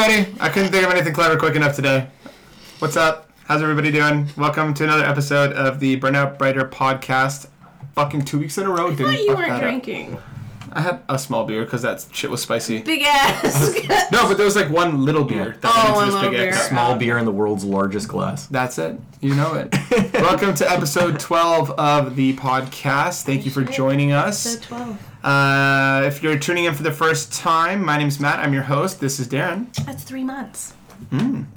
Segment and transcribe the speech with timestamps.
[0.00, 0.34] everybody.
[0.40, 2.06] I couldn't think of anything clever quick enough today.
[2.78, 3.30] What's up?
[3.46, 4.28] How's everybody doing?
[4.36, 7.48] Welcome to another episode of the Burnout Brighter podcast.
[7.94, 8.86] Fucking two weeks in a row.
[8.88, 9.60] I didn't thought you fuck weren't that up.
[9.62, 10.18] drinking.
[10.72, 12.82] I had a small beer because that shit was spicy.
[12.82, 13.74] Big ass.
[14.12, 15.56] No, but there was like one little beer.
[15.60, 16.48] That Oh, went into one this little big beer.
[16.50, 16.68] X.
[16.68, 16.98] Small Oh.
[16.98, 18.46] beer in the world's largest glass.
[18.46, 18.98] That's it.
[19.20, 19.74] You know it.
[20.14, 23.22] Welcome to episode 12 of the podcast.
[23.24, 24.38] Thank you for joining us.
[24.38, 25.07] So 12.
[25.22, 28.38] Uh, if you're tuning in for the first time, my name's Matt.
[28.38, 29.00] I'm your host.
[29.00, 29.72] This is Darren.
[29.84, 30.74] That's three months.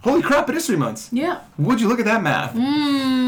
[0.04, 1.10] Holy crap, it is three months.
[1.12, 1.42] Yeah.
[1.58, 2.54] Would you look at that math?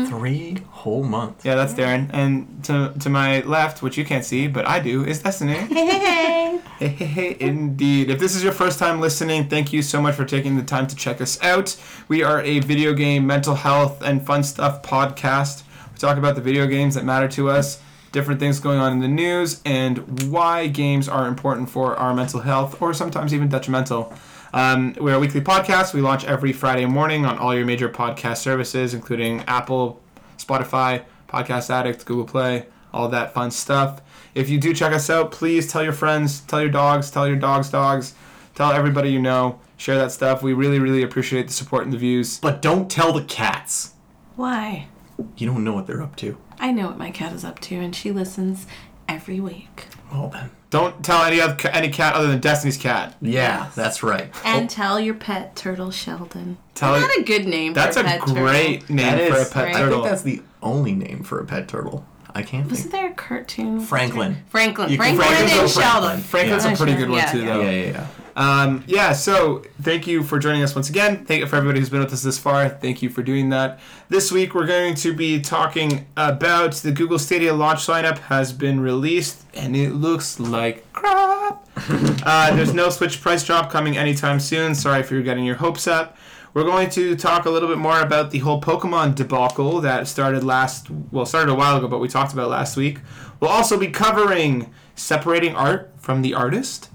[0.09, 1.43] Three whole months.
[1.43, 2.09] Yeah, that's Darren.
[2.13, 5.67] And to, to my left, which you can't see, but I do, is Destiny.
[6.33, 6.59] Hey.
[6.77, 8.09] Hey, hey, hey, indeed.
[8.09, 10.85] If this is your first time listening, thank you so much for taking the time
[10.87, 11.75] to check us out.
[12.07, 15.63] We are a video game, mental health, and fun stuff podcast.
[15.91, 17.79] We talk about the video games that matter to us,
[18.13, 22.39] different things going on in the news, and why games are important for our mental
[22.39, 24.13] health, or sometimes even detrimental.
[24.53, 25.93] Um, we're a weekly podcast.
[25.93, 29.99] We launch every Friday morning on all your major podcast services, including Apple,
[30.37, 34.01] Spotify, Podcast Addict, Google Play, all that fun stuff.
[34.35, 37.37] If you do check us out, please tell your friends, tell your dogs, tell your
[37.37, 38.13] dogs' dogs,
[38.55, 39.59] tell everybody you know.
[39.75, 40.43] Share that stuff.
[40.43, 42.39] We really, really appreciate the support and the views.
[42.39, 43.93] But don't tell the cats.
[44.35, 44.87] Why?
[45.35, 46.37] You don't know what they're up to.
[46.63, 48.65] I know what my cat is up to, and she listens
[49.09, 49.87] every week.
[50.11, 50.49] Well then.
[50.69, 53.15] Don't tell any other any cat other than Destiny's cat.
[53.21, 54.31] Yeah, that's right.
[54.45, 54.67] And oh.
[54.67, 56.57] tell your pet turtle Sheldon.
[56.73, 58.95] Tell Isn't it- that a good name That's for a a pet great turtle?
[58.95, 59.49] name That for is.
[59.49, 59.75] a pet right?
[59.75, 59.97] I turtle.
[59.99, 62.05] think that's the only name for a pet turtle.
[62.33, 62.91] I can't Wasn't think.
[63.03, 63.75] there a cartoon?
[63.79, 64.37] with Franklin.
[64.49, 64.89] Franklin.
[64.89, 66.01] You can- Franklin Franklin's and a Franklin.
[66.01, 66.19] Sheldon.
[66.21, 66.69] Franklin's Yeah.
[66.69, 67.45] a oh, pretty good one Yeah, too, yeah.
[67.53, 67.61] though.
[67.61, 68.07] Yeah, yeah, yeah.
[68.35, 71.25] Um, yeah, so thank you for joining us once again.
[71.25, 72.69] Thank you for everybody who's been with us this far.
[72.69, 73.79] Thank you for doing that.
[74.09, 78.79] This week we're going to be talking about the Google Stadia launch lineup has been
[78.79, 81.67] released and it looks like crap.
[82.25, 84.73] uh, there's no Switch price drop coming anytime soon.
[84.73, 86.17] Sorry if you're getting your hopes up.
[86.53, 90.43] We're going to talk a little bit more about the whole Pokemon debacle that started
[90.43, 92.99] last, well, started a while ago, but we talked about last week.
[93.39, 96.89] We'll also be covering separating art from the artist.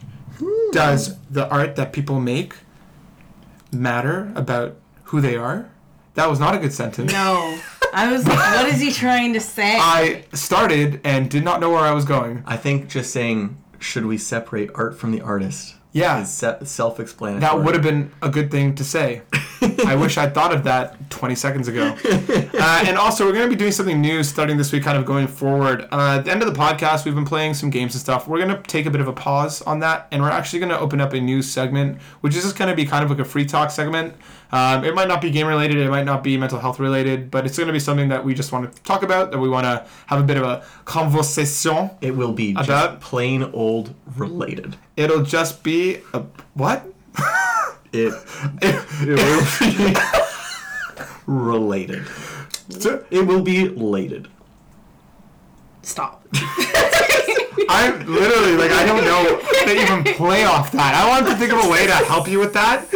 [0.72, 2.54] Does the art that people make
[3.72, 5.70] matter about who they are?
[6.14, 7.12] That was not a good sentence.
[7.12, 7.58] No.
[7.92, 9.76] I was like, what is he trying to say?
[9.80, 12.42] I started and did not know where I was going.
[12.46, 15.76] I think just saying, should we separate art from the artist?
[15.92, 16.20] Yeah.
[16.20, 17.40] Is se- self-explanatory.
[17.40, 19.22] That would have been a good thing to say.
[19.86, 21.96] I wish I'd thought of that 20 seconds ago.
[22.58, 25.04] Uh, and also, we're going to be doing something new starting this week, kind of
[25.04, 25.86] going forward.
[25.92, 28.26] Uh, at the end of the podcast, we've been playing some games and stuff.
[28.26, 30.70] We're going to take a bit of a pause on that, and we're actually going
[30.70, 33.20] to open up a new segment, which is just going to be kind of like
[33.20, 34.14] a free talk segment.
[34.50, 37.44] Um, it might not be game related, it might not be mental health related, but
[37.44, 39.64] it's going to be something that we just want to talk about, that we want
[39.64, 41.90] to have a bit of a conversation.
[42.00, 44.76] It will be just About- plain old related.
[44.96, 46.22] It'll just be a
[46.54, 46.86] what?
[47.92, 48.12] It,
[48.62, 49.94] it will be
[51.26, 52.06] related.
[53.10, 54.28] It will be related.
[55.82, 56.26] Stop.
[57.68, 60.94] I'm literally like I don't know how to even play off that.
[60.94, 62.86] I wanted to think of a way to help you with that.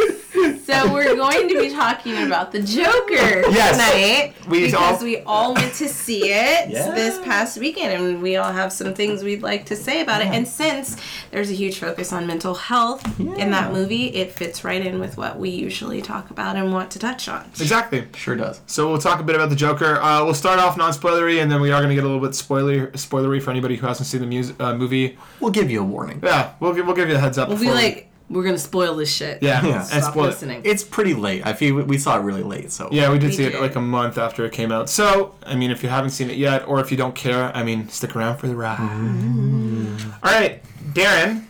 [0.64, 3.12] So we're going to be talking about the Joker
[3.50, 3.72] Yes.
[3.72, 6.90] tonight We because all- we all went to see it Yeah.
[6.94, 10.28] this past weekend, and we all have some things we'd like to say about it.
[10.28, 10.96] And since
[11.30, 15.16] there's a huge focus on mental health in that movie, it fits right in with
[15.16, 17.44] what we usually talk about and want to touch on.
[17.60, 18.04] Exactly.
[18.16, 18.60] Sure does.
[18.66, 20.00] So we'll talk a bit about the Joker.
[20.00, 22.34] Uh, we'll start off non-spoilery, and then we are going to get a little bit
[22.34, 25.18] spoiler spoilery for anybody who hasn't seen the mus- uh, movie.
[25.40, 26.20] We'll give you a warning.
[26.22, 27.48] Yeah, we'll give, we'll give you a heads up.
[27.48, 29.42] We'll be before we- like, we're gonna spoil this shit.
[29.42, 29.76] yeah, Yeah.
[29.78, 30.28] and Stop spoil it.
[30.28, 30.62] listening.
[30.64, 31.46] It's pretty late.
[31.46, 33.76] I feel we saw it really late, so Yeah, we did We see it like
[33.76, 34.88] a month after it came out.
[34.90, 37.62] So, I mean, if you haven't seen it yet, or if you don't care, I
[37.62, 38.78] mean, stick around for the ride.
[38.78, 40.10] Mm-hmm.
[40.22, 40.62] All right,
[40.92, 41.44] Darren.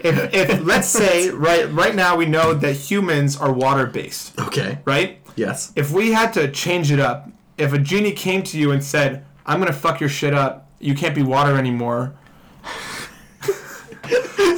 [0.00, 4.78] if, if let's say right right now we know that humans are water based, Okay.
[4.84, 5.18] right?
[5.36, 5.72] Yes.
[5.76, 7.28] If we had to change it up,
[7.58, 10.70] if a genie came to you and said, "I'm gonna fuck your shit up.
[10.80, 12.14] You can't be water anymore."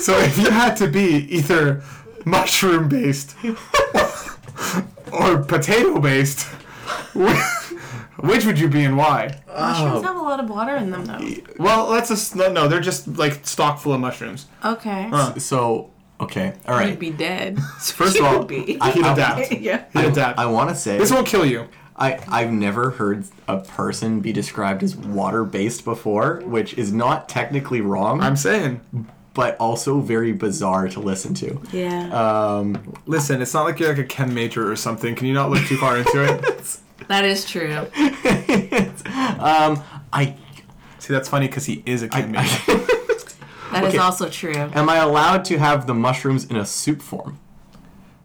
[0.00, 1.82] So if you had to be either
[2.24, 3.36] mushroom based
[5.12, 6.46] or potato based,
[8.20, 9.40] which would you be and why?
[9.46, 10.02] Mushrooms oh.
[10.02, 11.20] have a lot of water in them, though.
[11.58, 12.68] Well, let's just no, no.
[12.68, 14.46] They're just like stock full of mushrooms.
[14.64, 15.08] Okay.
[15.10, 15.38] Huh.
[15.38, 15.90] So
[16.20, 16.54] okay.
[16.66, 16.90] all right.
[16.90, 17.58] You'd be dead.
[17.80, 19.52] First of all, You'd he'd adapt.
[19.60, 19.84] yeah.
[19.92, 20.38] He'd adapt.
[20.38, 21.68] I want to say this won't kill you.
[21.98, 27.28] I I've never heard a person be described as water based before, which is not
[27.28, 28.80] technically wrong, I'm saying.
[29.36, 31.60] But also very bizarre to listen to.
[31.70, 32.08] Yeah.
[32.10, 35.14] Um, Listen, it's not like you're like a chem major or something.
[35.14, 36.78] Can you not look too far into it?
[37.08, 37.76] that is true.
[39.38, 40.34] um, I
[40.98, 42.86] See, that's funny because he is a chem I- major.
[43.72, 43.98] That is Okay.
[43.98, 44.54] also true.
[44.54, 47.38] Am I allowed to have the mushrooms in a soup form?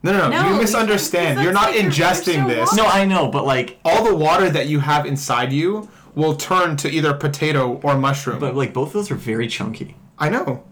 [0.03, 0.29] No, no, no.
[0.29, 1.41] No, you you misunderstand.
[1.41, 2.69] You're not like ingesting this.
[2.71, 2.75] water.
[2.83, 6.77] No, I know, but like, All the water that you have inside you will turn
[6.77, 8.39] to either potato or mushroom.
[8.39, 9.95] but like both of those are very chunky.
[10.17, 10.63] I know.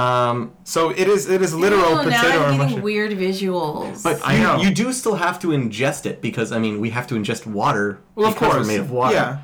[0.00, 1.28] Um, So it is.
[1.28, 2.82] It is literal Oh, now potato I'm or getting mushroom.
[2.82, 4.02] weird visuals.
[4.02, 4.56] but I you, know.
[4.62, 7.98] you do still have to ingest it because I mean we have to ingest water.
[8.14, 8.54] Well, of course.
[8.54, 9.14] we're made of water.
[9.14, 9.38] Yeah.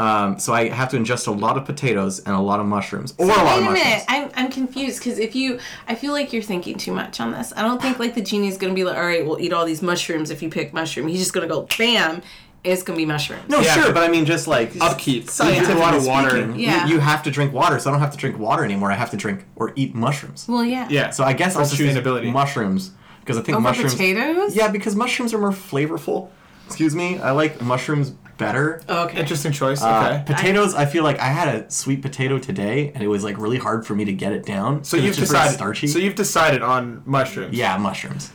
[0.00, 3.14] Um, so I have to ingest a lot of potatoes and a lot of mushrooms,
[3.18, 3.84] or a So lot wait of a mushrooms.
[3.84, 5.58] minute, I'm, I'm confused because if you,
[5.88, 7.52] I feel like you're thinking too much on this.
[7.56, 9.82] I don't think like the genie's gonna be like, all right, we'll eat all these
[9.82, 11.08] mushrooms if you pick mushroom.
[11.08, 12.22] He's just gonna go bam,
[12.64, 13.48] it's gonna be mushrooms.
[13.48, 13.74] No, Yeah.
[13.74, 15.24] sure, but I mean just like Upkeep.
[15.24, 16.30] You Scientifically drink a lot of water.
[16.30, 16.86] speaking, you- Yeah.
[16.86, 18.90] you, have to drink water, so I don't have to drink water anymore.
[18.92, 20.44] I have to drink or eat mushrooms.
[20.48, 20.86] Well, yeah.
[20.90, 21.10] Yeah.
[21.10, 22.32] So I guess For I'll choose sustainability.
[22.32, 22.90] mushrooms
[23.20, 23.92] because I think Over mushrooms.
[23.94, 24.56] potatoes?
[24.56, 26.28] Yeah, because mushrooms are more flavorful.
[26.66, 28.82] Excuse me, I like mushrooms better.
[28.88, 29.18] Oh, okay.
[29.18, 29.82] Interesting choice.
[29.82, 30.22] Uh, okay.
[30.26, 33.58] potatoes, I feel like I had a sweet potato today, and it was like really
[33.58, 34.84] hard for me to get it down.
[34.84, 35.56] so 'cause you've it's just very decided.
[35.56, 35.86] starchy.
[35.88, 37.56] So you've decided on mushrooms.
[37.56, 38.30] yeah, mushrooms.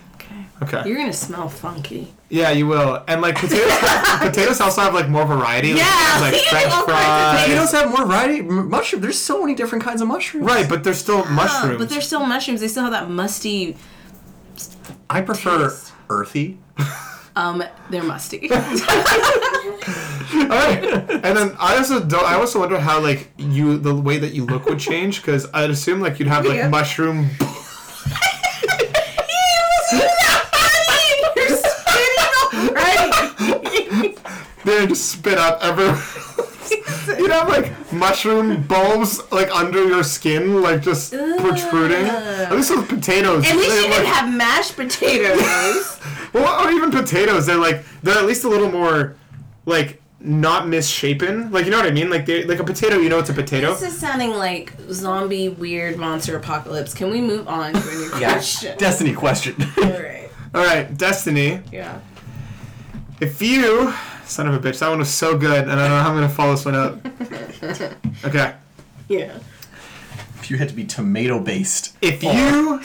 [0.63, 0.77] Okay.
[0.80, 0.89] Okay.
[0.89, 2.13] You're gonna smell funky.
[2.30, 3.04] Yeah, you will.
[3.07, 3.69] And like potatoes,
[4.19, 5.74] potatoes also have like more variety.
[5.74, 7.42] Like, Yeah, like you French fries.
[7.44, 8.39] Potatoes have more variety.
[8.39, 9.01] M- mushroom.
[9.01, 10.45] There's so many different kinds of mushrooms.
[10.48, 11.75] Right, but they're still mushrooms.
[11.75, 12.62] Oh, but they're still mushrooms.
[12.62, 13.77] They still have that musty.
[15.10, 15.94] I prefer Taste.
[16.10, 16.60] earthy.
[17.36, 18.48] Um, they're musty.
[18.51, 18.83] All right.
[21.24, 22.24] And then I also don't.
[22.25, 25.71] I also wonder how like you the way that you look would change because I'd
[25.71, 26.69] assume like you'd have like Yeah.
[26.69, 27.31] mushroom.
[31.36, 34.15] You're spitting
[34.65, 34.80] already.
[34.80, 36.01] Then just spit up everywhere.
[37.19, 42.06] You'd have like mushroom bulbs like under your skin, like just protruding.
[42.07, 46.00] At least with potatoes, At least they're, you didn't like- have mashed potatoes.
[46.33, 47.45] well, or even potatoes.
[47.45, 49.15] They're like they're at least a little more
[49.65, 51.51] like not misshapen.
[51.51, 52.10] Like you know what I mean?
[52.10, 52.98] Like they like a potato.
[52.98, 53.74] You know it's a potato.
[53.75, 56.94] this is sounding like zombie weird monster apocalypse.
[56.94, 58.77] Can we move on to a new question?
[58.77, 59.56] Destiny question.
[59.77, 60.30] All right.
[60.56, 61.60] All right, Destiny.
[61.71, 62.00] Yeah.
[63.19, 63.94] If you,
[64.33, 66.15] son of a bitch, that one was so good, and I don't know how I'm
[66.15, 67.00] gonna follow this one up.
[68.25, 68.53] Okay.
[69.09, 69.38] Yeah.
[70.39, 71.95] if you had to be tomato based.
[72.01, 72.31] If oh.
[72.31, 72.81] you,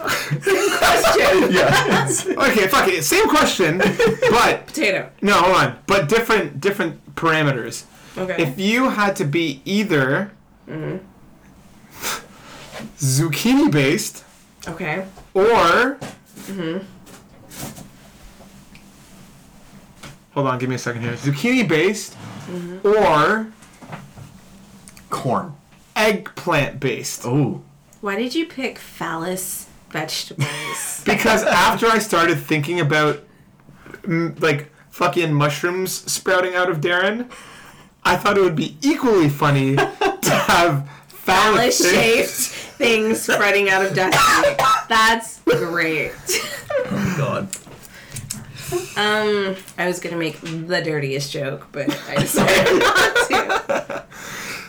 [0.00, 1.52] Question.
[1.52, 2.08] Yeah.
[2.48, 5.10] okay, fuck it, same question, but Potato.
[5.20, 7.84] no, hold on, but different different parameters.
[8.16, 8.42] Okay.
[8.42, 10.32] If you had to be either
[10.66, 11.04] mm-hmm.
[12.96, 14.24] zucchini based
[14.66, 15.06] okay.
[15.34, 16.78] or mm-hmm.
[20.32, 22.16] Hold on, give me a second here, zucchini based
[22.84, 23.52] or
[25.10, 25.54] Corn.
[25.96, 27.22] eggplant based.
[27.24, 27.62] Oh.
[28.00, 31.02] Why did you pick phallus vegetables?
[31.06, 33.20] because after I started thinking about
[34.06, 37.30] like fucking mushrooms sprouting out of Darren,
[38.04, 42.30] I thought it would be equally funny to have phallus Phallus shaped
[42.78, 44.56] things spreading out of destiny.
[44.88, 46.12] That's great.
[46.70, 47.48] Oh my God.
[48.96, 54.04] Um, I was gonna make the dirtiest joke, but I decided not to.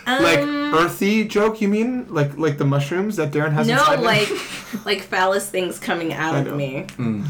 [0.22, 1.60] like Um, earthy joke.
[1.60, 4.04] You mean like like the mushrooms that Darren has no, inside him?
[4.04, 6.86] like like phallus things coming out of me.
[6.96, 7.26] Mm.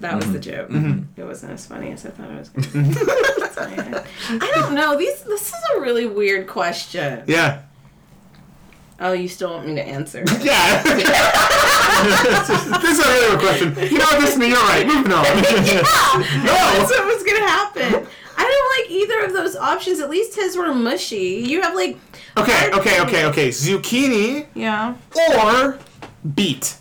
[0.00, 0.68] That was the joke.
[1.16, 2.48] It wasn't as funny as I thought it was.
[2.50, 2.94] Gonna be.
[3.40, 4.04] That's my head.
[4.28, 4.96] I don't know.
[4.98, 7.22] These this is a really weird question.
[7.26, 7.62] yeah.
[9.00, 10.22] Oh, you still want me to answer?
[10.42, 10.82] Yeah.
[12.82, 13.68] This is a really good question.
[13.92, 14.86] You know what, Destiny, you're right.
[14.86, 15.24] Moving on.
[16.44, 16.52] No.
[16.52, 18.06] That's what was gonna happen.
[18.36, 20.00] I don't like either of those options.
[20.00, 21.42] At least his were mushy.
[21.46, 21.98] You have like
[22.36, 23.48] Okay, okay, okay, okay.
[23.48, 24.94] Zucchini yeah
[25.38, 25.78] or
[26.34, 26.76] beet.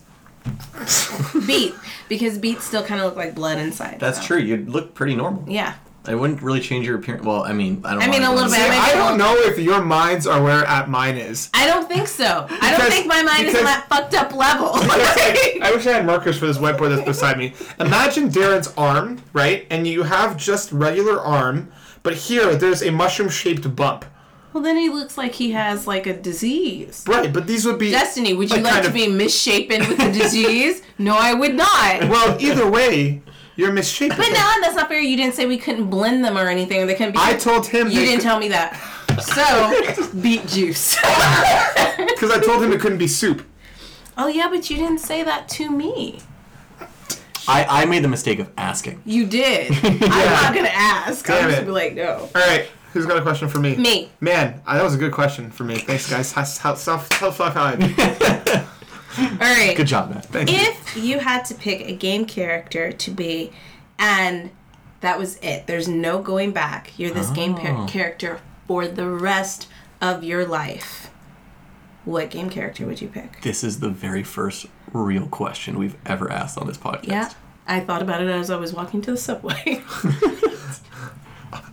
[1.46, 1.76] beet
[2.10, 4.00] because beets still kind of look like blood inside.
[4.00, 4.26] That's so.
[4.26, 4.38] true.
[4.40, 5.44] You'd look pretty normal.
[5.48, 5.76] Yeah.
[6.04, 7.24] I wouldn't really change your appearance.
[7.24, 8.00] Well, I mean, I don't.
[8.00, 8.06] Know.
[8.06, 8.56] I mean, a little bit.
[8.60, 11.50] See, I don't know if your minds are where at mine is.
[11.54, 12.48] I don't think so.
[12.50, 14.70] I don't think my mind is on that fucked up level.
[14.76, 17.54] I wish I had markers for this whiteboard that's beside me.
[17.80, 19.68] Imagine Darren's arm, right?
[19.70, 24.04] And you have just regular arm, but here there's a mushroom shaped bump.
[24.54, 27.06] well, then he looks like he has like a disease.
[27.08, 27.92] Right, but these would be.
[27.92, 30.82] Destiny, would you Like, like, to of- be misshapen with a disease?
[30.98, 32.02] no, I would not.
[32.10, 33.22] Well, either way,
[33.56, 34.18] you're misshapen.
[34.18, 35.02] But no, that's not fair.
[35.02, 36.86] You didn't say we couldn't blend them or anything.
[36.88, 37.20] They couldn't be.
[37.22, 38.76] I told him You didn't tell me that.
[39.22, 40.96] So, beet juice.
[40.96, 43.44] because I told him it couldn't be soup.
[44.18, 46.20] oh yeah, but you didn't say that to me.
[47.48, 49.02] I, I made the mistake of asking.
[49.06, 49.72] You did.
[49.84, 51.26] I'm not gonna ask.
[51.26, 51.66] Damn I'm just it.
[51.66, 52.30] gonna be like, no.
[52.34, 53.76] All right, who's got a question for me?
[53.76, 54.10] Me.
[54.22, 55.78] Man, uh, that was a good question for me.
[55.80, 56.30] Thanks, guys.
[56.30, 58.38] Self self self five.
[59.20, 59.74] All right.
[59.76, 60.26] Good job, Matt.
[60.26, 60.58] Thank you.
[60.58, 63.52] If you had to pick a game character to be,
[64.00, 64.52] and
[65.02, 66.98] that was it, there's no going back.
[66.98, 67.86] You're this game par- Oh.
[67.88, 69.68] character for the rest
[70.00, 71.10] of your life.
[72.04, 73.42] what game character would you pick?
[73.42, 77.08] This is the very first real question we've ever asked on this podcast.
[77.08, 77.30] Yeah.
[77.68, 79.84] I thought about it as I was walking to the subway.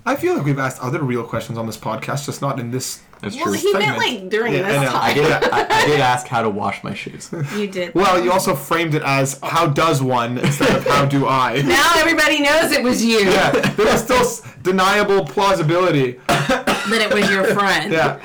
[0.05, 3.03] I feel like we've asked other real questions on this podcast, just not in this.
[3.21, 3.53] That's well, true.
[3.55, 4.99] he meant like during Yeah, I this know.
[4.99, 7.31] I did, I, I did ask how to wash my shoes.
[7.57, 7.95] You did.
[7.95, 11.93] Well, you also framed it as "How does one?" instead of "How do I?" now
[11.97, 13.19] everybody knows it was you.
[13.21, 16.21] Yeah, there was still s- deniable plausibility.
[16.29, 17.93] That it was your friend.
[17.93, 18.19] Yeah,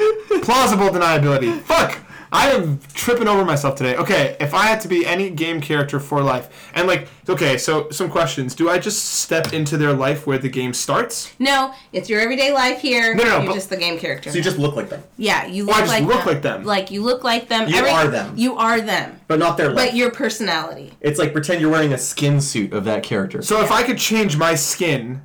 [0.43, 1.59] plausible deniability.
[1.62, 1.97] Fuck.
[2.33, 3.95] I am tripping over myself today.
[3.95, 7.91] Okay, if I had to be any game character for life, and like, okay, so
[7.91, 8.55] some questions.
[8.55, 11.31] Do I just step into their life where the game starts?
[11.37, 13.13] No, it's your everyday life here.
[13.13, 14.31] No, no, You're but- just the game character.
[14.31, 16.25] So you just look like them, yeah, you oh, I look just like look them.
[16.33, 16.63] like them.
[16.65, 17.69] Like you look like them.
[17.69, 18.33] You are them.
[18.35, 19.19] You are them.
[19.27, 19.89] but not their life.
[19.89, 20.91] But your personality.
[21.01, 23.43] it's like pretend you're wearing a Skin suit of that character.
[23.43, 25.21] So if I could change my skin,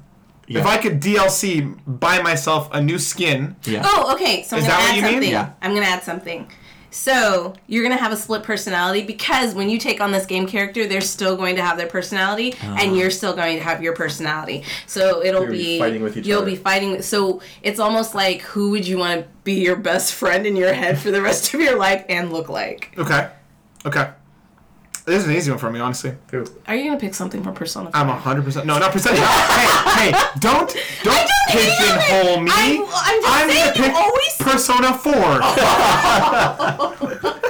[0.47, 0.61] Yeah.
[0.61, 3.83] if I could DLC buy myself a new skin, yeah.
[3.85, 4.43] Oh, okay.
[4.43, 5.13] So I'm Is gonna that what add you mean?
[5.13, 5.31] something.
[5.31, 5.51] Yeah.
[5.63, 6.51] I'm gonna add something.
[6.91, 10.87] So you're gonna have a split personality because when you take on this game character,
[10.87, 14.65] they're still going to have their personality, and you're still going to have your personality.
[14.87, 16.51] So it'll You'll be be fighting with each You'll other.
[16.51, 17.03] be fighting.
[17.03, 20.73] So it's almost like who would you want to be your best friend in your
[20.73, 22.95] head for the rest of your life and look like?
[22.99, 23.31] okay,
[23.87, 24.11] okay.
[25.09, 26.15] This is an easy one for me, honestly.
[26.67, 27.91] Are you gonna pick something from Persona?
[27.95, 28.21] I'm 5?
[28.21, 28.67] hundred percent.
[28.67, 29.17] No, not percent.
[29.17, 30.69] No, hey, hey, don't
[31.03, 32.51] don't pigeonhole me.
[32.53, 35.41] I'm- I'm just gonna saying you pick always- Persona Four.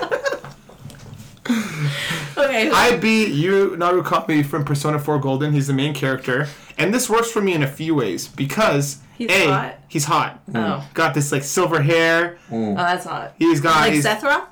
[2.37, 2.71] Okay.
[2.71, 5.53] I beat you Narukami from Persona 4 Golden.
[5.53, 6.47] He's the main character.
[6.77, 9.79] And this works for me in a few ways because He's A, hot?
[9.89, 10.41] he's hot.
[10.55, 10.89] Oh.
[10.95, 12.39] Got this like silver hair.
[12.49, 12.73] Mm.
[12.75, 13.35] oh, that's hot.
[13.39, 14.47] He's got Like he's, Sethra?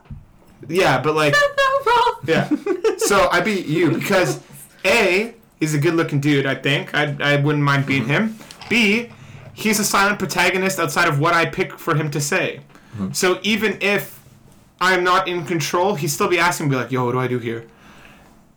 [0.69, 1.35] Yeah, but like
[2.27, 2.49] yeah.
[2.99, 4.41] So I beat you because
[4.85, 6.95] A, he's a good looking dude, I think.
[6.95, 8.29] I I wouldn't mind beating mm-hmm.
[8.29, 8.39] him.
[8.69, 9.11] B,
[9.55, 12.61] he's a silent protagonist outside of what I pick for him to say.
[12.95, 13.13] Mm-hmm.
[13.13, 14.23] So even if
[14.81, 17.39] I'm not in control, he'd still be asking me like, "Yo, what do I do
[17.39, 17.67] here?"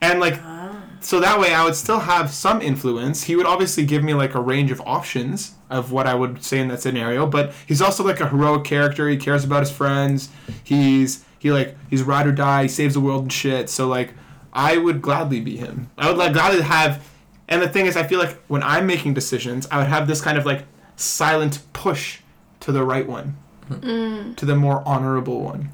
[0.02, 0.40] And like,
[1.02, 3.24] so that way I would still have some influence.
[3.24, 6.60] He would obviously give me like a range of options of what I would say
[6.60, 7.26] in that scenario.
[7.26, 9.08] But he's also like a heroic character.
[9.10, 10.30] He cares about his friends.
[10.64, 12.64] He's he like he's ride or die.
[12.64, 13.70] He saves the world and shit.
[13.70, 14.14] So like,
[14.54, 15.90] I would gladly be him.
[15.98, 17.08] I would like gladly have.
[17.48, 20.22] And the thing is, I feel like when I'm making decisions, I would have this
[20.22, 20.66] kind of like
[20.96, 22.20] silent push
[22.60, 24.34] to the right one, hmm.
[24.34, 25.70] to the more honorable one.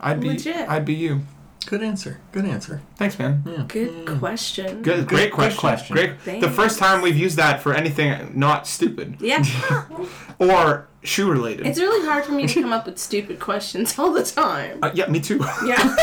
[0.00, 0.68] I'd be Legit.
[0.68, 1.20] I'd be you.
[1.66, 2.18] Good answer.
[2.32, 2.80] Good answer.
[2.96, 3.42] Thanks, man.
[3.46, 3.64] Yeah.
[3.68, 4.82] Good question.
[4.82, 5.58] Good, great question.
[5.58, 5.96] question.
[5.96, 6.20] Great.
[6.20, 6.46] Thanks.
[6.46, 9.44] The first time we've used that for anything not stupid Yeah.
[10.38, 11.66] or shoe related.
[11.66, 14.78] It's really hard for me to come up with stupid questions all the time.
[14.82, 15.38] Uh, yeah, me too.
[15.66, 15.96] Yeah.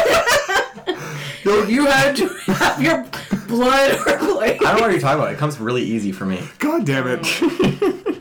[1.43, 3.05] Yo, you had to have your
[3.47, 4.61] blood or like.
[4.63, 5.31] I don't know what you're talking about.
[5.33, 6.41] It comes really easy for me.
[6.59, 7.19] God damn it.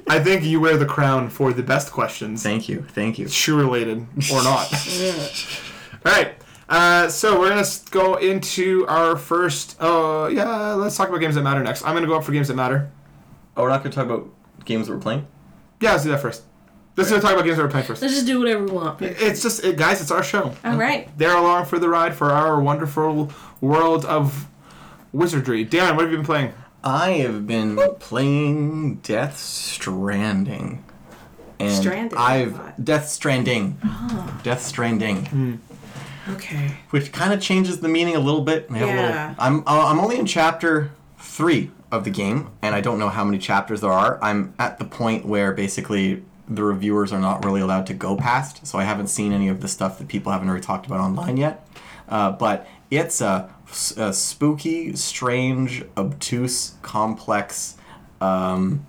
[0.09, 2.83] I think you wear the crown for the best questions, Thank you.
[2.91, 3.29] Thank you.
[3.29, 4.71] shoe related or not.
[4.99, 5.15] yeah.
[6.07, 6.35] All right.
[6.75, 9.77] Uh, so we're gonna go into our first.
[9.81, 11.85] Oh yeah, let's talk about games that matter next.
[11.85, 12.91] I'm gonna go up for games that matter.
[13.57, 14.29] Oh, we're not going to talk about
[14.65, 15.27] games that we're playing?
[15.81, 16.43] Yeah, let's do that first.
[16.97, 18.03] Let's talk about games that we're playing first.
[18.03, 19.03] Let's just do whatever we want.
[19.03, 20.55] It's just, it, guys, it's our show.
[20.65, 21.09] All right.
[21.19, 24.49] They're along for the ride for our wonderful world of
[25.13, 25.67] wizardry.
[25.67, 26.53] Darren, what have you been playing?
[26.83, 30.85] I have been playing Death Stranding.
[31.59, 32.85] And Stranded, I I've.
[32.85, 33.79] Death Stranding.
[33.83, 34.41] Ah.
[34.43, 35.55] Death Stranding, hmm.
[36.29, 36.77] Okay.
[36.91, 38.67] which kind of changes the meaning a little bit.
[38.71, 39.27] I have a Yeah.
[39.29, 43.09] little, I'm uh, I'm only in chapter three of the game, and I don't know
[43.11, 44.19] how many chapters there are.
[44.23, 48.67] I'm at the point where basically the reviewers are not really allowed to go past,
[48.67, 51.37] so I haven't seen any of the stuff that people haven't already talked about online
[51.37, 51.67] yet.
[52.09, 53.49] Uh, but it's a,
[53.97, 57.77] a spooky, strange, obtuse, complex,
[58.21, 58.85] um,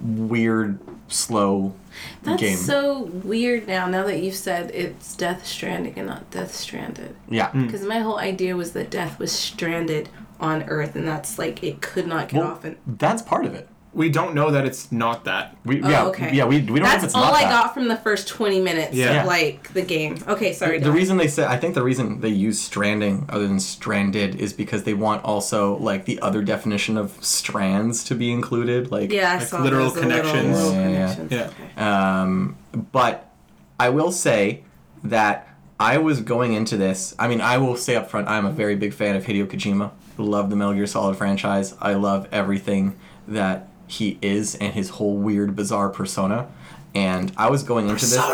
[0.00, 1.74] weird, slow
[2.22, 2.56] That's game.
[2.56, 3.86] so weird now.
[3.86, 7.50] Now that you've said it's Death Stranding and not Death Stranded, yeah.
[7.50, 7.66] Hmm.
[7.66, 10.08] because my whole idea was that Death was stranded
[10.40, 12.64] on Earth, and that's like it could not get Well, off.
[12.64, 13.68] And that's part of it.
[13.94, 15.54] We don't know that it's not that.
[15.66, 16.34] We, Oh, yeah, okay.
[16.34, 17.00] yeah, we, we don't know if it's that.
[17.02, 17.50] that's it's all not I that.
[17.50, 19.20] got from the first twenty minutes Yeah.
[19.20, 20.16] of like the game.
[20.26, 20.78] Okay, sorry.
[20.78, 20.94] The Dawn.
[20.94, 24.84] reason they said, I think the reason they use stranding other than stranded is because
[24.84, 28.90] they want also like the other definition of strands to be included.
[28.90, 30.56] Like, yeah, I like saw literal those, the little- connections.
[30.56, 31.26] little Yeah, yeah, yeah.
[31.30, 31.50] Yeah.
[31.76, 31.80] Okay.
[31.84, 32.56] Um,
[32.92, 33.30] but
[33.78, 34.64] I will say
[35.04, 37.14] that I was going into this.
[37.18, 39.90] I mean, I will say up front, I'm a very big fan of Hideo Kojima.
[40.16, 41.74] Love the Metal Gear Solid franchise.
[41.80, 42.96] I love everything
[43.26, 46.48] that he is and his whole weird, bizarre persona.
[46.94, 48.18] And I was going into this.
[48.18, 48.32] I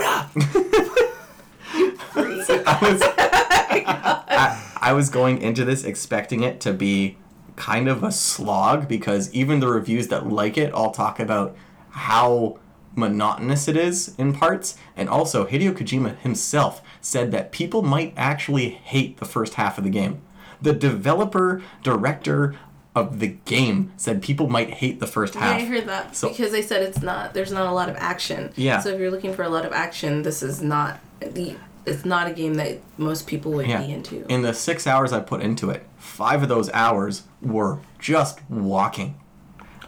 [2.82, 7.16] was, I, I was going into this expecting it to be
[7.56, 11.56] kind of a slog because even the reviews that like it all talk about
[11.90, 12.58] how
[12.94, 14.76] monotonous it is in parts.
[14.96, 19.84] And also, Hideo Kojima himself said that people might actually hate the first half of
[19.84, 20.22] the game.
[20.60, 22.56] The developer, director
[22.98, 25.60] of the game said people might hate the first Yeah, half.
[25.60, 27.34] I heard that So- because they said it's not.
[27.34, 28.50] There's not a lot of action.
[28.56, 28.80] Yeah.
[28.80, 31.54] So if you're looking for a lot of action, this is not the.
[31.86, 33.80] It's not a game that most people would Yeah.
[33.80, 34.26] be into.
[34.28, 39.14] In the six hours I put into it, five of those hours were just walking.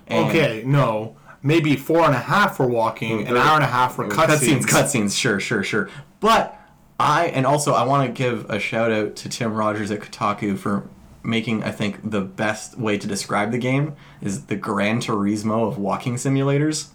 [0.07, 1.17] And Okay, no.
[1.43, 4.67] Maybe four and a half were walking, an hour and a half for cutscenes, cutscenes.
[4.67, 5.88] cutscenes, sure, sure, sure.
[6.21, 6.57] But
[6.99, 10.59] I and also I want to give a shout out to Tim Rogers at Kotaku
[10.59, 10.85] for
[11.23, 15.79] making I think the best way to describe the game is the Gran Turismo of
[15.79, 16.89] walking simulators,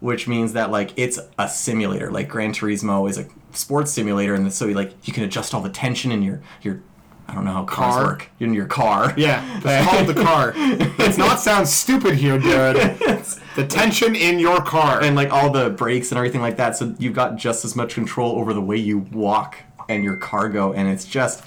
[0.00, 2.10] which means that like it's a simulator.
[2.10, 5.70] Like Gran Turismo is a sports simulator, and so like you can adjust all the
[5.70, 6.80] tension in your your
[7.26, 8.04] I don't know how cars Car?
[8.04, 9.14] work in your car.
[9.16, 10.52] Yeah, it's called the car.
[10.98, 12.76] Let's not sound stupid here, dude.
[13.56, 15.00] the tension in your car.
[15.02, 16.76] and like all the brakes and everything like that.
[16.76, 19.56] So you've got just as much control over the way you walk
[19.88, 21.44] and your cargo, and it's just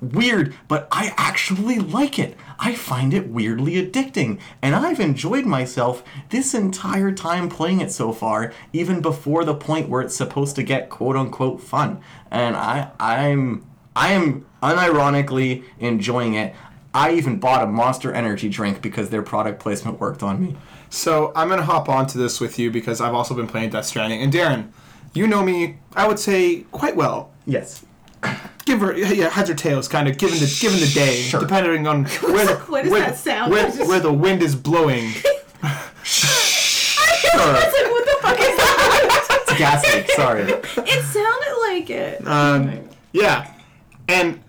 [0.00, 0.54] weird.
[0.68, 2.36] But I actually like it.
[2.58, 8.12] I find it weirdly addicting, and I've enjoyed myself this entire time playing it so
[8.12, 12.00] far, even before the point where it's supposed to get quote unquote fun.
[12.30, 13.64] And I, I'm,
[13.94, 16.54] I am unironically enjoying it.
[16.92, 20.56] I even bought a Monster Energy drink because their product placement worked on me.
[20.90, 24.22] So I'm gonna hop onto this with you because I've also been playing Death Stranding.
[24.22, 24.70] And Darren,
[25.14, 27.30] you know me, I would say quite well.
[27.46, 27.84] Yes.
[28.64, 31.40] Give her yeah, heads or tails, kind of given the given the day, Sure.
[31.40, 33.50] depending on where the What does where, that sound?
[33.50, 35.10] where, just- where the wind is blowing.
[36.04, 37.54] Sure.
[37.56, 39.38] It's like, what the fuck is that?
[39.48, 40.10] It's gas leak.
[40.12, 40.42] Sorry.
[40.42, 42.26] it sounded like it.
[42.26, 43.52] Um, yeah,
[44.08, 44.40] and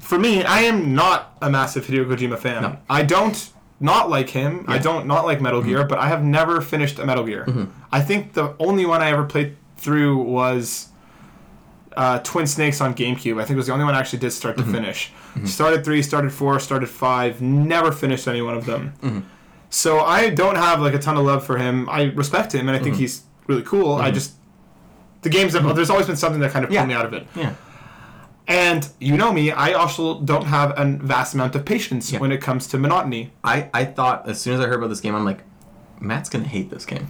[0.00, 2.62] for me, I am not a massive Hideo Kojima fan.
[2.62, 2.76] No.
[2.88, 4.64] I don't not like him.
[4.68, 7.68] I don't not like Metal Gear, but I have never finished a Metal Gear.
[7.92, 10.88] I think the only one I ever played through was
[11.96, 13.40] uh, Twin Snakes on GameCube.
[13.40, 14.72] I think it was the only one I actually did start to mm-hmm.
[14.72, 15.12] finish.
[15.34, 15.46] Mm-hmm.
[15.46, 17.40] Started three, started four, started five.
[17.42, 18.92] Never finished any one of them.
[19.02, 19.20] Mm-hmm.
[19.70, 21.88] So I don't have like a ton of love for him.
[21.88, 23.94] I respect him, and I think he's really cool.
[23.94, 24.34] I just
[25.22, 25.52] the games.
[25.52, 26.86] Have, There's always been something that kind of pulled Yeah.
[26.86, 27.26] me out of it.
[27.34, 27.54] Yeah.
[28.48, 32.18] And you know me, I also don't have a vast amount of patience Yeah.
[32.18, 33.32] when it comes to monotony.
[33.44, 35.44] I, I thought as soon as I heard about this game, I'm like,
[36.00, 37.06] Matt's gonna hate this game.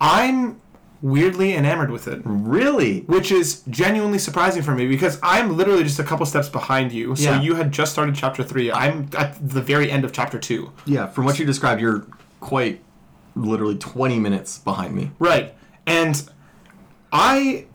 [0.00, 0.60] I'm
[1.02, 3.00] weirdly enamored with it, Really?
[3.00, 7.14] which is genuinely surprising for me because I'm literally just a couple steps behind you.
[7.16, 7.40] So Yeah.
[7.42, 8.72] you had just started chapter three.
[8.72, 10.72] I'm at the very end of chapter two.
[10.86, 11.06] Yeah.
[11.06, 12.06] From what you described, you're
[12.40, 12.80] quite
[13.34, 15.10] literally 20 minutes behind me.
[15.18, 15.54] Right.
[15.86, 16.22] And
[17.12, 17.66] I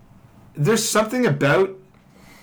[0.55, 1.77] there's something about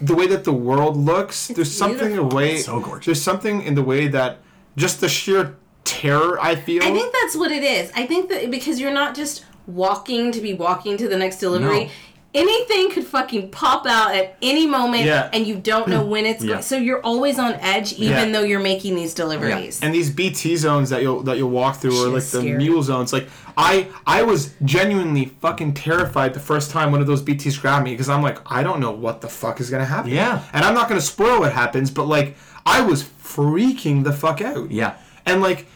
[0.01, 1.49] the way that the world looks.
[1.49, 2.33] there's something beautiful.
[2.33, 3.07] away It's so gorgeous.
[3.07, 4.39] There's something in the way that
[4.77, 6.83] just the sheer terror I feel.
[6.85, 7.91] I think that's what it is.
[7.97, 11.85] I think that because you're not just walking to be walking to the next delivery.
[11.85, 11.91] No.
[12.35, 15.31] Anything could fucking pop out at any moment, Yeah.
[15.33, 16.51] and you don't know when it's Yeah.
[16.55, 16.63] going.
[16.63, 18.33] So you're always on edge, even Yeah.
[18.33, 19.81] though you're making these deliveries.
[19.83, 22.59] and these BT zones that you'll that you'll walk through or like is the scary.
[22.59, 27.23] mule zones like I I was genuinely fucking terrified the first time one of those
[27.23, 30.11] BTs grabbed me because I'm like I don't know what the fuck is gonna happen
[30.13, 30.41] Yeah.
[30.53, 34.71] and I'm not gonna spoil what happens but like I was freaking the fuck out
[34.71, 34.93] Yeah.
[35.25, 35.67] and like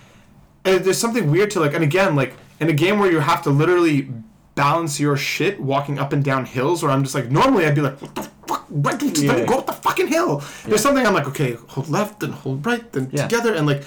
[0.64, 3.42] and there's something weird to like and again like in a game where you have
[3.42, 4.08] to literally
[4.54, 7.80] balance your shit walking up and down hills where I'm just like normally I'd be
[7.80, 8.66] like what the fuck?
[8.70, 9.46] Right, just let me Yeah.
[9.46, 10.42] go up the fucking hill.
[10.66, 13.22] There's something I'm like okay hold left and hold right then Yeah.
[13.26, 13.82] together and like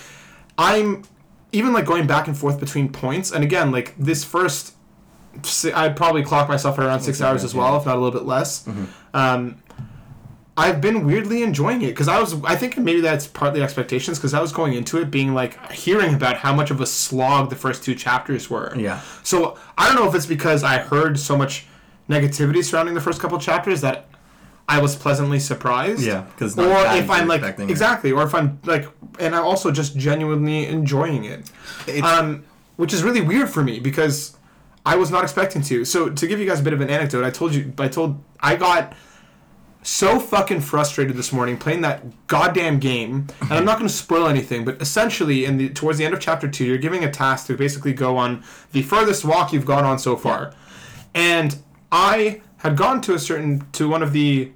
[0.57, 1.03] I'm
[1.51, 4.73] even like going back and forth between points and again like this first
[5.75, 8.25] I'd probably clock myself at around six hours as well if not a little bit
[8.25, 8.67] less.
[9.13, 9.57] Um,
[10.57, 14.33] I've been weirdly enjoying it because I was I think maybe that's partly expectations because
[14.33, 17.57] I was going into it being like hearing about how much of a slog the
[17.57, 18.73] first two chapters were.
[18.77, 19.01] Yeah.
[19.23, 21.65] So I don't know if it's because I heard so much
[22.09, 24.07] negativity surrounding the first couple chapters that
[24.67, 26.01] I was pleasantly surprised.
[26.01, 27.71] Yeah, because or if I'm like expecting it.
[27.71, 28.87] exactly, or if I'm like,
[29.19, 31.51] and I'm also just genuinely enjoying it,
[31.85, 34.35] It's, um, which is really weird for me because
[34.85, 35.85] I was not expecting to.
[35.85, 38.23] So to give you guys a bit of an anecdote, I told you, I told,
[38.39, 38.93] I got
[39.85, 44.27] so fucking frustrated this morning playing that goddamn game, and I'm not going to spoil
[44.27, 47.45] anything, but essentially, in the towards the end of chapter two, you're giving a task
[47.47, 50.53] to basically go on the furthest walk you've gone on so far,
[51.13, 51.57] and
[51.91, 54.51] I had gone to a certain to one of the,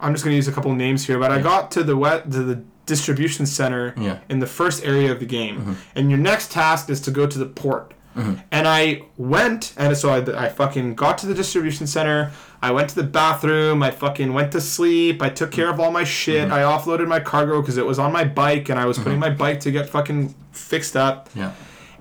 [0.00, 2.30] I'm just going to use a couple names here, but I got to the wet
[2.32, 4.20] to the distribution center Yeah.
[4.30, 5.72] in the first area of the game, mm-hmm.
[5.94, 7.92] and your next task is to go to the port.
[8.20, 8.34] Mm-hmm.
[8.50, 12.32] And I went, and so I, I fucking got to the distribution center.
[12.62, 13.82] I went to the bathroom.
[13.82, 15.22] I fucking went to sleep.
[15.22, 16.48] I took care of all my shit.
[16.48, 16.52] Mm-hmm.
[16.52, 19.20] I offloaded my cargo because it was on my bike, and I was putting mm-hmm.
[19.20, 21.30] my bike to get fucking fixed up.
[21.34, 21.52] yeah.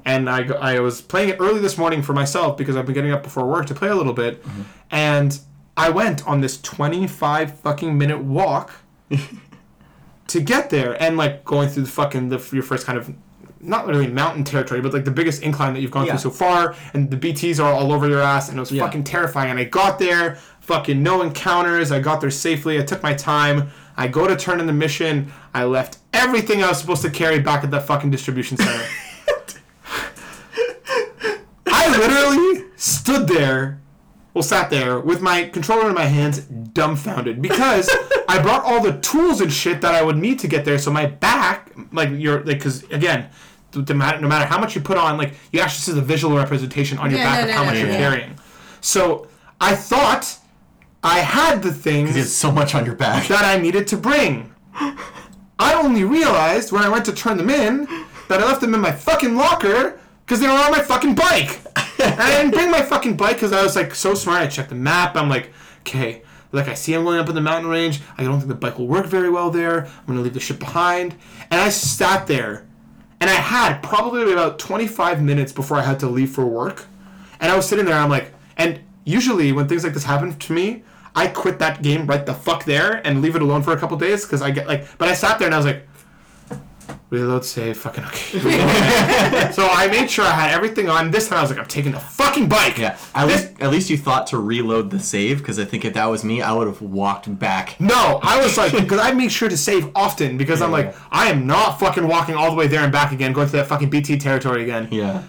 [0.06, 3.12] and I, I was playing it early this morning for myself because I've been getting
[3.12, 4.44] up before work to play a little bit,
[4.92, 5.40] and
[5.78, 8.72] I went on this 25 fucking minute walk
[10.28, 13.14] to get there, and like going through the fucking the your first kind of
[13.62, 16.14] not really mountain territory, but like the biggest incline that you've gone Yeah.
[16.18, 18.84] through so far, and the BTs are all over your ass, and it was Yeah.
[18.86, 19.50] fucking terrifying.
[19.52, 21.92] And I got there, fucking no encounters.
[21.92, 22.80] I got there safely.
[22.80, 23.70] I took my time.
[23.98, 25.32] I go to turn in the mission.
[25.54, 28.84] I left everything I was supposed to carry back at that fucking distribution center.
[31.68, 33.80] I literally stood there,
[34.34, 37.90] well, sat there with my controller in my hands, dumbfounded because
[38.30, 40.78] I brought all the tools and shit that I would need to get there.
[40.78, 43.30] So my back, like you're like, because again,
[43.76, 47.10] no matter, how much you put on, like you actually see the visual representation on
[47.12, 47.98] your Yeah, back no, of how no, much no, you're no.
[47.98, 48.40] carrying.
[48.82, 49.28] So
[49.62, 50.38] I thought
[51.04, 53.28] I had the things You have so much on your back.
[53.28, 54.54] that I needed to bring.
[55.60, 57.86] I only realized when I went to turn them in
[58.30, 61.60] that I left them in my fucking locker because they were on my fucking bike.
[62.00, 64.42] and I didn't bring my fucking bike because I was like so smart.
[64.42, 65.16] I checked the map.
[65.16, 65.52] I'm like,
[65.82, 68.00] okay, like I see I'm going up in the mountain range.
[68.18, 69.86] I don't think the bike will work very well there.
[69.86, 71.16] I'm gonna leave the shit behind.
[71.52, 72.66] And I sat there,
[73.22, 76.86] and I had probably about 25 minutes before I had to leave for work.
[77.40, 77.96] And I was sitting there.
[77.96, 80.84] I'm like, and usually when things like this happen to me,
[81.16, 83.98] I quit that game right the fuck there and leave it alone for a couple
[83.98, 84.98] days because I get like.
[84.98, 85.88] But I sat there and I was like,
[87.10, 88.40] reload, save, fucking okay.
[89.52, 91.12] so I made sure I had everything on.
[91.12, 92.78] This time I was like, I'm taking the fucking bike.
[92.78, 95.86] Yeah, at This- least at least you thought to reload the save because I think
[95.86, 97.80] if that was me, I would have walked back.
[97.80, 100.78] No, I was like, because I make sure to save often because I'm Yeah.
[100.78, 103.54] like, I am not fucking walking all the way there and back again, going to
[103.54, 104.88] that fucking BT territory again.
[104.92, 105.24] Yeah,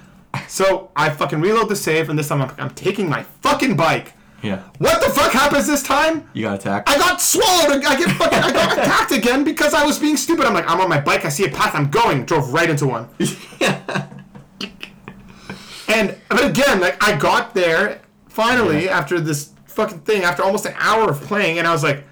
[0.48, 4.12] So I fucking reload the save, and this time I'm, I'm taking my fucking bike.
[4.42, 4.62] Yeah.
[4.78, 6.28] What the fuck happens this time?
[6.32, 6.88] You got attacked.
[6.88, 7.84] I got swallowed.
[7.84, 8.38] I get fucking.
[8.38, 10.46] I got attacked again because I was being stupid.
[10.46, 11.24] I'm like, I'm on my bike.
[11.24, 11.74] I see a path.
[11.74, 12.24] I'm going.
[12.24, 13.08] Drove right into one.
[13.60, 14.06] yeah.
[15.88, 20.74] And but again, like I got there finally after this fucking thing, after almost an
[20.78, 22.04] hour of playing, and I was like,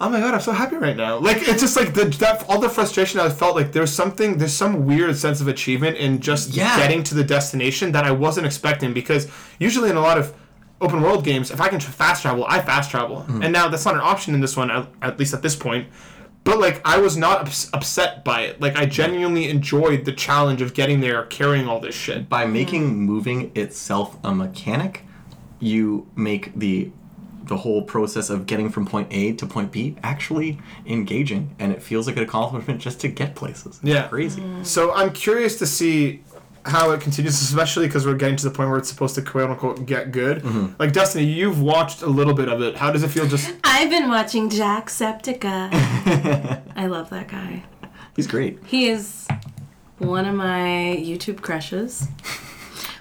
[0.00, 1.16] oh my god, I'm so happy right now.
[1.18, 4.52] Like it's just like the that all the frustration I felt like there's something there's
[4.52, 6.76] some weird sense of achievement in just Yeah.
[6.76, 10.34] getting to the destination that I wasn't expecting because usually in a lot of
[10.80, 13.42] open world games, if I can fast travel, I fast travel, mm-hmm.
[13.42, 15.88] and now that's not an option in this one, at, at least at this point.
[16.44, 18.60] But like I was not ups- upset by it.
[18.60, 22.28] Like I genuinely enjoyed the challenge of getting there, carrying all this shit.
[22.28, 22.52] By mm-hmm.
[22.52, 25.04] making moving itself a mechanic,
[25.58, 26.90] you make the
[27.44, 31.82] the whole process of getting from point A to point B actually engaging, and it
[31.82, 33.78] feels like an accomplishment just to get places.
[33.82, 34.08] It's Yeah.
[34.08, 34.40] crazy.
[34.40, 34.62] Mm-hmm.
[34.64, 36.22] So I'm curious to see
[36.64, 39.50] how it continues, especially because we're getting to the point where it's supposed to quote
[39.50, 40.42] unquote get good.
[40.42, 40.74] Mm-hmm.
[40.78, 42.76] Like Destiny, you've watched a little bit of it.
[42.76, 43.26] How does it feel?
[43.26, 45.42] Just I've been watching Jacksepticeye.
[46.76, 47.64] I love that guy.
[48.16, 48.58] He's great.
[48.64, 49.26] He is
[49.98, 52.08] one of my YouTube crushes.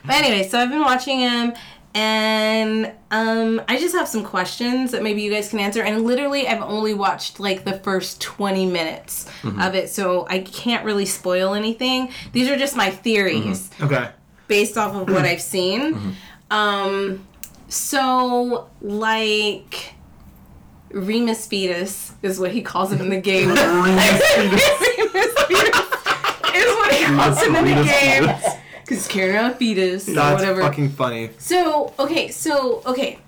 [0.06, 1.54] But anyway, so I've been watching him
[1.95, 5.84] and um, I just have some questions that maybe you guys can answer.
[5.84, 10.86] And literally, I've only watched like the first 20 minutes of it, so I can't
[10.86, 12.10] really spoil anything.
[12.32, 14.10] These are just my theories okay.
[14.47, 16.15] based off of what I've seen.
[16.49, 17.25] Um,
[17.67, 19.93] so, like.
[20.91, 23.47] Remus Fetus is what he calls him in the game.
[23.49, 25.79] Remus Fetus
[26.53, 28.27] is what he calls him in the Remus game.
[28.27, 28.62] Fetus.
[28.84, 30.62] Because he's carrying around a fetus or That's whatever.
[30.62, 31.30] fucking funny.
[31.38, 33.19] So okay, so okay,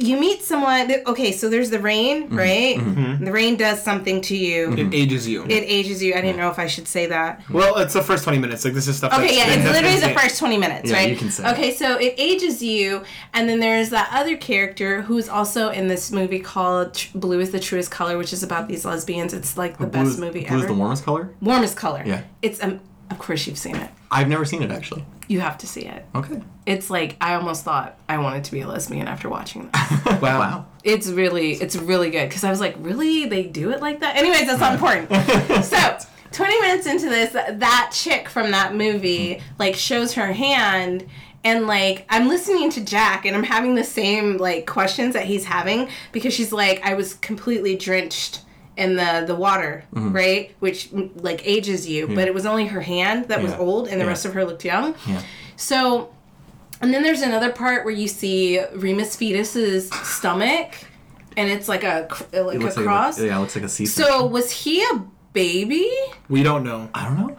[0.00, 0.86] you meet someone.
[0.86, 2.36] th- Okay, so there's the rain, mm-hmm.
[2.38, 2.76] right?
[2.76, 3.04] Mm-hmm.
[3.04, 3.24] Mm-hmm.
[3.24, 4.72] The rain does something to you.
[4.74, 5.44] It ages you.
[5.44, 6.14] It ages you.
[6.14, 7.42] I didn't know if I should say that.
[7.50, 8.64] well, it's the first twenty minutes.
[8.64, 9.12] Like this is stuff.
[9.14, 10.18] Okay, that's, yeah, it's that's literally the insane.
[10.18, 11.10] first 20 minutes, Yeah, right?
[11.10, 15.28] you can say Okay, so it ages you, and then there's that other character who's
[15.28, 18.84] also in this movie called Tr- Blue is the Truest Color, which is about these
[18.84, 19.32] lesbians.
[19.32, 20.60] It's like the best Blue's, movie Blue's ever.
[20.60, 21.30] Is the warmest color.
[21.40, 22.02] Warmest color.
[22.06, 22.22] Yeah.
[22.42, 23.90] It's, um, of course, you've seen it.
[24.10, 25.04] I've never seen it actually.
[25.28, 26.06] You have to see it.
[26.14, 26.40] Okay.
[26.66, 30.04] It's like, I almost thought I wanted to be a lesbian after watching this.
[30.20, 30.38] Wow.
[30.40, 30.66] Wow.
[30.84, 34.16] It's really, it's really good because I was like, really, they do it like that.
[34.16, 35.08] Anyways, that's not important.
[35.64, 35.98] so,
[36.32, 39.54] twenty minutes into this, that chick from that movie mm-hmm.
[39.58, 41.06] like shows her hand,
[41.44, 45.44] and like I'm listening to Jack, and I'm having the same like questions that he's
[45.44, 48.40] having because she's like, I was completely drenched
[48.78, 50.12] in the the water, mm-hmm.
[50.12, 50.54] right?
[50.60, 54.04] Which like ages you, but it was only her hand that was old, and the
[54.04, 54.10] Yeah.
[54.10, 54.94] rest of her looked young.
[55.06, 55.20] Yeah.
[55.56, 56.10] So,
[56.80, 60.76] and then there's another part where you see Remus Fetus's stomach,
[61.36, 63.18] and it's like a like It a looks cross.
[63.18, 63.86] like a, yeah, it looks like a sea.
[63.86, 65.90] So was he a baby?
[66.28, 66.88] We don't know.
[66.94, 67.36] I don't know.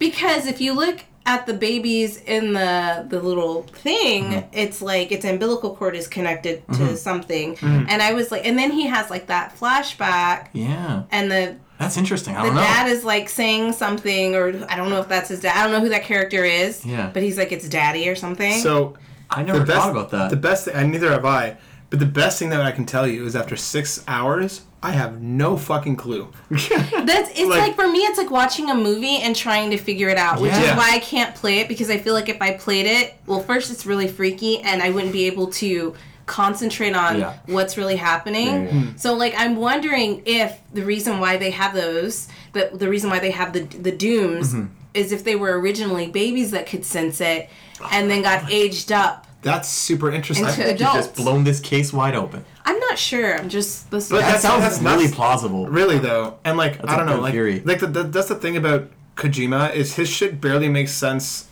[0.00, 4.48] Because if you look at the babies in the the little thing, Mm-hmm.
[4.52, 8.70] it's like its umbilical cord is connected to something, and I was like, and then
[8.72, 11.02] he has like that flashback, Yeah.
[11.10, 12.36] and the That's interesting.
[12.36, 12.62] I the don't know.
[12.62, 15.56] dad is like saying something, or I don't know if that's his dad.
[15.56, 16.84] I don't know who that character is.
[16.84, 17.10] Yeah.
[17.12, 18.54] But he's like it's daddy or something.
[18.60, 18.94] So
[19.30, 20.30] I never the best, thought about that.
[20.30, 21.56] The best, thing, and neither have I.
[21.90, 25.20] But the best thing that I can tell you is after six hours, I have
[25.20, 26.28] no fucking clue.
[26.50, 30.08] That's it's Like- like, for me, it's like watching a movie and trying to figure
[30.08, 30.70] it out, which Yeah.
[30.72, 33.40] is why I can't play it because I feel like if I played it, well,
[33.40, 35.94] first it's really freaky and I wouldn't be able to
[36.26, 37.34] concentrate on Yeah.
[37.46, 38.46] what's really happening.
[38.46, 38.82] Yeah, yeah.
[38.96, 43.18] So like I'm wondering if the reason why they have those, the the reason why
[43.18, 44.66] they have the the dooms Mm-hmm.
[44.94, 47.50] is if they were originally babies that could sense it
[47.92, 49.26] and then got aged up.
[49.42, 50.46] That's super interesting.
[50.46, 50.96] Into You've adults.
[50.96, 52.44] just blown this case wide open.
[52.64, 53.36] I'm not sure.
[53.38, 54.08] I'm just this.
[54.10, 55.14] But That That's- sounds that's really nuts.
[55.16, 55.66] plausible.
[55.68, 57.60] Really though, and like I don't know, like theory.
[57.64, 61.46] like the, the, that's the thing about Kojima is his shit barely makes sense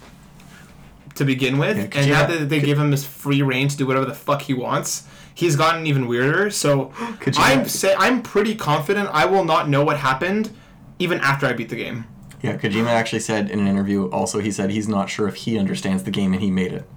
[1.14, 3.76] to begin with, Yeah, and now Kojima- that they give him this free reign to
[3.76, 6.50] do whatever the fuck he wants, he's gotten even weirder.
[6.50, 6.86] So
[7.20, 10.50] Kojima- I'm say I'm pretty confident I will not know what happened
[10.98, 12.04] even after I beat the game.
[12.42, 15.58] Yeah, Kojima actually said in an interview also he said he's not sure if he
[15.58, 16.88] understands the game and he made it.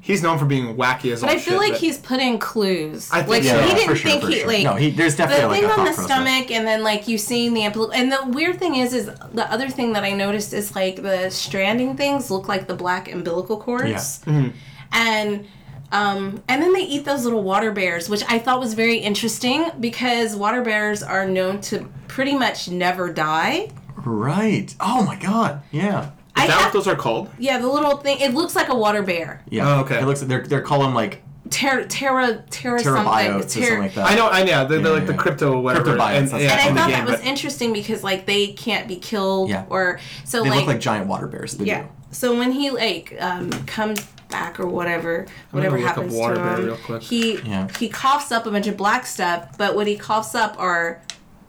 [0.00, 1.26] He's known for being wacky as a.
[1.26, 3.08] But all I feel shit, like he's putting clues.
[3.12, 3.60] I think like so.
[3.60, 4.46] he Yeah, didn't sure, think he sure.
[4.48, 6.04] like No, he- there's definitely, the like, thing a on thought the process.
[6.06, 9.46] stomach, and then like you seeing the ampli- and the weird thing is, is the
[9.52, 13.58] other thing that I noticed is like the stranding things look like the black umbilical
[13.58, 14.48] cords, Yeah.
[14.92, 15.46] and
[15.90, 19.70] um, and then they eat those little water bears, which I thought was very interesting
[19.80, 23.70] because water bears are known to pretty much never die.
[23.96, 24.74] Right.
[24.80, 25.62] Oh my god.
[25.70, 26.10] Yeah.
[26.38, 27.28] I Is that have- what those are called?
[27.38, 28.20] Yeah, the little thing.
[28.20, 29.42] It looks like a water bear.
[29.48, 29.68] Yeah.
[29.76, 30.00] Oh, okay.
[30.00, 33.34] It looks they're they're calling like Terra, Terra, Terra, terabiotes something.
[33.34, 34.10] or something like that.
[34.10, 34.66] I know, I know.
[34.68, 35.18] They're, they're Yeah, like the yeah.
[35.18, 35.96] crypto whatever.
[35.96, 38.04] Cryptobiotes, and, that's yeah, And I in the thought game, that was but- interesting because
[38.04, 39.64] like they can't be killed Yeah.
[39.70, 41.54] or so They like, look like giant water bears.
[41.56, 41.82] They yeah.
[41.82, 41.88] do.
[42.10, 46.40] So when he like um, comes back or whatever, whatever look up happens water to
[46.40, 47.02] bear him, real quick.
[47.02, 47.68] he Yeah.
[47.78, 49.56] he coughs up a bunch of black stuff.
[49.56, 51.00] But what he coughs up are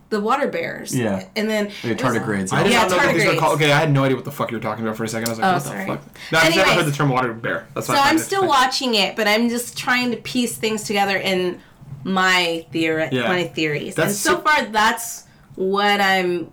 [0.09, 0.95] the water bears.
[0.95, 1.27] Yeah.
[1.35, 2.51] And then They're tardigrades.
[2.51, 3.55] I did Yeah, not know that these were called.
[3.55, 5.27] Okay, I had no idea what the fuck you were talking about for a second.
[5.29, 5.85] I was like, Oh, what sorry.
[5.85, 6.01] the fuck?
[6.31, 7.67] No, I've never heard the term water bear.
[7.75, 8.47] That's why So I I'm still interesting.
[8.47, 11.59] watching it, but I'm just trying to piece things together in
[12.03, 13.27] my theory, Yeah.
[13.27, 13.93] my theories.
[13.95, 16.49] That's and so su- far, that's what I'm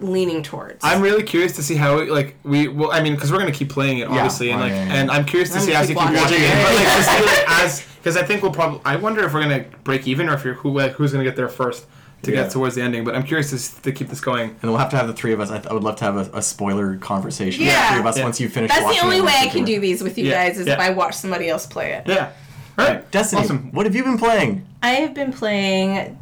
[0.00, 0.80] leaning towards.
[0.84, 3.70] I'm really curious to see how like we well I mean because we're gonna keep
[3.70, 5.00] playing it obviously and Oh, like yeah, yeah, yeah.
[5.00, 6.64] and I'm curious to I'm see gonna as you keep keep watching watching it it.
[6.64, 9.40] but like to see like as because I think we'll probably I wonder if we're
[9.42, 11.86] gonna break even or if you're who like, who's gonna get there first
[12.24, 12.42] to Yeah.
[12.44, 14.50] get towards the ending but I'm curious to, to keep this going.
[14.50, 15.50] And we'll have to have the three of us.
[15.50, 17.60] I, th- I would love to have a, a spoiler conversation.
[17.64, 17.82] with Yeah.
[17.88, 18.24] The three of us Yeah.
[18.24, 20.26] once you finish That's watching the only way I can do do these with you
[20.26, 20.74] Yeah, guys is yeah.
[20.74, 22.04] if I watch somebody else play it.
[22.06, 22.32] Yeah.
[22.78, 23.08] All right.
[23.10, 23.70] Destiny, Awesome.
[23.72, 24.66] what have you been playing?
[24.82, 26.18] I have been playing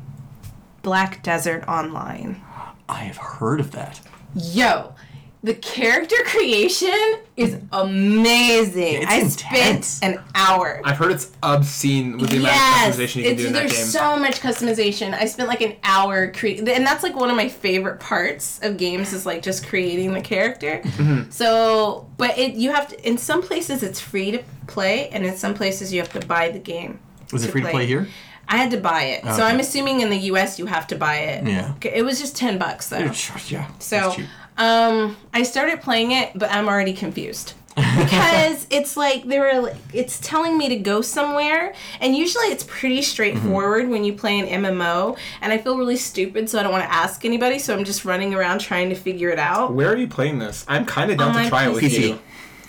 [0.83, 2.43] Black Desert Online.
[2.88, 4.01] I have heard of that.
[4.35, 4.95] Yo,
[5.44, 9.02] the character creation is amazing.
[9.02, 9.87] It's I intense.
[9.88, 10.81] spent an hour.
[10.85, 13.59] I've heard it's obscene with the yes, amount of customization you can do in that
[13.59, 13.87] there's game.
[13.87, 15.14] so much customization.
[15.14, 18.76] I spent like an hour creating, and that's like one of my favorite parts of
[18.76, 20.81] games is like just creating the character.
[20.85, 21.31] Mm-hmm.
[21.31, 23.09] So, but it you have to.
[23.09, 26.50] In some places, it's free to play, and in some places, you have to buy
[26.50, 27.00] the game.
[27.33, 28.07] Was it free to play here?
[28.46, 30.59] I had to buy it, so I'm assuming in the U.S.
[30.59, 31.46] you have to buy it.
[31.46, 31.74] Yeah.
[31.83, 33.11] It was just ten bucks though.
[33.48, 33.68] Yeah.
[33.81, 34.14] So.
[34.59, 39.61] Um, I started playing it, but I'm already confused because it's like they were.
[39.62, 44.38] Like, it's telling me to go somewhere, and usually it's pretty straightforward when you play
[44.38, 45.17] an MMO.
[45.41, 47.59] And I feel really stupid, so I don't want to ask anybody.
[47.59, 49.73] So I'm just running around trying to figure it out.
[49.73, 50.65] Where are you playing this?
[50.69, 52.19] I'm kind of down On to my try it with you.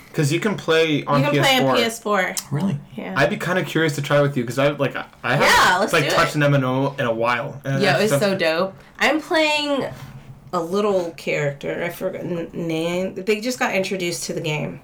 [0.08, 1.42] Because you can play on You can PS4.
[1.42, 2.52] play on PS4.
[2.52, 2.78] Really?
[2.94, 3.14] Yeah.
[3.16, 5.48] I'd be kind of curious to try with you because I like I I haven't
[5.48, 6.42] Yeah, let's like do touched it.
[6.42, 7.60] an MMO in a while.
[7.64, 8.76] Yeah, it's so dope.
[9.00, 9.86] I'm playing
[10.54, 11.82] a little character.
[11.84, 13.14] I forgot name.
[13.14, 14.80] They just got introduced to the game,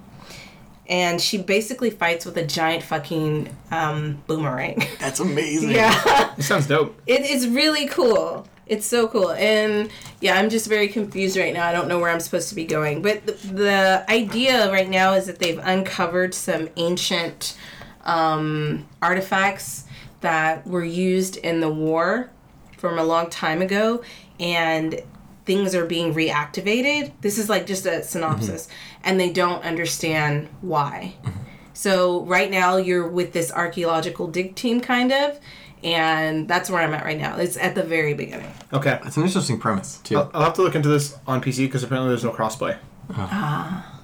[0.89, 4.83] and she basically fights with a giant fucking um, boomerang.
[5.01, 5.71] That's amazing.
[5.71, 7.01] yeah, It sounds dope.
[7.07, 8.47] it is really cool.
[8.67, 11.67] It's so cool, and yeah, I'm just very confused right now.
[11.67, 13.03] I don't know where I'm supposed to be going.
[13.03, 17.57] But the, the idea right now is that they've uncovered some ancient
[18.05, 19.85] um, artifacts
[20.21, 22.31] that were used in the war
[22.79, 24.03] from a long time ago,
[24.39, 25.01] and
[25.45, 27.13] things are being reactivated.
[27.21, 29.01] This is like just a synopsis, mm-hmm.
[29.05, 31.15] and they don't understand why.
[31.23, 31.41] Mm-hmm.
[31.73, 35.41] So right now you're with this archaeological dig team, kind of,
[35.83, 37.37] and that's where I'm at right now.
[37.37, 38.53] It's at the very beginning.
[38.73, 38.99] Okay.
[39.03, 40.19] That's an interesting premise too.
[40.19, 42.77] I'll, I'll have to look into this on PC because apparently there's no crossplay.
[43.09, 43.27] Uh-huh.
[43.31, 44.01] Ah.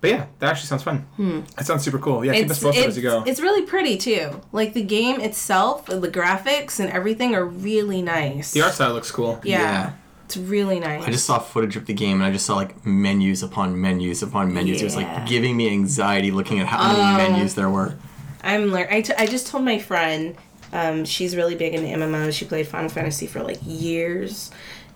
[0.00, 1.06] But yeah, that actually sounds fun.
[1.16, 1.40] Hmm.
[1.56, 2.24] That sounds super cool.
[2.24, 3.22] Yeah, keep us It's, posted as you go.
[3.24, 4.40] it's really pretty too.
[4.50, 8.50] Like the game itself, the graphics and everything are really nice.
[8.50, 9.40] The art style looks cool.
[9.44, 9.60] yeah.
[9.60, 9.92] Yeah.
[10.34, 11.04] It's really nice.
[11.06, 14.22] I just saw footage of the game and I just saw like menus upon menus
[14.22, 14.80] upon menus.
[14.80, 17.30] It was like giving me anxiety looking at how many Oh.
[17.32, 17.96] menus there were.
[18.42, 20.34] I'm lear- I, t- I just told my friend,
[20.72, 22.32] um, she's really big into MMOs.
[22.32, 24.50] She played Final Fantasy for like years.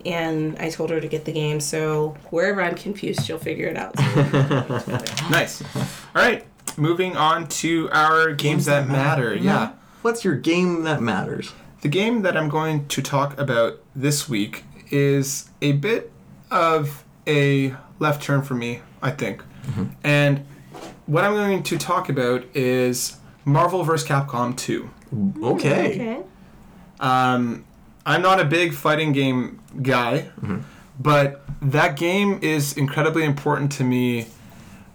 [0.07, 3.77] And I told her to get the game, so wherever I'm confused, she'll figure it
[3.77, 3.93] out.
[5.31, 5.63] Nice.
[5.77, 5.83] All
[6.23, 6.45] right.
[6.79, 9.35] Moving on to our games, that, matter.
[9.35, 9.73] Yeah.
[10.03, 11.53] What's your game that matters?
[11.83, 16.13] The game that I'm going to talk about this week is a bit
[16.51, 19.43] of a left turn for me, I think.
[20.05, 20.47] And
[21.07, 24.07] what I'm going to talk about is Marvel vs.
[24.09, 24.89] Capcom 2.
[25.43, 25.95] Okay.
[25.95, 26.23] okay.
[27.01, 27.65] Um,
[28.05, 30.31] I'm not a big fighting game guy,
[31.01, 34.27] but that game is incredibly important to me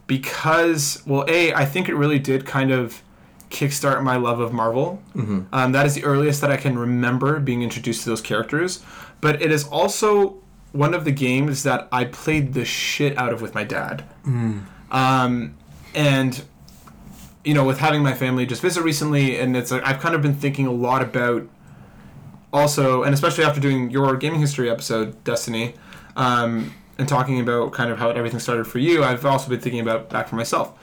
[0.08, 3.02] because, well, A, I think it really did kind of
[3.50, 5.02] kickstart my love of Marvel.
[5.54, 8.82] Um, that is the earliest that I can remember being introduced to those characters.
[9.22, 10.38] But it is also
[10.72, 14.04] one of the games that I played the shit out of with my dad.
[14.92, 15.56] Um,
[15.94, 16.44] and
[17.44, 20.22] you know, with having my family just visit recently, and it's like I've kind of
[20.22, 21.48] been thinking a lot about
[22.54, 25.74] also, and especially after doing your gaming history episode, Destiny,
[26.16, 29.80] um, and talking about kind of how everything started for you, I've also been thinking
[29.80, 30.74] about back for myself.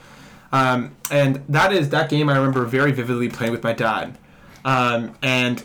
[0.51, 4.17] Um, and that is that game I remember very vividly playing with my dad.
[4.65, 5.63] Um, and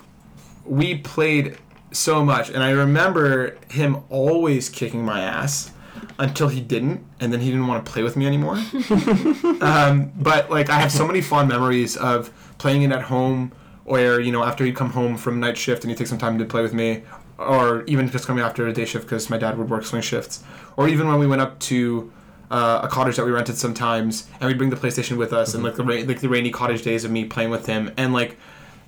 [0.65, 1.57] we played
[1.95, 5.73] so much, and I remember him always kicking my ass
[6.19, 8.57] until he didn't, and then he didn't want to play with me anymore.
[9.61, 13.53] um, but like I have so many fond memories of playing it at home,
[13.85, 16.39] where you know after he'd come home from night shift and he'd take some time
[16.39, 17.03] to play with me,
[17.39, 20.43] or even just coming after a day shift because my dad would work swing shifts,
[20.77, 22.13] or even when we went up to
[22.51, 25.63] uh, a cottage that we rented sometimes, and we'd bring the PlayStation with us, and
[25.63, 28.37] like the ra- like the rainy cottage days of me playing with him, and like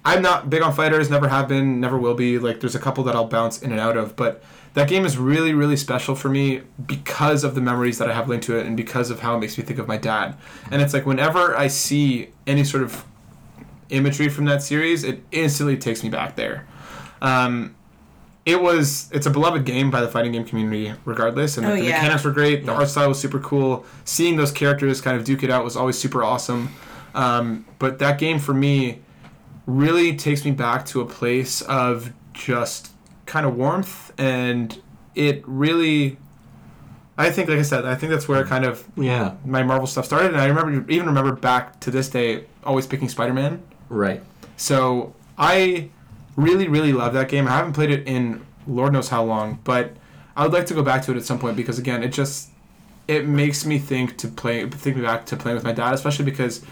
[0.06, 2.38] I'm not big on fighters, never have been, never will be.
[2.38, 4.42] Like there's a couple that I'll bounce in and out of, but
[4.74, 8.28] that game is really really special for me because of the memories that I have
[8.28, 10.36] linked to it and because of how it makes me think of my dad.
[10.70, 13.04] And it's like whenever I see any sort of
[13.90, 16.66] imagery from that series, it instantly takes me back there.
[17.20, 17.74] Um,
[18.44, 21.80] it was it's a beloved game by the fighting game community regardless and Oh, like,
[21.80, 21.96] the yeah.
[22.02, 25.42] mechanics were great the art style was super cool seeing those characters kind of duke
[25.42, 26.68] it out was always super awesome
[27.16, 29.00] um, but that game for me
[29.66, 32.92] really takes me back to a place of just
[33.26, 34.80] kind of warmth and
[35.16, 36.16] it really
[37.18, 39.34] i think like i said i think that's where kind of Yeah.
[39.44, 43.08] my marvel stuff started and i remember even remember back to this day always picking
[43.08, 44.22] spider-man Right.
[44.56, 45.90] so I
[46.34, 47.46] really, really love that game.
[47.46, 49.92] I haven't played it in Lord knows how long, but
[50.36, 52.50] I would like to go back to it at some point because again, it just
[53.06, 56.62] it makes me think to play think back to playing with my dad, especially because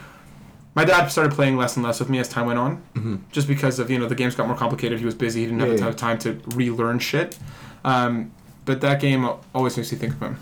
[0.75, 3.17] my dad started playing less and less with me as time went on, mm-hmm.
[3.33, 4.99] just because of you know the games got more complicated.
[4.99, 5.41] He was busy.
[5.41, 5.93] He didn't have Yeah, the yeah.
[5.93, 7.39] time to relearn shit.
[7.85, 8.33] Um,
[8.65, 10.41] but that game always makes me think of him.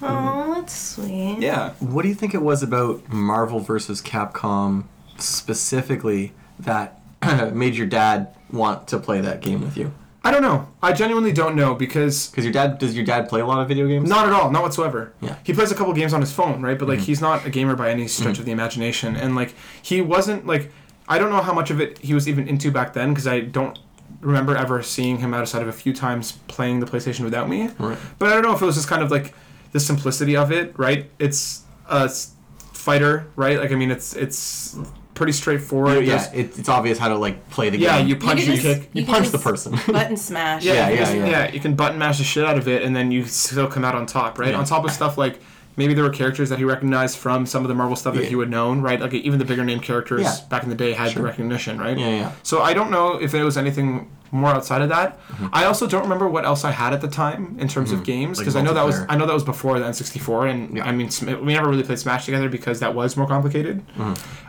[0.00, 1.38] Oh, that's sweet.
[1.40, 1.70] Yeah.
[1.80, 4.84] What do you think it was about Marvel versus Capcom
[5.18, 7.00] specifically that
[7.52, 9.92] made your dad want to play that game with you?
[10.24, 10.68] I don't know.
[10.82, 13.68] I genuinely don't know because Because your dad does your dad play a lot of
[13.68, 14.08] video games?
[14.08, 15.12] Not at all, not whatsoever.
[15.20, 15.36] Yeah.
[15.44, 16.78] He plays a couple games on his phone, right?
[16.78, 17.06] But like mm-hmm.
[17.06, 18.40] he's not a gamer by any stretch mm-hmm.
[18.40, 19.16] of the imagination.
[19.16, 20.72] And like he wasn't like
[21.06, 23.40] I don't know how much of it he was even into back then because I
[23.40, 23.78] don't
[24.20, 27.68] remember ever seeing him outside of a few times playing the PlayStation without me.
[27.78, 27.98] Right.
[28.18, 29.34] But I don't know if it was just kind of like
[29.72, 31.10] the simplicity of it, right?
[31.18, 32.32] It's a s-
[32.72, 33.58] fighter, right?
[33.58, 34.78] Like I mean, it's it's
[35.14, 36.04] pretty straightforward.
[36.04, 37.98] yeah, There's- it, it's obvious how to like play the yeah.
[37.98, 38.08] game.
[38.08, 38.90] You punch, can you just- kick.
[38.92, 39.72] you you punch the person.
[39.86, 40.64] Button smash.
[40.64, 41.50] Yeah, you yeah, just- yeah.
[41.52, 43.94] You can button mash the shit out of it, and then you still come out
[43.94, 44.50] on top, right?
[44.50, 44.58] Yeah.
[44.58, 45.38] On top of stuff like
[45.76, 48.28] maybe there were characters that he recognized from some of the Marvel stuff that Yeah.
[48.30, 49.00] he would known, right?
[49.00, 50.34] Like even the bigger name characters Yeah.
[50.48, 51.22] back in the day had Sure.
[51.22, 51.98] the recognition, right?
[51.98, 52.30] Yeah, yeah.
[52.42, 55.18] So I don't know if it was anything more outside of that.
[55.28, 55.46] Mm-hmm.
[55.52, 58.38] I also don't remember what else I had at the time in terms of games
[58.38, 59.00] Like because I know that was.
[59.08, 60.86] I know that was before the N64, and Yeah.
[60.86, 61.08] I mean
[61.44, 63.82] we never really played Smash together because that was more complicated.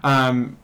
[0.04, 0.58] Um,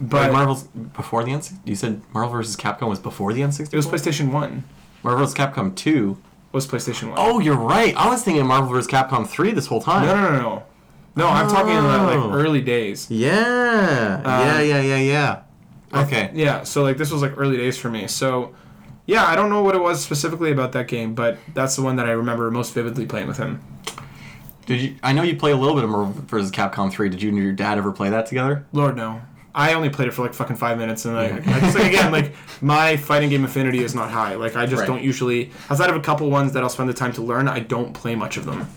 [0.00, 0.62] But Marvel's
[0.94, 1.40] before the N.
[1.64, 3.72] You said Marvel versus Capcom was before the N64.
[3.72, 4.62] it was PlayStation One.
[5.02, 5.34] Marvel's.
[5.34, 6.16] Capcom 2.
[6.52, 7.14] Was PlayStation One?
[7.18, 7.94] Oh, you're right.
[7.96, 8.90] I was thinking Marvel vs.
[8.90, 10.06] Capcom 3 this whole time.
[10.06, 10.62] no, no, no, no.
[11.16, 12.26] No, I'm talking about Oh.
[12.28, 13.10] like early days.
[13.10, 13.30] Yeah.
[13.36, 14.14] yeah,
[14.60, 15.42] Um, yeah, yeah, yeah.
[15.92, 16.30] Okay.
[16.32, 18.06] Yeah, so like this was like early days for me.
[18.06, 18.54] So
[19.06, 21.96] yeah, I don't know what it was specifically about that game, but that's the one
[21.96, 23.60] that I remember most vividly playing with him.
[24.66, 24.96] Did you?
[25.02, 26.50] I know you play a little bit of Marvel vs.
[26.52, 27.08] Capcom 3.
[27.08, 28.66] Did you and your dad ever play that together?
[28.72, 29.22] Lord no.
[29.58, 32.12] I only played it for like fucking five minutes, and like, I just like again,
[32.12, 32.32] like
[32.62, 34.36] my fighting game affinity is not high.
[34.36, 34.86] Like I just Right.
[34.86, 37.58] don't usually, outside of a couple ones that I'll spend the time to learn, I
[37.58, 38.68] don't play much of them.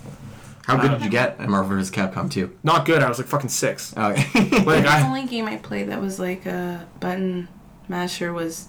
[0.66, 1.90] How good uh, did you get at Marvel vs.
[1.90, 2.58] Capcom 2?
[2.64, 3.02] Not good.
[3.02, 3.96] I was like fucking six.
[3.96, 4.22] Okay.
[4.64, 7.48] Like The I, only game I played that was like a button
[7.88, 8.68] masher was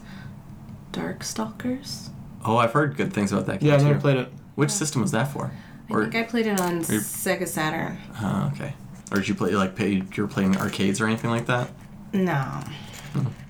[0.92, 2.10] Darkstalkers.
[2.46, 4.30] Oh, I've heard good things about that game Yeah, I've never played it.
[4.56, 5.52] Which system was that for?
[5.90, 7.98] I think I played it on Sega Saturn.
[8.22, 8.74] Oh, okay.
[9.12, 11.70] Or did you play like pay, you were playing arcades or anything like that?
[12.14, 12.64] No.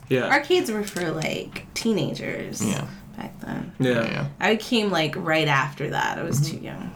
[0.09, 0.29] Yeah.
[0.29, 2.63] Arcades were for like teenagers.
[2.65, 2.87] Yeah.
[3.17, 3.71] Back then.
[3.79, 4.01] Yeah.
[4.03, 4.27] yeah.
[4.39, 6.17] I came like right after that.
[6.17, 6.91] I was too young.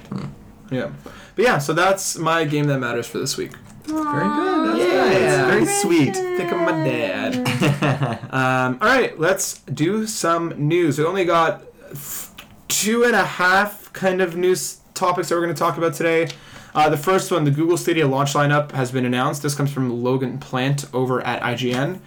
[0.71, 0.91] Yeah.
[1.35, 3.51] But yeah, so that's my game that matters for this week.
[3.85, 4.69] Very good.
[4.69, 5.05] That's Yeah.
[5.05, 5.51] nice.
[5.51, 6.15] Very sweet.
[6.15, 7.35] Think of my dad.
[8.33, 10.97] um, all right, let's do some news.
[10.99, 11.63] We only got
[12.67, 16.27] two and a half kind of news topics that we're going to talk about today.
[16.77, 19.41] Uh, the first one, the Google Stadia launch lineup has been announced.
[19.41, 21.99] This comes from Logan Plant over at IGN.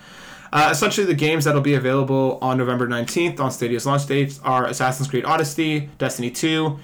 [0.53, 4.67] Uh, essentially, the games that'll be available on November 19th on Stadia's launch dates are
[4.67, 6.79] Assassin's Creed Odyssey, Destiny 2,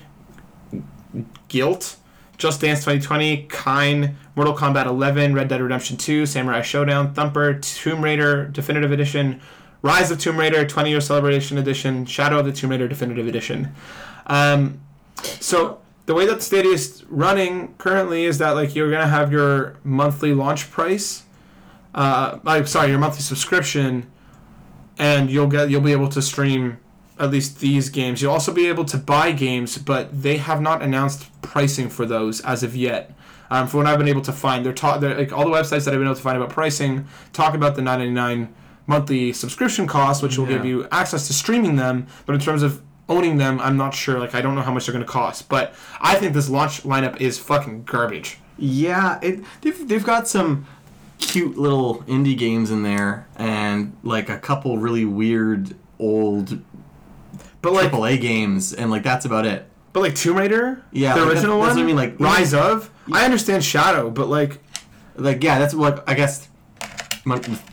[1.49, 1.95] GYLT,
[2.39, 8.03] Just Dance 2020, Kine, Mortal Kombat 11, Red Dead Redemption 2, Samurai Showdown, Thumper, Tomb
[8.03, 9.41] Raider Definitive Edition,
[9.83, 13.73] Rise of Tomb Raider 20 Year Celebration Edition, Shadow of the Tomb Raider Definitive Edition.
[14.27, 14.81] Um,
[15.23, 19.77] so the way that Stadia is running currently is that like you're gonna have your
[19.85, 21.25] monthly launch price,
[21.95, 24.11] uh, like sorry, your monthly subscription,
[24.99, 26.79] and you'll get you'll be able to stream
[27.19, 28.23] at least these games.
[28.23, 32.41] You'll also be able to buy games, but they have not announced pricing for those
[32.43, 33.13] as of yet.
[33.51, 35.85] Um, from what I've been able to find, they're, ta- they're like all the websites
[35.85, 38.49] that I've been able to find about pricing talk about the 9.99
[38.87, 42.07] monthly subscription cost, which will give you access to streaming them.
[42.27, 44.19] But in terms of owning them, I'm not sure.
[44.19, 45.49] Like I don't know how much they're going to cost.
[45.49, 48.39] But I think this launch lineup is fucking garbage.
[48.59, 50.67] Yeah, it they've they've got some
[51.19, 56.61] cute little indie games in there, and like a couple really weird old
[57.63, 59.69] But like, AAA games, and like that's about it.
[59.93, 62.91] but like Tomb Raider, Yeah, the like, original that's one, I mean, like- Rise of.
[63.13, 64.59] I understand Shadow, but like
[65.17, 66.49] Like yeah, that's what I guess.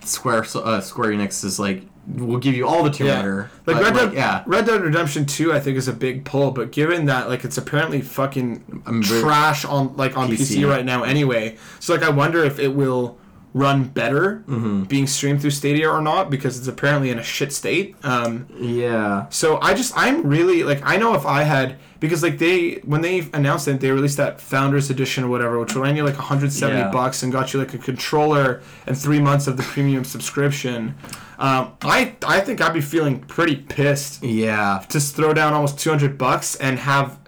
[0.03, 3.49] Square uh, Square Enix is like we'll give you all the Tomb Raider.
[3.65, 6.51] Like Red Dead, yeah, Red Dead Redemption Two, I think is a big pull.
[6.51, 10.57] But given that like it's apparently fucking I'm trash on like on PC.
[10.57, 10.69] PC.
[10.69, 13.17] right now anyway, so like I wonder if it will
[13.53, 14.83] run better Mm-hmm.
[14.83, 17.95] being streamed through Stadia or not because it's apparently in a shit state.
[18.03, 19.27] Um, yeah.
[19.29, 23.01] so I just I'm really like I know if I had because like they when
[23.01, 26.77] they announced it they released that Founders Edition or whatever which ran you like 170
[26.77, 26.89] Yeah.
[26.91, 30.95] bucks and got you like a controller and three months of the premium subscription.
[31.39, 36.17] Um, I I think I'd be feeling pretty pissed Yeah, to throw down almost 200
[36.17, 37.19] bucks and have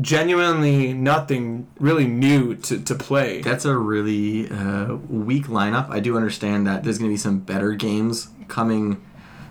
[0.00, 3.40] genuinely nothing really new to, to play.
[3.42, 5.88] That's a really uh, weak lineup.
[5.90, 9.02] I do understand that there's going to be some better games coming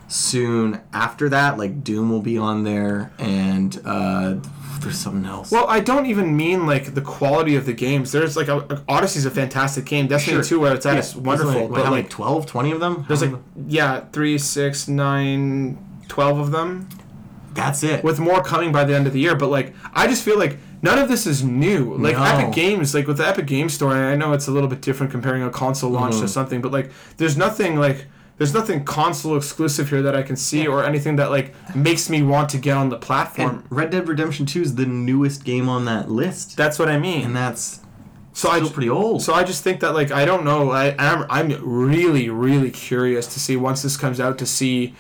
[0.08, 1.58] soon after that.
[1.58, 4.36] Like Doom will be on there, and uh,
[4.80, 5.52] there's something else.
[5.52, 8.12] Well, I don't even mean like the quality of the games.
[8.12, 10.08] There's like a, Odyssey's a fantastic game.
[10.08, 10.44] Destiny Sure.
[10.44, 11.54] 2 where it's at Yeah, is wonderful.
[11.54, 13.06] Like, what, but how like 12, 20 of them?
[13.08, 15.78] there's How like many- yeah, three, six, nine,
[16.08, 16.90] twelve of them.
[17.56, 18.04] That's it.
[18.04, 19.36] with more coming by the end of the year.
[19.36, 21.96] But like, I just feel like none of this is new.
[21.96, 22.24] Like No.
[22.24, 25.12] Epic Games, like with the Epic Game Store, I know it's a little bit different
[25.12, 26.24] comparing a console launch Mm-hmm.
[26.24, 28.06] to something, but like, there's nothing like.
[28.40, 32.24] There's nothing console exclusive here that I can see, or anything that like makes me
[32.24, 33.50] want to get on the platform.
[33.60, 36.98] and Red Dead Redemption 2 is the newest game on that list, That's what I
[36.98, 37.26] mean.
[37.28, 37.80] and that's
[38.34, 39.22] so I still just, pretty old.
[39.22, 40.72] so I just think that like I don't know.
[40.72, 44.96] I am I'm really really curious to see once this comes out to see,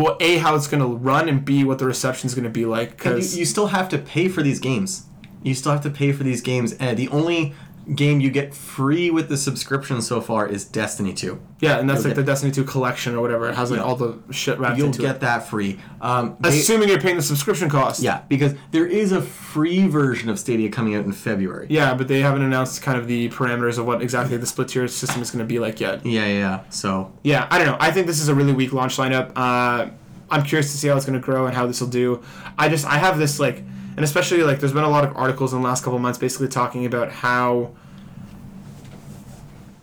[0.00, 3.34] well, a how it's gonna run and b what the reception's gonna be like because
[3.34, 5.06] you, you still have to pay for these games.
[5.42, 7.54] You still have to pay for these games, and the only
[7.94, 11.40] game you get free with the subscription so far is Destiny 2.
[11.60, 13.48] Yeah, and that's You'll like the Destiny 2 collection or whatever.
[13.48, 13.84] It has like Yeah.
[13.84, 15.20] all the shit wrapped You'll into get it.
[15.22, 15.78] that free.
[16.00, 18.00] Um, they- Assuming you're paying the subscription cost.
[18.02, 21.66] yeah, because there is a free version of Stadia coming out in February.
[21.68, 24.86] Yeah, but they haven't announced kind of the parameters of what exactly the split tier
[24.88, 26.04] system is going to be like yet.
[26.06, 26.38] Yeah, yeah.
[26.38, 26.60] yeah.
[26.70, 27.76] So Yeah, I don't know.
[27.80, 29.32] I think this is a really weak launch lineup.
[29.36, 29.86] Uh,
[30.30, 32.22] I'm curious to see how it's going to grow and how this will do.
[32.56, 33.64] I just I have this like,
[34.00, 36.48] and especially like, there's been a lot of articles in the last couple months basically
[36.48, 37.74] talking about how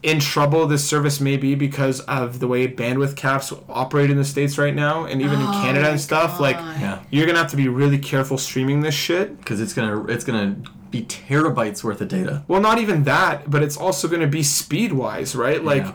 [0.02, 4.26] in trouble this service may be because of the way bandwidth caps operate in the
[4.26, 6.40] states right now, and even in Oh Canada and stuff.
[6.40, 9.38] Like, yeah, you're gonna have to be really careful streaming this shit.
[9.38, 10.56] because it's gonna it's gonna
[10.90, 12.44] be terabytes worth of data.
[12.48, 15.64] Well, not even that, but it's also going to be speed wise, right?
[15.64, 15.92] Like, Yeah.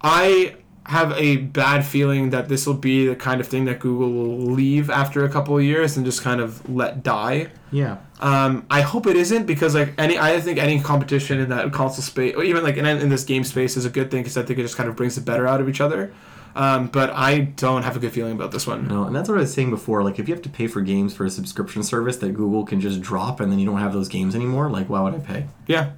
[0.00, 0.54] I
[0.86, 4.52] have a bad feeling that this will be the kind of thing that Google will
[4.52, 7.48] leave after a couple of years and just kind of let die.
[7.70, 7.98] Yeah.
[8.20, 12.02] Um, I hope it isn't because like any, I think any competition in that console
[12.02, 14.42] space, or even like in, in this game space, is a good thing because I
[14.42, 16.12] think it just kind of brings the better out of each other.
[16.54, 18.86] Um, but I don't have a good feeling about this one.
[18.86, 20.02] No, and that's what I was saying before.
[20.02, 22.80] Like, if you have to pay for games for a subscription service that Google can
[22.80, 25.46] just drop, and then you don't have those games anymore, like, why would I pay?
[25.66, 25.92] Yeah,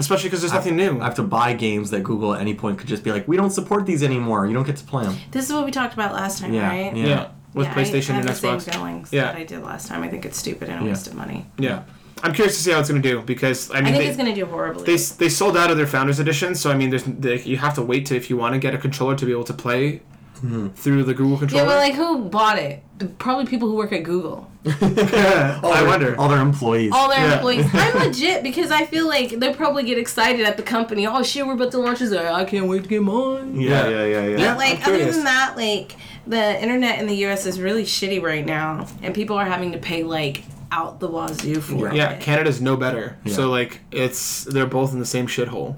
[0.00, 1.00] especially because there's nothing new.
[1.00, 3.36] I have to buy games that Google at any point could just be like, we
[3.36, 4.46] don't support these anymore.
[4.46, 5.16] You don't get to play them.
[5.30, 6.96] This is what we talked about last time, Yeah, right?
[6.96, 7.06] yeah.
[7.06, 7.28] yeah.
[7.54, 8.60] with Yeah, PlayStation I, I and Xbox.
[8.62, 9.24] Same feelings Yeah.
[9.26, 10.02] that I did last time.
[10.02, 10.90] I think it's stupid and a Yeah.
[10.90, 11.46] waste of money.
[11.58, 11.82] Yeah,
[12.22, 14.16] I'm curious to see how it's gonna do because I mean, I think they, it's
[14.16, 14.84] gonna do horribly.
[14.84, 17.74] they they sold out of their Founders Edition, so I mean there's they, you have
[17.74, 20.00] to wait to if you want to get a controller to be able to play
[20.42, 20.68] Mm-hmm.
[20.68, 22.82] through the Google yeah, but like who bought it?
[23.18, 24.50] Probably people who work at Google.
[24.66, 26.18] I their- wonder.
[26.18, 26.92] All their employees.
[26.94, 27.34] All their Yeah.
[27.36, 27.66] employees.
[27.72, 31.06] I'm legit because I feel like they probably get excited at the company.
[31.06, 32.12] Oh shit, we're about to launch this.
[32.12, 33.60] I can't wait to get mine.
[33.60, 33.88] yeah, Yeah.
[33.88, 34.36] yeah, yeah, yeah.
[34.38, 34.48] Yeah.
[34.54, 37.46] But like other than that, like the internet in the U.S.
[37.46, 41.60] is really shitty right now, and people are having to pay like out the wazoo
[41.60, 41.94] for it.
[41.96, 43.18] Yeah, Canada's no better.
[43.24, 43.34] Yeah.
[43.34, 45.76] So like it's they're both in the same shithole.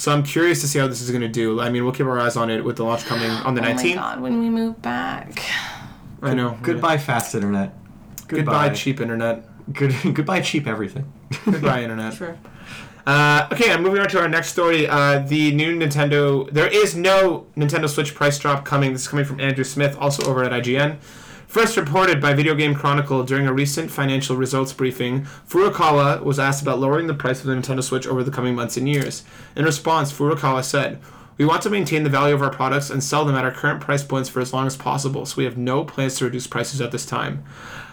[0.00, 1.60] So I'm curious to see how this is gonna do.
[1.60, 3.64] I mean, we'll keep our eyes on it with the launch coming on the Oh
[3.64, 3.94] my 19th.
[3.96, 5.42] god, when we move back.
[6.22, 6.56] I know.
[6.62, 7.74] Goodbye, fast internet.
[8.26, 9.44] Goodbye, cheap internet.
[9.74, 9.94] Good.
[10.14, 11.04] Goodbye, cheap everything.
[11.44, 12.14] Goodbye, internet.
[12.14, 12.38] True.
[13.06, 14.88] Uh, okay, I'm moving on to our next story.
[14.88, 16.50] Uh, the new Nintendo.
[16.50, 18.94] There is no Nintendo Switch price drop coming.
[18.94, 20.96] This is coming from Andrew Smith, also over at IGN.
[21.50, 26.62] First reported by Video Game Chronicle during a recent financial results briefing, Furukawa was asked
[26.62, 29.24] about lowering the price of the Nintendo Switch over the coming months and years.
[29.56, 31.00] In response, Furukawa said,
[31.38, 33.80] We want to maintain the value of our products and sell them at our current
[33.80, 36.80] price points for as long as possible, so we have no plans to reduce prices
[36.80, 37.42] at this time.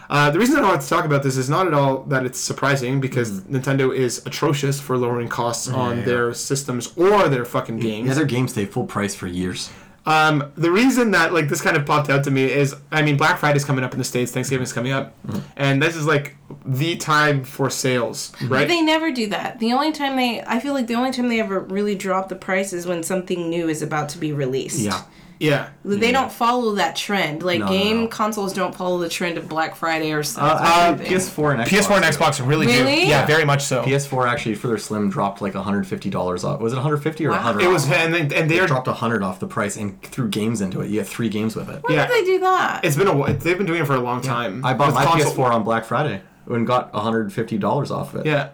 [0.08, 2.38] Uh, the reason I want to talk about this is not at all that it's
[2.38, 5.98] surprising because Nintendo is atrocious for lowering costs on Mm.
[5.98, 6.04] yeah.
[6.04, 8.06] their systems or their fucking games.
[8.06, 9.68] Yeah, their games stay full price for years.
[10.08, 13.16] Um, the reason that like this kind of popped out to me is, I mean,
[13.18, 15.38] Black Friday's coming up in the states, Thanksgiving's coming up, Mm-hmm.
[15.56, 16.34] and this is like
[16.64, 18.66] the time for sales, right?
[18.66, 19.58] They never do that.
[19.58, 22.36] The only time they, I feel like the only time they ever really drop the
[22.36, 24.78] price is when something new is about to be released.
[24.80, 25.02] Yeah.
[25.40, 25.68] Yeah.
[25.84, 27.42] They don't follow that trend.
[27.42, 28.06] Like No, no, game no.
[28.08, 30.66] consoles don't follow the trend of Black Friday or Uh, something.
[30.66, 31.68] actually, PS4 and Xbox.
[31.68, 32.96] PS4 and Xbox really, Really?
[32.96, 33.06] do.
[33.06, 33.82] Yeah, very much so.
[33.82, 36.60] PS4 actually for their Slim dropped like $150 off.
[36.60, 37.36] Was it 150 or Wow.
[37.36, 37.62] 100?
[37.62, 40.60] It was, and then, and They they're dropped 100 off the price and threw games
[40.60, 40.88] into it.
[40.88, 41.80] You get three games with it.
[41.82, 42.06] Why yeah.
[42.06, 42.80] did they do that?
[42.84, 43.32] it's been a while.
[43.32, 44.64] They've been doing it for a long time.
[44.64, 46.20] I bought With my console- PS4 on Black Friday
[46.50, 48.26] and got $150 off of it.
[48.26, 48.48] Yeah.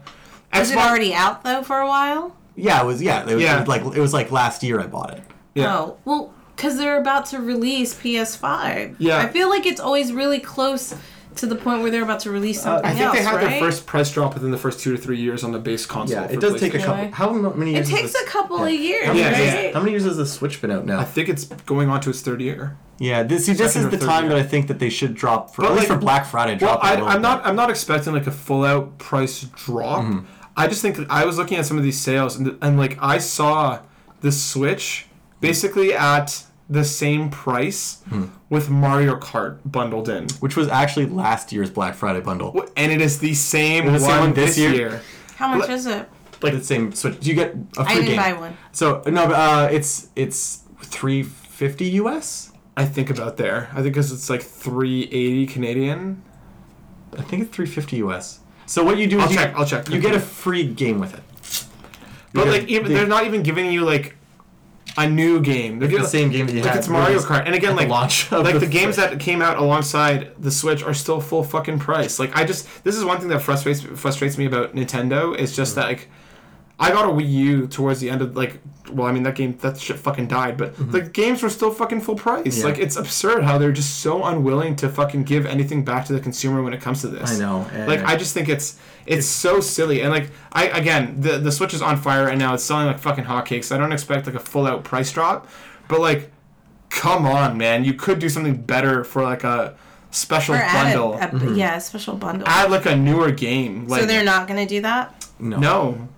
[0.52, 2.36] Was it Xbox- already out though for a while?
[2.56, 3.02] Yeah, it was.
[3.02, 3.56] Yeah, it was, Yeah.
[3.56, 5.22] It was like it was like last year I bought it.
[5.54, 5.74] Yeah.
[5.74, 8.96] Oh, well, because they're about to release PS5.
[8.98, 9.18] Yeah.
[9.18, 10.94] I feel like it's always really close
[11.36, 13.34] to the point where they're about to release something Uh, I think else, they had
[13.34, 13.50] right?
[13.50, 16.20] their first price drop within the first two to three years on the base console.
[16.22, 17.10] Yeah, it does take a couple.
[17.10, 17.88] How many It years?
[17.90, 18.74] has takes this- a couple yeah.
[18.76, 19.72] of years, How many, Yeah, years- yeah.
[19.72, 21.00] how many years has the Switch been out now?
[21.00, 22.76] I think it's going on to its third year.
[22.98, 24.34] yeah, this see, this is the time year.
[24.34, 26.52] that I think that they should drop for But, at least like- for Black Friday.
[26.60, 27.44] Well, Drop it a I, I'm not.
[27.44, 30.04] I'm not expecting like a full out price drop.
[30.04, 30.18] Mm-hmm.
[30.56, 32.96] I just think that I was looking at some of these sales and, and like
[33.02, 33.80] I saw
[34.20, 35.06] the Switch
[35.48, 38.24] basically at the same price Hmm.
[38.48, 42.50] with Mario Kart bundled in, Which was actually last year's Black Friday bundle.
[42.76, 44.72] and it is the same, the same one, one this this year?
[44.72, 45.02] year.
[45.36, 46.08] How much Like- is it?
[46.42, 47.20] Like the same Switch.
[47.20, 48.16] Do you get a I free didn't game?
[48.16, 48.56] buy one.
[48.72, 52.50] So no, but, uh, it's it's three fifty US.
[52.76, 53.68] I think about there.
[53.72, 56.22] I think because it's like 380 Canadian.
[57.16, 58.40] I think it's three fifty US.
[58.66, 59.54] So what you do is I'll you, check.
[59.56, 59.88] I'll check.
[59.88, 61.22] you get a free game with it.
[62.32, 64.16] But like even they- they're not even giving you like
[64.96, 65.78] a new game.
[65.78, 66.78] They're the same game that you like had.
[66.78, 67.44] it's Mario Kart.
[67.46, 70.94] And again, like launch like the, the games that came out alongside the Switch are
[70.94, 72.18] still full fucking price.
[72.18, 75.56] Like I just this is one thing that frustrates frustrates me about Nintendo is Mm.
[75.56, 76.08] just that like
[76.78, 78.60] I got a Wii U towards the end of like
[78.92, 82.00] well I mean that game that shit fucking died but the games were still fucking
[82.02, 82.46] full price.
[82.46, 82.60] Mm-hmm.
[82.60, 82.64] Yeah.
[82.66, 86.20] Like it's absurd how they're just so unwilling to fucking give anything back to the
[86.20, 87.36] consumer when it comes to this.
[87.36, 87.66] I know.
[87.86, 91.74] Like I just think it's it's so silly and like I again the the Switch
[91.74, 92.54] is on fire right now.
[92.54, 93.70] It's selling like fucking hotcakes.
[93.74, 95.48] I don't expect like a full out price drop,
[95.88, 96.30] but like,
[96.90, 99.76] come on, man, you could do something better for like a
[100.10, 101.14] special Or add bundle.
[101.14, 101.54] a, a Mm-hmm.
[101.56, 102.46] yeah, a special bundle.
[102.48, 103.86] Add like a newer game.
[103.88, 105.26] Like so they're not gonna do that.
[105.38, 105.58] no.
[105.58, 106.08] no.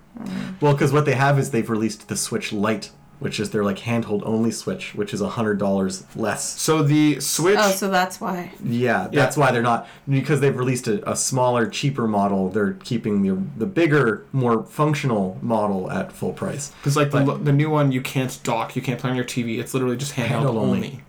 [0.61, 3.77] Well, because what they have is they've released the Switch Lite, which is their like
[3.79, 6.59] handheld only Switch, which is a hundred dollars less.
[6.61, 7.57] So the Switch.
[7.59, 8.51] Oh, so that's why.
[8.63, 12.49] Yeah, that's why they're not because they've released a, a smaller, cheaper model.
[12.49, 16.71] They're keeping the the bigger, more functional model at full price.
[16.81, 19.25] Because like the, but- the new one, you can't dock, you can't play on your
[19.25, 19.59] TV.
[19.59, 20.77] It's literally just handheld, Handheld only.
[20.77, 21.01] only.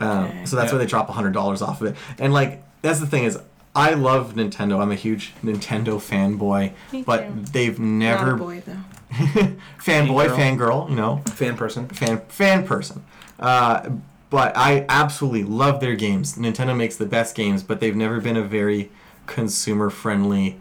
[0.00, 0.46] Um, Okay.
[0.46, 0.78] so that's Yeah.
[0.78, 1.96] why they drop hundred dollars off of it.
[2.18, 3.38] And like that's the thing is,
[3.74, 4.80] I love Nintendo.
[4.80, 7.32] I'm a huge Nintendo fanboy, Me but too.
[7.52, 8.76] they've Not a never boy though.
[9.78, 10.36] fanboy, Fangirl.
[10.36, 10.90] fangirl.
[10.90, 11.88] You know, Fan person.
[11.88, 13.04] fan fan person.
[13.38, 13.90] Uh,
[14.28, 16.36] but I absolutely love their games.
[16.36, 18.90] Nintendo makes the best games, but they've never been a very
[19.26, 20.58] consumer friendly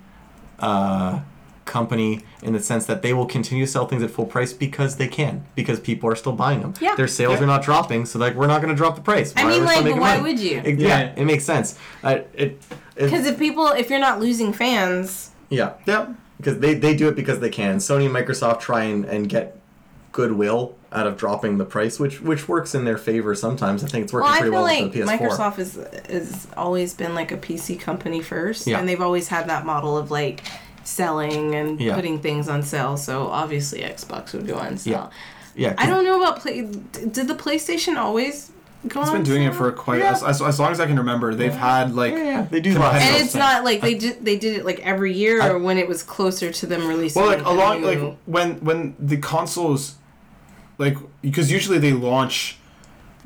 [0.59, 1.21] uh,
[1.65, 4.95] company in the sense that they will continue to sell things at full price because
[4.97, 6.73] they can, because people are still buying them.
[6.81, 6.95] Yeah.
[6.95, 7.43] Their sales Yeah.
[7.43, 9.33] are not dropping, so like we're not going to drop the price.
[9.37, 10.31] I Why mean, we still like, making why money?
[10.33, 10.61] would you?
[10.63, 11.13] It- yeah, Yeah.
[11.15, 11.77] it makes sense.
[12.03, 12.61] Uh, it, it,
[13.05, 16.13] Because if people, if you're not losing fans, yeah, yeah.
[16.37, 17.77] because they, they do it because they can.
[17.77, 19.57] Sony and Microsoft try and, and get
[20.11, 23.83] goodwill out of dropping the price, which which works in their favor sometimes.
[23.83, 25.19] I think it's working Well, pretty well like with the PS4.
[25.19, 28.79] Microsoft is is always been like a PC company first, Yeah.
[28.79, 30.41] and they've always had that model of like
[30.83, 31.95] selling and Yeah.
[31.95, 32.97] putting things on sale.
[32.97, 35.11] So obviously, Xbox would go on sale.
[35.55, 36.61] yeah, I don't know about play.
[36.61, 38.51] Did the PlayStation always
[38.87, 40.11] go It's on been doing it for quite Yeah.
[40.11, 41.35] as, as, as long as I can remember.
[41.35, 43.39] They've had like Yeah, yeah, they do competitive And it's stuff.
[43.41, 44.23] not like they did.
[44.23, 47.21] They did it like every year, or when it was closer to them releasing.
[47.21, 49.95] Well, like a along new- like when when the consoles,
[50.77, 52.57] like because usually they launch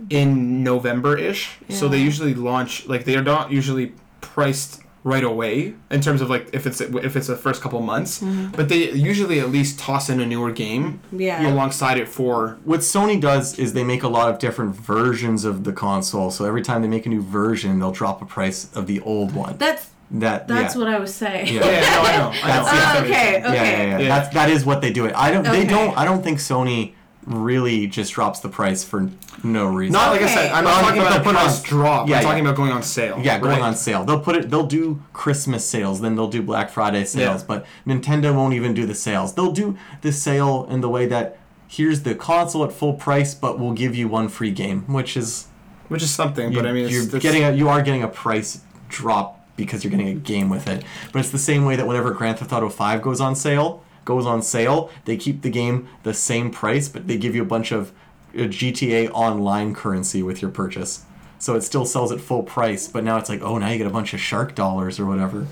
[0.10, 5.76] in November ish, so they usually launch like they are not usually priced right away
[5.92, 8.52] in terms of like if it's if it's the first couple months, Mm-hmm.
[8.52, 11.52] but they usually at least toss in a newer game Yeah.
[11.52, 15.64] alongside it for what Sony does is they make a lot of different versions of
[15.66, 16.32] the console.
[16.32, 19.34] So every time they make a new version, they'll drop a price of the old
[19.34, 19.58] one.
[19.58, 20.80] That's That that's yeah.
[20.82, 21.48] what I was saying.
[21.48, 21.66] Yeah.
[21.66, 22.64] yeah, no, I know, I know.
[22.64, 23.06] That's- I Oh, know.
[23.06, 23.32] okay.
[23.42, 24.00] Yeah, yeah, yeah.
[24.00, 24.08] Yeah.
[24.08, 25.06] That's that is what they do.
[25.08, 25.14] It.
[25.16, 25.44] I don't.
[25.44, 25.98] They don't.
[25.98, 26.94] I don't think Sony
[27.26, 29.10] really just drops the price for
[29.44, 29.94] no reason.
[29.94, 32.08] Not like I said, I'm not I talking about a they'll put price on- drop.
[32.10, 32.28] Yeah, I'm yeah.
[32.28, 33.20] talking about going on sale.
[33.24, 33.62] yeah, going right?
[33.62, 34.04] on sale.
[34.06, 34.50] They'll put it.
[34.50, 36.02] They'll do Christmas sales.
[36.02, 37.42] Then they'll do Black Friday sales.
[37.42, 37.48] Yeah.
[37.48, 39.34] But Nintendo won't even do the sales.
[39.36, 43.60] They'll do the sale in the way that here's the console at full price, but
[43.60, 45.48] we'll give you one free game, which is
[45.90, 46.52] which is something.
[46.52, 49.84] you, but I mean, you're it's- getting a, you are getting a price drop because
[49.84, 50.84] you're getting a game with it.
[51.12, 54.26] But it's the same way that whenever Grand Theft Auto 5 goes on sale, goes
[54.26, 57.72] on sale, they keep the game the same price, but they give you a bunch
[57.72, 57.92] of
[58.34, 61.06] uh, GTA online currency with your purchase.
[61.40, 63.88] So it still sells at full price, but now it's like, oh, now you get
[63.88, 65.46] a bunch of shark dollars or whatever.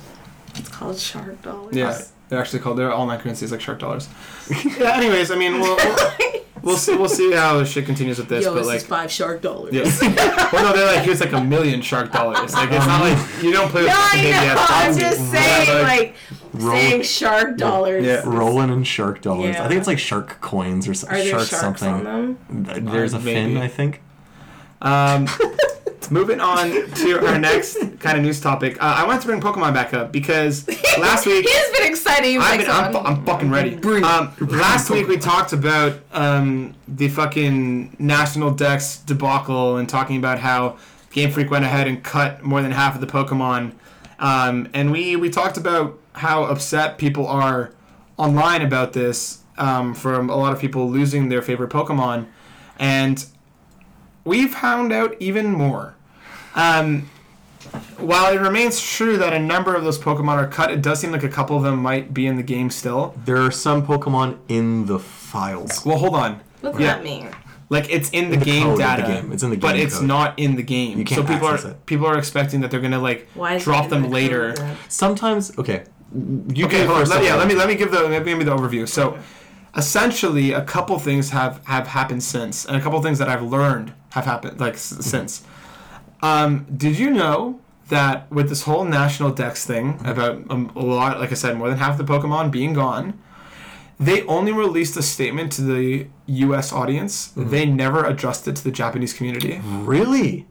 [0.55, 1.75] It's called Shark Dollars.
[1.75, 4.07] Yeah, they're actually called their online currencies like shark dollars.
[4.79, 4.95] yeah.
[4.95, 5.97] Anyways, I mean, we'll, we'll,
[6.63, 6.95] we'll see.
[6.95, 8.43] We'll see how shit continues with this.
[8.45, 9.73] Yo, but this like, is five Shark Dollars.
[9.73, 9.83] yeah.
[10.53, 12.53] well, no, they're like here's like a million shark dollars.
[12.53, 14.53] Like it's not like you don't play with No, fucking I baby know.
[14.59, 16.15] ass I'm just saying, like- like,
[16.53, 18.05] Roll- saying Shark Dollars.
[18.05, 18.23] Yeah.
[18.25, 19.55] Rolling in shark dollars.
[19.55, 21.17] I think it's like shark coins or Are something.
[21.17, 22.05] there Shark sharks something.
[22.07, 22.85] on them?
[22.91, 23.57] There's Uh, a fin.
[23.57, 24.01] I think.
[24.81, 25.27] Um,
[26.11, 28.81] moving on to our next kind of news topic.
[28.81, 30.67] Uh, I wanted to bring Pokemon back up because
[30.99, 32.39] last week He's been exciting.
[32.39, 33.75] I've been, I'm, I'm fucking ready.
[33.75, 34.03] Bring.
[34.03, 40.39] Um, last week we talked about um, the fucking National Dex debacle and talking about
[40.39, 40.77] how
[41.11, 43.73] Game Freak went ahead and cut more than half of the Pokemon.
[44.19, 47.73] Um, and we, we talked about how upset people are
[48.17, 52.27] online about this um, from a lot of people losing their favorite Pokemon.
[52.77, 53.25] And
[54.23, 55.95] we've found out even more.
[56.55, 57.09] Um,
[57.97, 61.11] while it remains true that a number of those Pokemon are cut, it does seem
[61.11, 63.15] like a couple of them might be in the game still.
[63.25, 65.85] There are some Pokemon in the files.
[65.85, 66.41] Well, hold on.
[66.61, 66.95] What's Yeah.
[66.95, 67.29] that mean?
[67.69, 69.31] Like it's in the the game code of the data, game.
[69.31, 70.07] It's in the game, but it's code.
[70.07, 70.97] not in the game.
[70.99, 71.85] You can't so people access are it.
[71.85, 74.75] people are expecting that they're gonna like Why drop them the later.
[74.89, 75.83] Sometimes, okay.
[76.13, 78.37] You Okay, can hold Let, yeah, let me let me give the let me give
[78.37, 78.85] me the overview.
[78.85, 79.17] So,
[79.77, 83.93] essentially, a couple things have have happened since, and a couple things that I've learned
[84.11, 85.43] have happened like s- since.
[86.21, 87.59] Um, did you know
[87.89, 90.07] that with this whole national dex thing Mm-hmm.
[90.07, 93.19] about um, a lot, like I said, more than half the Pokemon being gone,
[93.99, 96.71] they only released a statement to the U.S.
[96.73, 97.29] audience.
[97.29, 97.49] Mm-hmm.
[97.49, 99.59] They never addressed it to the Japanese community.
[99.63, 100.47] Really?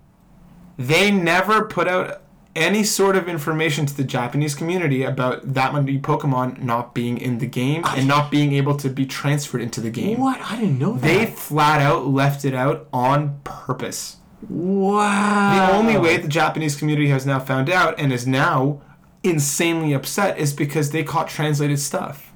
[0.79, 2.20] They never put out
[2.57, 7.39] any sort of information to the Japanese community about that many Pokemon not being in
[7.39, 10.19] the game and not being able to be transferred into the game.
[10.19, 10.41] What?
[10.41, 11.03] I didn't know that.
[11.03, 14.17] They flat out left it out on purpose.
[14.49, 15.69] wow.
[15.69, 18.81] The only way the Japanese community has now found out and is now
[19.23, 22.33] insanely upset is because they caught translated stuff.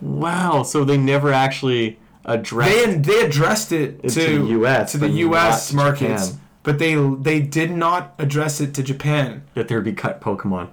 [0.00, 0.62] Wow.
[0.62, 2.72] So they never actually addressed.
[2.72, 5.72] They they addressed it to, to the US, to the U.S.
[5.72, 6.40] markets, Japan.
[6.64, 9.44] But they they did not address it to Japan.
[9.54, 10.70] that there'd be cut Pokemon.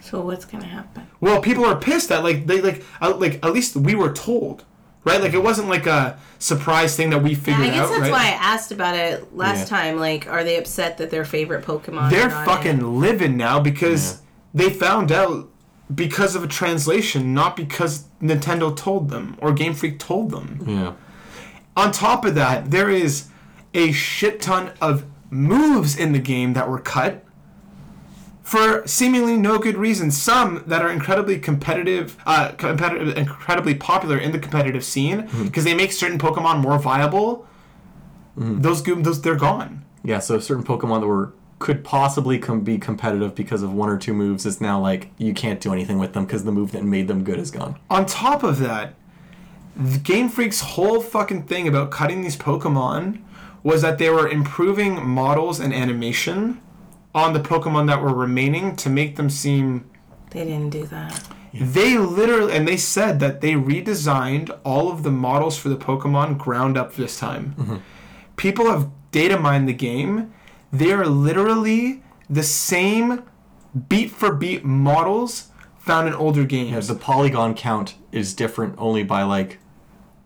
[0.00, 1.06] So what's gonna happen?
[1.20, 4.64] Well, people are pissed that like they like uh, like at least we were told,
[5.04, 5.20] right?
[5.20, 8.00] Like it wasn't like a surprise thing that we Yeah, figured I guess out, that's
[8.00, 8.10] right?
[8.12, 9.76] why I asked about it last Yeah.
[9.76, 9.98] time.
[9.98, 12.08] Like, are they upset that their favorite Pokemon?
[12.10, 13.00] They're not fucking in?
[13.00, 14.22] living now because
[14.54, 15.48] they found out
[15.94, 20.64] because of a translation, not because Nintendo told them or Game Freak told them.
[20.66, 20.92] Yeah.
[21.76, 23.26] On top of that, there is
[23.74, 27.24] a shit ton of moves in the game that were cut
[28.42, 30.10] for seemingly no good reason.
[30.10, 35.74] Some that are incredibly competitive, uh, competitive, incredibly popular in the competitive scene because they
[35.74, 37.46] make certain Pokemon more viable.
[38.36, 39.84] Those, go- those, they're gone.
[40.02, 40.18] Yeah.
[40.18, 44.14] So certain Pokemon that were could possibly com- be competitive because of one or two
[44.14, 47.06] moves is now like you can't do anything with them because the move that made
[47.06, 47.78] them good is gone.
[47.90, 48.94] On top of that,
[49.76, 53.20] the Game Freak's whole fucking thing about cutting these Pokemon
[53.62, 56.60] was that they were improving models and animation
[57.14, 59.90] on the Pokemon that were remaining to make them seem
[60.30, 61.28] They didn't do that.
[61.52, 66.38] They literally, and they said that they redesigned all of the models for the Pokemon
[66.38, 67.54] ground up this time.
[67.58, 67.76] Mm-hmm.
[68.36, 70.32] People have data mined the game.
[70.72, 73.24] They are literally the same
[73.88, 75.48] beat for beat models
[75.78, 76.86] found in older games.
[76.86, 79.58] The polygon count is different only by like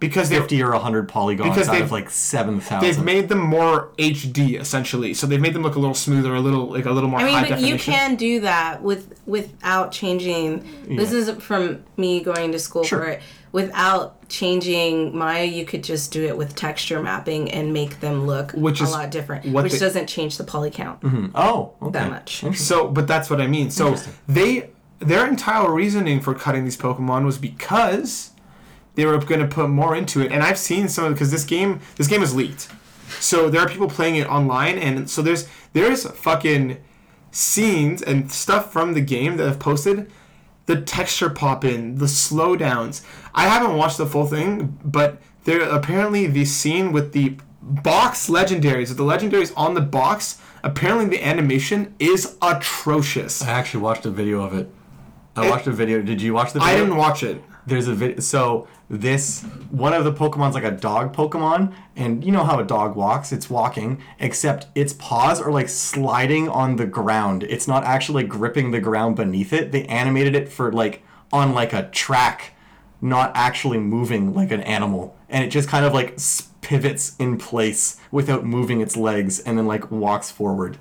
[0.09, 2.80] because they 50 or 100 polygons Because out they've- of like 7,000.
[2.80, 5.14] they've made them more HD essentially.
[5.14, 7.24] So they've made them look a little smoother, a little like a little more I
[7.24, 7.76] mean, high but definition.
[7.76, 10.64] you can do that with without changing.
[10.88, 11.18] This Yeah.
[11.18, 12.98] is from me going to school Sure.
[13.00, 13.22] for it.
[13.52, 18.50] Without changing Maya, you could just do it with texture mapping and make them look
[18.52, 21.00] Which a is lot different, which they- doesn't change the poly count.
[21.02, 21.26] Mm-hmm.
[21.36, 21.92] oh, okay.
[21.92, 22.44] that much.
[22.57, 23.70] So, but that's what I mean.
[23.70, 23.94] So
[24.28, 28.30] they their entire reasoning for cutting these Pokemon was because
[28.95, 30.30] they were going to put more into it.
[30.32, 32.68] And I've seen some of because this game this game is leaked,
[33.20, 36.78] so there are people playing it online, and so there's there's fucking
[37.30, 40.11] scenes and stuff from the game that have posted.
[40.66, 43.03] The texture pop in, the slowdowns.
[43.34, 48.88] I haven't watched the full thing, but there apparently the scene with the box legendaries,
[48.88, 50.40] with the legendaries on the box.
[50.62, 53.42] Apparently, the animation is atrocious.
[53.42, 54.70] I actually watched a video of it.
[55.36, 56.01] I It- watched a video.
[56.01, 56.74] Did you watch the video?
[56.74, 57.45] I didn't watch it.
[57.66, 58.20] There's a video.
[58.20, 62.64] So this one of the Pokemon's like a dog Pokemon, and you know how a
[62.64, 63.32] dog walks?
[63.32, 67.42] It's walking, except its paws are like sliding on the ground.
[67.44, 69.72] It's not actually gripping the ground beneath it.
[69.72, 71.02] They animated it for like
[71.32, 72.54] on like a track,
[73.00, 76.18] not actually moving like an animal, and it just kind of like
[76.60, 80.76] pivots in place without moving its legs, and then like walks forward.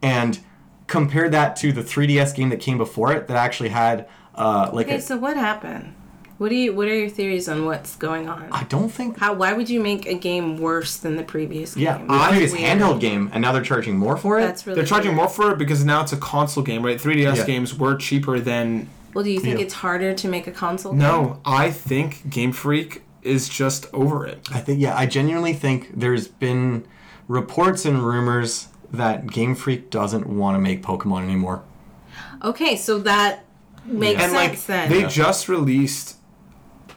[0.00, 0.38] And
[0.86, 4.08] compare that to the 3DS game that came before it that actually had
[4.38, 5.94] uh, like Okay, a, so what happened?
[6.38, 6.72] What do you?
[6.72, 8.48] What are your theories on what's going on?
[8.52, 9.18] I don't think.
[9.18, 9.34] How?
[9.34, 12.06] Why would you make a game worse than the previous Yeah, game?
[12.06, 12.78] the That's previous weird.
[12.78, 14.42] handheld game, and now they're charging more for it.
[14.42, 14.76] That's really.
[14.76, 15.16] They're charging weird.
[15.16, 17.00] more for it because now it's a console game, right?
[17.00, 17.44] 3DS Yeah.
[17.44, 18.88] games were cheaper than.
[19.14, 19.64] Well, do you think Yeah.
[19.64, 20.92] it's harder to make a console?
[20.92, 21.00] game?
[21.00, 24.48] No, I think Game Freak is just over it.
[24.54, 24.80] I think.
[24.80, 26.84] Yeah, I genuinely think there's been
[27.26, 31.62] reports and rumors that Game Freak doesn't want to make Pokemon anymore.
[32.44, 33.44] Okay, so that
[33.88, 34.88] makes and like then.
[34.90, 35.08] they Yeah.
[35.08, 36.16] just released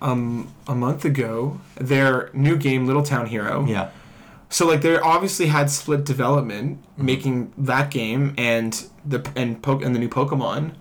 [0.02, 3.66] um a month ago their new game Little Town Hero.
[3.68, 3.90] Yeah,
[4.50, 7.06] So like they obviously had split development Mm-hmm.
[7.06, 10.72] making that game and the and po- and the new Pokemon,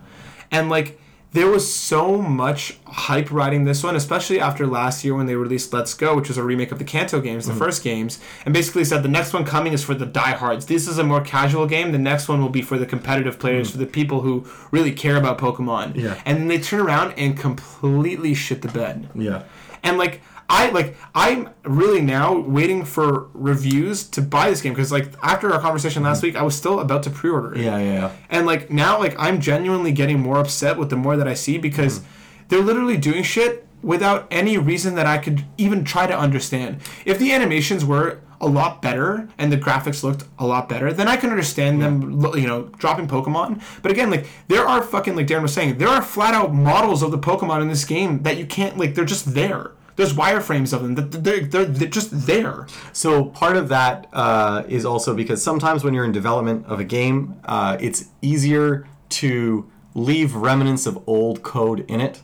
[0.51, 0.99] and like
[1.33, 5.71] there was so much hype riding this one, especially after last year when they released
[5.71, 7.57] Let's Go, which was a remake of the Kanto games, Mm-hmm.
[7.57, 10.65] the first games, and basically said the next one coming is for the diehards.
[10.65, 11.91] This is a more casual game.
[11.93, 15.15] The next one will be for the competitive players, for the people who really care
[15.15, 15.89] about Pokemon.
[15.93, 15.99] Mm-hmm.
[15.99, 16.21] Yeah.
[16.25, 19.09] And then they turn around and completely shit the bed.
[19.15, 19.43] yeah.
[19.83, 20.21] And like
[20.51, 25.51] I like I'm really now waiting for reviews to buy this game because like after
[25.53, 26.27] our conversation last mm-hmm.
[26.27, 27.61] week, I was still about to pre-order it.
[27.61, 28.11] Yeah, yeah, yeah.
[28.29, 31.57] And like now, like I'm genuinely getting more upset with the more that I see
[31.57, 32.43] because mm-hmm.
[32.49, 36.81] they're literally doing shit without any reason that I could even try to understand.
[37.05, 41.07] If the animations were a lot better and the graphics looked a lot better, then
[41.07, 43.63] I can understand them, you know, dropping Pokemon.
[43.81, 47.01] But again, like there are fucking like Darren was saying, there are flat out models
[47.01, 48.95] of the Pokemon in this game that you can't like.
[48.95, 49.71] They're just there.
[49.95, 50.95] There's wireframes of them.
[50.95, 52.67] They're, they're, they're just there.
[52.93, 56.83] So part of that uh, is also because sometimes when you're in development of a
[56.83, 62.21] game, uh, it's easier to leave remnants of old code in it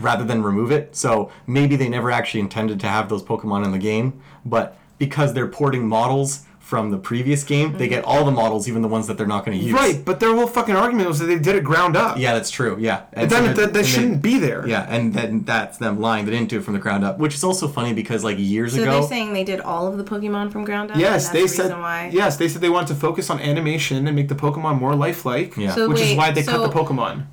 [0.00, 0.94] rather than remove it.
[0.96, 5.34] So maybe they never actually intended to have those Pokemon in the game, but because
[5.34, 9.06] they're porting models from the previous game, they get all the models, even the ones
[9.06, 9.72] that they're not going to use.
[9.72, 12.18] Right, but their whole fucking argument was that they did it ground up.
[12.18, 12.76] Yeah, that's true.
[12.78, 13.04] Yeah.
[13.14, 14.68] And Then so that, they're- that, that and they- shouldn't be there.
[14.68, 16.26] Yeah, and then that's them lying.
[16.26, 18.74] They didn't do it from the ground up, which is also funny because like years
[18.74, 18.90] so ago.
[19.00, 20.98] they're saying they did all of the Pokemon from ground up.
[20.98, 21.70] Yes, and they the said.
[21.72, 22.10] why.
[22.12, 25.56] Yes, they said they wanted to focus on animation and make the Pokemon more lifelike.
[25.56, 25.74] Yeah.
[25.74, 27.24] So which is why they so, cut the Pokemon.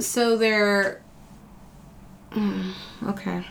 [0.00, 1.00] So they're.
[2.32, 2.72] Mm,
[3.06, 3.44] okay.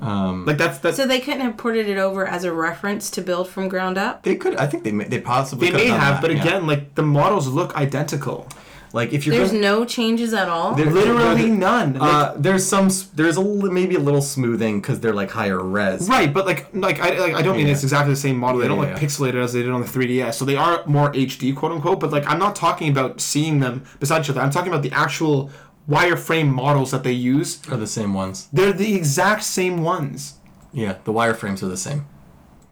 [0.00, 3.20] Um, Like that's that's So they couldn't have ported it over as a reference to
[3.22, 4.22] build from ground up.
[4.22, 4.56] they could.
[4.56, 6.42] I think they may, they possibly they could may done have, that, but yeah.
[6.42, 8.48] again, like the models look identical.
[8.92, 10.74] like if you're There's gonna, no changes at all.
[10.74, 11.94] There's Literally there- none.
[11.94, 15.62] Like, uh, there's some there's a li- maybe a little smoothing because they're like higher
[15.62, 16.08] res.
[16.08, 18.58] right, but like like I like I don't mean it's exactly the same model.
[18.58, 19.06] they Yeah, don't yeah, like yeah.
[19.08, 20.34] pixelate it as they did on the 3DS.
[20.34, 22.00] So they are more HD, quote unquote.
[22.00, 24.40] But like I'm not talking about seeing them beside each other.
[24.40, 25.50] I'm talking about the actual
[25.88, 27.60] wireframe models that they use.
[27.70, 28.48] Are the same ones.
[28.52, 30.34] They're the exact same ones.
[30.72, 32.06] Yeah, the wireframes are the same.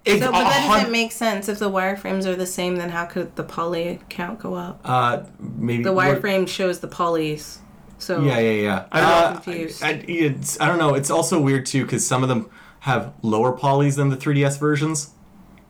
[0.04, 1.48] It's So, but that doesn't make sense.
[1.48, 4.80] If the wireframes are the same, then how could the poly count go up?
[4.84, 7.58] Uh, maybe The what- wireframe shows the polys.
[7.98, 8.84] So Yeah, yeah, yeah.
[8.92, 9.82] I'm uh, confused.
[9.82, 10.94] I, I, it's, I don't know.
[10.94, 12.48] It's also weird too because some of them
[12.80, 15.10] have lower polys than the 3DS versions.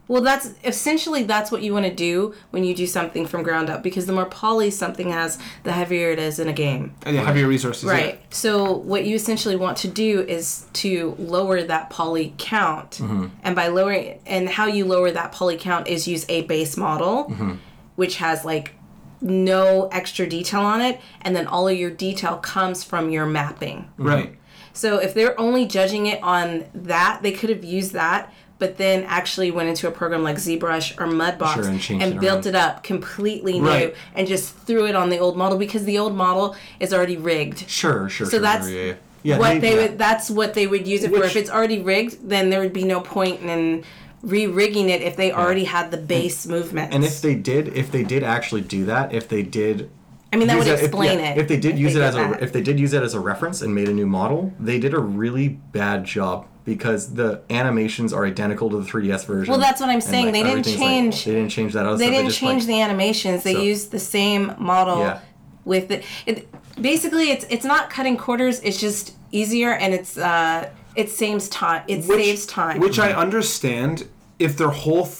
[0.09, 3.69] Well, that's essentially that's what you want to do when you do something from ground
[3.69, 6.95] up because the more poly something has, the heavier it is in a game.
[7.05, 7.85] And you heavier resources.
[7.85, 7.91] yeah.
[7.93, 8.35] Right.
[8.35, 13.27] So what you essentially want to do is to lower that poly count, Mm-hmm.
[13.43, 17.27] and by lowering and how you lower that poly count is use a base model,
[17.27, 17.53] Mm-hmm.
[17.97, 18.73] which has like
[19.21, 23.91] no extra detail on it, and then all of your detail comes from your mapping.
[23.99, 24.37] Right.
[24.73, 29.05] So if they're only judging it on that, they could have used that, but then
[29.05, 32.55] actually went into a program like ZBrush or Mudbox Sure, and and, it built it
[32.55, 36.57] up completely new and just threw it on the old model because the old model
[36.81, 37.69] is already rigged.
[37.69, 38.27] Sure, sure.
[38.27, 38.95] So sure, that's yeah, yeah.
[39.23, 39.99] Yeah, what they would.
[39.99, 41.25] That's what they would use it for.
[41.25, 43.85] If it's already rigged, then there would be no point in
[44.23, 46.95] re-rigging it if they already had the base movements.
[46.95, 49.91] And if they did, if they did actually do that, if they did.
[50.33, 51.39] I mean, that would if- explain yeah, it.
[51.39, 53.15] If they did if use they it as a, if they did use it as
[53.15, 57.41] a reference and made a new model, they did a really bad job because the
[57.49, 59.51] animations are identical to the 3DS version.
[59.51, 60.27] Well, that's what I'm saying.
[60.27, 62.15] like, They didn't everything's, like- change- they didn't change that other they stuff.
[62.15, 63.43] didn't just, change like, the animations.
[63.43, 65.19] They So- used the same model Yeah.
[65.65, 66.05] with it.
[66.27, 66.47] it.
[66.81, 68.61] Basically, it's it's not cutting quarters.
[68.61, 71.83] It's just easier and it's uh it saves time.
[71.89, 72.81] It saves time.
[72.81, 74.07] Which I understand
[74.39, 75.05] if their whole.
[75.07, 75.17] Th-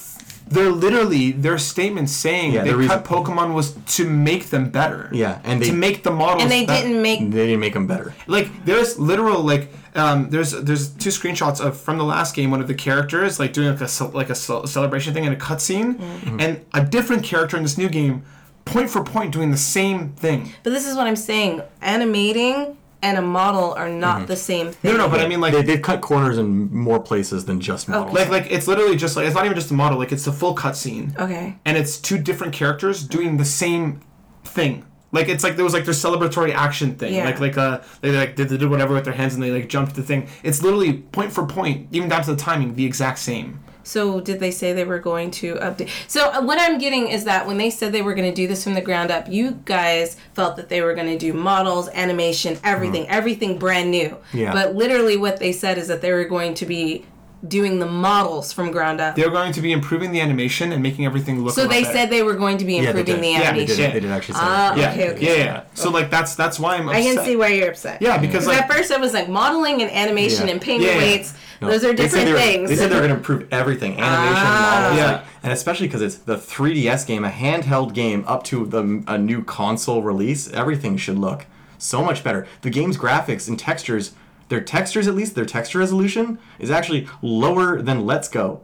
[0.49, 4.69] they're literally their statement saying Yeah, they the reason- cut Pokemon was to make them
[4.69, 5.09] better.
[5.13, 6.41] Yeah, and they to make the models.
[6.43, 8.13] and they that- didn't make They didn't make them better.
[8.27, 12.61] like there's literal like um, there's there's two screenshots of from the last game one
[12.61, 16.39] of the characters like doing like a like a celebration thing in a cutscene Mm-hmm.
[16.39, 18.23] and a different character in this new game
[18.65, 20.51] point for point doing the same thing.
[20.63, 21.61] But this is what I'm saying.
[21.81, 24.91] Animating and a model are not the same thing.
[24.91, 27.87] No, no, but I mean like They, they've cut corners in more places than just
[27.87, 28.13] models.
[28.13, 30.33] like like it's literally just like it's not even just a model like it's the
[30.33, 31.55] full cutscene Okay.
[31.65, 34.01] and it's two different characters doing the same
[34.43, 34.85] thing.
[35.11, 37.25] Like it's like there was like their celebratory action thing, Yeah.
[37.25, 39.69] like like uh they like did, they did whatever with their hands and they like
[39.69, 40.27] jumped the thing.
[40.43, 43.59] It's literally point for point, even down to the timing, the exact same.
[43.83, 45.89] So did they say they were going to update?
[46.07, 48.47] So uh, what I'm getting is that when they said they were going to do
[48.47, 51.89] this from the ground up, you guys felt that they were going to do models,
[51.89, 54.17] animation, everything, everything brand new.
[54.33, 54.53] Yeah.
[54.53, 57.05] But literally, what they said is that they were going to be
[57.47, 59.15] doing the models from ground up.
[59.15, 61.53] They're going to be improving the animation and making everything look.
[61.55, 61.93] so they better.
[61.97, 63.21] said they were going to be improving did.
[63.23, 63.41] the animation.
[63.41, 63.75] Yeah, they animation.
[63.77, 63.93] did.
[63.93, 64.77] They did actually say Ah, that.
[64.77, 65.37] Yeah, okay, okay.
[65.39, 65.63] yeah, yeah.
[65.73, 66.89] So like that's that's why I'm.
[66.89, 68.01] I can see why you're upset.
[68.01, 70.53] Yeah, because Because like at first it was like modeling and animation Yeah.
[70.53, 70.97] and payment Yeah, yeah.
[70.97, 71.33] weights.
[71.61, 72.69] No, Those are different they were- things.
[72.69, 74.03] They said they're going to improve everything, animation,
[74.45, 74.79] Ah.
[74.81, 75.11] models, Yeah.
[75.11, 79.17] like- and especially because it's the 3DS game, a handheld game, up to the a
[79.17, 80.49] new console release.
[80.53, 81.45] Everything should look
[81.77, 82.45] so much better.
[82.61, 84.11] The game's graphics and textures,
[84.49, 88.61] their textures at least, their texture resolution is actually lower than Let's Go.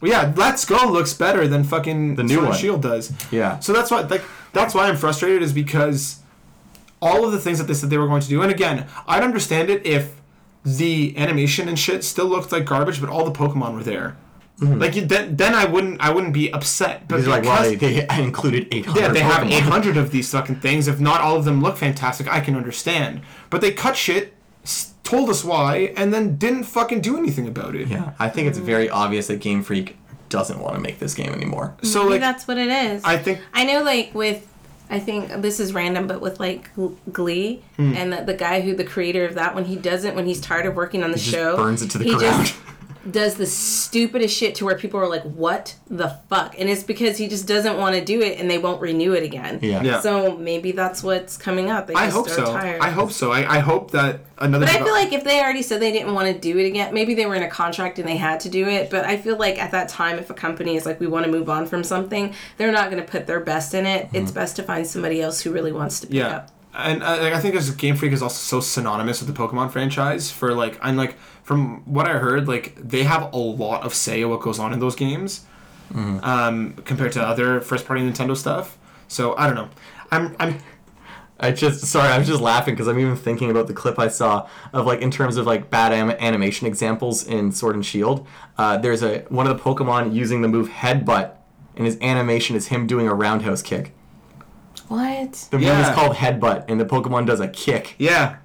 [0.00, 2.58] Well, yeah, Let's Go looks better than fucking the new Sword one.
[2.58, 3.12] Shield does.
[3.30, 3.58] Yeah.
[3.60, 4.22] So that's why like
[4.52, 6.20] that's why I'm frustrated is because
[7.02, 9.22] all of the things that they said they were going to do, and again, I'd
[9.22, 10.20] understand it if
[10.64, 14.16] the animation and shit still looked like garbage, but all the Pokemon were there.
[14.60, 14.78] Mm-hmm.
[14.78, 17.08] Like then, then I wouldn't I wouldn't be upset.
[17.08, 20.30] But It's like, well, because- they, they included 800 yeah, they have 800 of these
[20.30, 20.86] fucking things.
[20.88, 23.20] If not all of them look fantastic, I can understand.
[23.50, 24.32] But they cut shit,
[24.62, 27.88] s- told us why, and then didn't fucking do anything about it.
[27.88, 29.96] Yeah, I think it's very obvious that Game Freak
[30.30, 31.76] doesn't want to make this game anymore.
[31.82, 33.04] So Maybe like, that's what it is.
[33.04, 34.44] I think I know, like with,
[34.90, 36.70] I think this is random, but with like
[37.12, 37.94] Glee Hmm.
[37.94, 40.66] and the, the guy who the creator of that, when he doesn't, when he's tired
[40.66, 42.46] of working on the just show, burns it to the he ground.
[42.46, 42.56] just
[43.10, 47.18] does the stupidest shit to where people are like, "What the fuck?" And it's because
[47.18, 49.58] he just doesn't want to do it, and they won't renew it again.
[49.62, 49.82] Yeah.
[49.82, 50.00] Yeah.
[50.00, 51.86] So maybe that's what's coming up.
[51.86, 52.44] They I just hope are so.
[52.46, 52.80] Tired.
[52.80, 53.32] I hope so.
[53.32, 54.66] I, I hope that another.
[54.66, 56.94] But I feel like if they already said they didn't want to do it again,
[56.94, 58.90] maybe they were in a contract and they had to do it.
[58.90, 61.30] But I feel like at that time, if a company is like, we want to
[61.32, 64.08] move on from something, they're not going to put their best in it.
[64.12, 66.50] It's best to find somebody else who really wants to pick Yeah, up.
[66.74, 70.30] and uh, I think as Game Freak is also so synonymous with the Pokemon franchise.
[70.30, 74.22] For like, I'm like from what I heard, like they have a lot of say
[74.22, 75.44] of what goes on in those games,
[75.94, 78.76] um, compared to other first-party Nintendo stuff.
[79.06, 79.68] So I don't know.
[80.10, 80.58] I'm I'm
[81.38, 84.08] I just sorry, I was just laughing because I'm even thinking about the clip I
[84.08, 88.26] saw of like in terms of like bad am- animation examples in Sword and Shield.
[88.56, 91.34] Uh, there's a one of the Pokemon using the move Headbutt,
[91.76, 93.92] and his animation is him doing a roundhouse kick.
[94.88, 95.32] What?
[95.50, 97.94] The move is called Headbutt, and the Pokemon does a kick.
[97.98, 98.36] yeah.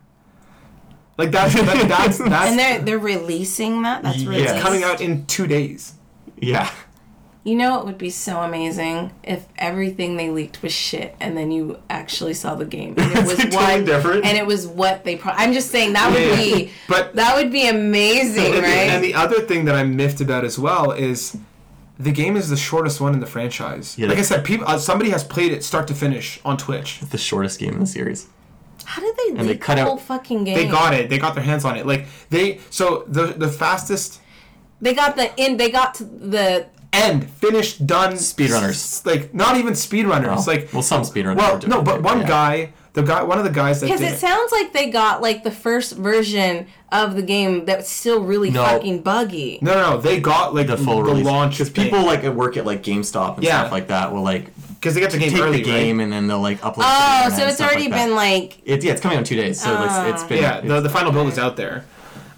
[1.19, 4.01] Like that's that, that's that's And they're they're releasing that.
[4.03, 4.29] That's Yeah.
[4.29, 4.53] released.
[4.55, 5.93] it's coming out in two days.
[6.41, 6.69] Yeah,
[7.43, 11.51] You know, it would be so amazing if everything they leaked was shit, and then
[11.51, 14.25] you actually saw the game, and it was Totally what, different.
[14.25, 15.17] and it was what they.
[15.17, 16.35] Pro- I'm just saying that would Yeah.
[16.35, 18.89] be, But- that would be amazing, And, right?
[18.93, 21.37] and the other thing that I'm miffed about as well is
[21.99, 23.97] the game is the shortest one in the franchise.
[23.97, 26.99] Yeah, like I said, people uh, somebody has played it start to finish on Twitch.
[27.01, 28.27] it's the shortest game in the series.
[28.93, 30.55] How did they leak they cut the out- whole fucking game?
[30.55, 31.09] They got it.
[31.09, 31.85] They got their hands on it.
[31.85, 34.19] Like they so the the fastest
[34.81, 35.59] They got the end.
[35.59, 38.13] They got to the end, finished, done.
[38.13, 38.69] Speedrunners.
[38.69, 40.25] s- Like not even speedrunners.
[40.37, 41.37] Well, like well, some speedrunners.
[41.37, 42.27] well, no, but one yeah.
[42.27, 45.21] guy, the guy, one of the guys that Because did it sounds like they got
[45.21, 48.63] like the first version of the game that's still really No.
[48.63, 49.59] fucking buggy.
[49.61, 52.33] no, no, no, they got like the full the release launch because people like at
[52.35, 53.59] work at like GameStop and Yeah.
[53.59, 54.45] stuff like that will like
[54.79, 56.03] because they get the game take early, the game right?
[56.03, 56.79] and then they'll like upload.
[56.79, 59.35] it Oh, so it's already like been like It's yeah, it's coming out in two
[59.35, 61.85] days, so it's, it's been Yeah, the, it's- the final build is out there.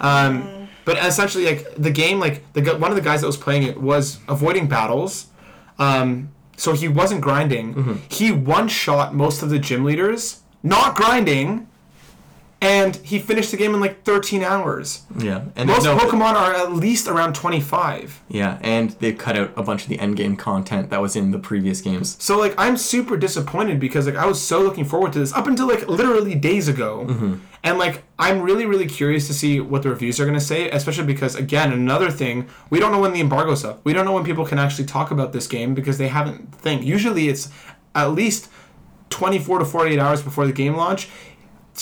[0.00, 3.62] Um, but essentially, like the game, like the one of the guys that was playing
[3.62, 5.26] it was avoiding battles.
[5.78, 7.74] Um, so he wasn't grinding.
[7.74, 7.94] Mm-hmm.
[8.10, 11.68] He one shot most of the gym leaders, not grinding,
[12.62, 15.02] and he finished the game in like 13 hours.
[15.18, 18.22] yeah, and Most no- Pokemon are at least around 25.
[18.28, 21.32] Yeah, and they cut out a bunch of the end game content that was in
[21.32, 22.16] the previous games.
[22.22, 25.46] So like I'm super disappointed because like I was so looking forward to this up
[25.46, 27.04] until like literally days ago.
[27.08, 27.34] Mm-hmm.
[27.64, 30.70] And like I'm really really curious to see what the reviews are going to say,
[30.70, 33.80] especially because again another thing, we don't know when the embargo's up.
[33.84, 36.84] We don't know when people can actually talk about this game because they haven't think.
[36.84, 37.48] Usually it's
[37.94, 38.48] at least
[39.10, 41.08] 24 to 48 hours before the game launch.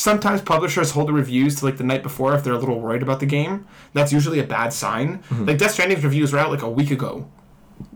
[0.00, 3.02] Sometimes publishers hold the reviews to like the night before if they're a little worried
[3.02, 3.66] about the game.
[3.92, 5.18] That's usually a bad sign.
[5.24, 5.44] Mm-hmm.
[5.44, 7.28] Like Death Stranding's reviews were out like a week ago.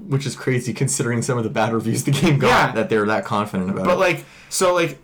[0.07, 2.72] Which is crazy considering some of the bad reviews the game got Yeah.
[2.72, 3.86] that they're that confident about.
[3.86, 4.00] But it.
[4.00, 4.98] like, so like,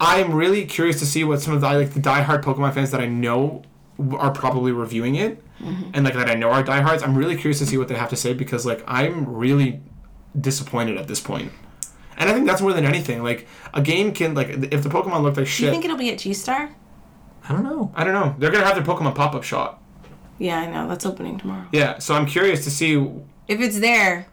[0.00, 3.00] I'm really curious to see what some of the like the diehard Pokemon fans that
[3.00, 3.62] I know
[4.18, 5.40] are probably reviewing it,
[5.94, 7.04] and like that I know are diehards.
[7.04, 9.80] I'm really curious to see what they have to say because like I'm really
[10.40, 11.52] disappointed at this point.
[12.18, 13.22] And I think that's more than anything.
[13.22, 15.60] Like a game can like if the Pokemon look like shit.
[15.60, 16.70] Do you think it'll be at G Star?
[17.48, 17.90] I don't know.
[17.94, 18.34] I don't know.
[18.38, 19.80] They're gonna have their Pokemon pop up shot.
[20.38, 20.88] Yeah, I know.
[20.88, 21.66] That's opening tomorrow.
[21.72, 22.94] Yeah, so I'm curious to see.
[23.48, 24.26] If it's there,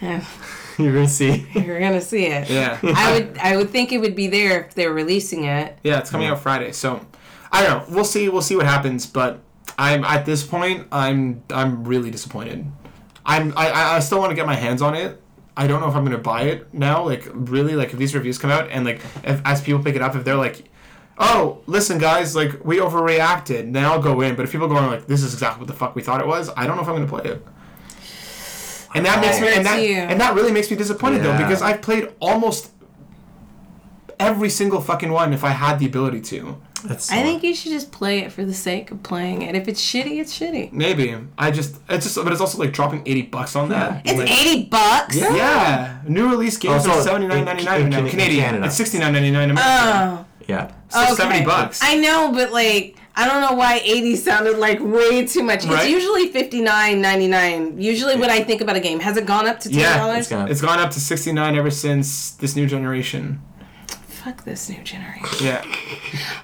[0.00, 0.22] eh,
[0.78, 1.46] You're gonna see.
[1.54, 2.50] you're gonna see it.
[2.50, 5.78] Yeah, I would I would think it would be there if they're releasing it.
[5.84, 6.72] Yeah, it's coming out Friday.
[6.72, 7.00] So
[7.52, 7.94] I don't know.
[7.94, 8.28] We'll see.
[8.28, 9.06] We'll see what happens.
[9.06, 9.40] But
[9.78, 10.88] I'm at this point.
[10.90, 12.66] I'm I'm really disappointed.
[13.24, 15.20] I'm I, I- I still want to get my hands on it.
[15.56, 17.04] I don't know if I'm gonna buy it now.
[17.04, 20.02] Like really, like if these reviews come out and like if as people pick it
[20.02, 20.68] up, if they're like,
[21.18, 24.34] oh, listen guys, like we overreacted, then I'll go in.
[24.34, 26.26] But if people go on like this is exactly what the fuck we thought it
[26.26, 27.46] was, I don't know if I'm gonna play it.
[28.94, 29.96] And that makes me and that, you.
[29.96, 32.70] and that really makes me disappointed though because I've played almost
[34.20, 36.60] every single fucking one if I had the ability to.
[36.84, 39.54] That's I think you should just play it for the sake of playing it.
[39.54, 40.72] If it's shitty, it's shitty.
[40.72, 44.02] Maybe I just it's just but it's also like dropping eighty bucks on that.
[44.04, 45.16] It's Like- eighty bucks.
[45.16, 45.34] Yeah.
[45.34, 47.98] Yeah, new release games Oh, are so seventy nine ninety nine in- now.
[48.00, 48.44] in- in Canadian.
[48.44, 48.66] Canada.
[48.66, 49.50] It's sixty nine ninety nine.
[49.56, 50.72] Oh, yeah.
[50.88, 51.14] so okay.
[51.14, 51.80] seventy bucks.
[51.82, 55.64] I know, but like I don't know why eighty sounded like way too much.
[55.64, 55.84] Right?
[55.84, 57.80] It's usually fifty nine ninety nine.
[57.80, 60.18] Usually, what I think about a game has it gone up to ten yeah, dollars?
[60.18, 63.40] it's gonna- it's gone up to sixty nine ever since this new generation.
[64.24, 65.28] Fuck this new generation.
[65.44, 65.64] Yeah,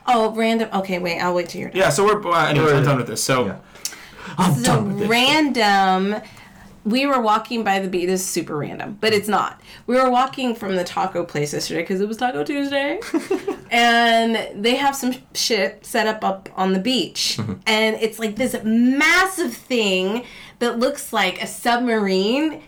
[0.06, 0.68] Oh, random.
[0.74, 1.18] Okay, wait.
[1.18, 1.78] I'll wait till you're done.
[1.78, 1.88] yeah.
[1.90, 3.22] So we're uh, anyways, I'm done with this.
[3.24, 3.56] So Yeah.
[4.36, 5.08] I'm So done with this.
[5.08, 6.20] random.
[6.84, 8.06] We were walking by the beach.
[8.06, 9.60] This is super random, but it's not.
[9.86, 13.00] We were walking from the taco place yesterday because it was Taco Tuesday,
[13.70, 18.56] and they have some shit set up up on the beach, and it's like this
[18.64, 20.24] massive thing
[20.60, 22.62] that looks like a submarine.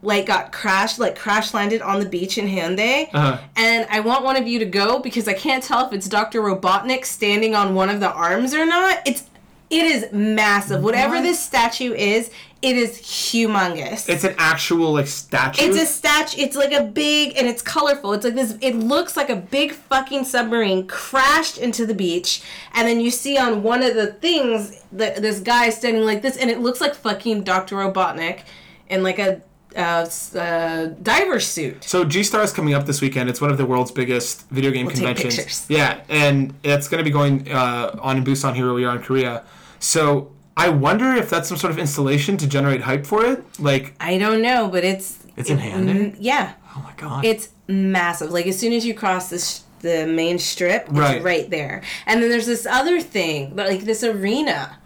[0.00, 3.38] Like got crashed, like crash landed on the beach in Haeundae, Uh-huh.
[3.56, 6.40] and I want one of you to go because I can't tell if it's Doctor
[6.40, 9.00] Robotnik standing on one of the arms or not.
[9.04, 9.24] It's
[9.70, 10.82] it is massive.
[10.84, 12.30] Whatever this statue is,
[12.62, 14.08] it is humongous.
[14.08, 15.64] it's an actual like statue.
[15.64, 16.40] It's a statue.
[16.42, 18.12] It's like a big, and it's colorful.
[18.12, 18.56] It's like this.
[18.60, 22.40] It looks like a big fucking submarine crashed into the beach,
[22.72, 26.22] and then you see on one of the things that this guy is standing like
[26.22, 28.42] this, and it looks like fucking Doctor Robotnik
[28.88, 29.42] in like a
[29.76, 31.84] uh, s- uh, diver suit.
[31.84, 33.28] So G Star is coming up this weekend.
[33.30, 35.36] It's one of the world's biggest video game We'll take conventions.
[35.36, 35.66] pictures.
[35.68, 38.96] Yeah, and it's going to be going uh, on in Busan here where we are
[38.96, 39.44] in Korea.
[39.78, 43.44] So I wonder if that's some sort of installation to generate hype for it.
[43.60, 45.94] Like, I don't know, but it's It's in it- Haeundae?
[46.12, 47.24] mm, Yeah, Oh my god.
[47.24, 48.30] it's massive.
[48.30, 51.22] Like as soon as you cross this the main strip, it's Right.
[51.22, 51.82] right there.
[52.06, 54.76] And then there's this other thing, but like this arena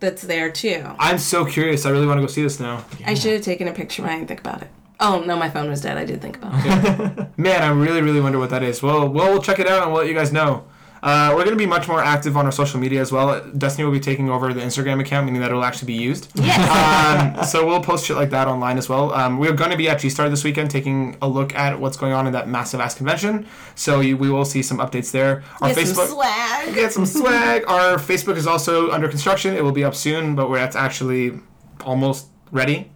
[0.00, 0.84] that's there too.
[0.98, 1.86] I'm so curious.
[1.86, 2.84] I really want to go see this now.
[3.04, 4.68] I should have taken a picture, but I didn't think about it.
[4.98, 5.98] Oh no, my phone was dead.
[5.98, 7.28] I did think about it.
[7.38, 8.82] Man, I really, really wonder what that is.
[8.82, 10.64] Well, well, we'll check it out and we'll let you guys know.
[11.06, 13.40] Uh, we're going to be much more active on our social media as well.
[13.56, 16.32] Destiny will be taking over the Instagram account, meaning that it'll actually be used.
[16.34, 17.38] Yes.
[17.38, 19.12] um, so we'll post shit like that online as well.
[19.14, 21.96] Um, we're going to be at G Star this weekend, taking a look at what's
[21.96, 23.46] going on in that massive ass convention.
[23.76, 25.44] So you, we will see some updates there.
[25.60, 26.74] Our Get some Facebook, swag.
[26.74, 27.64] get some swag.
[27.68, 29.54] Our Facebook is also under construction.
[29.54, 31.38] It will be up soon, but we're that's actually
[31.84, 32.90] almost ready.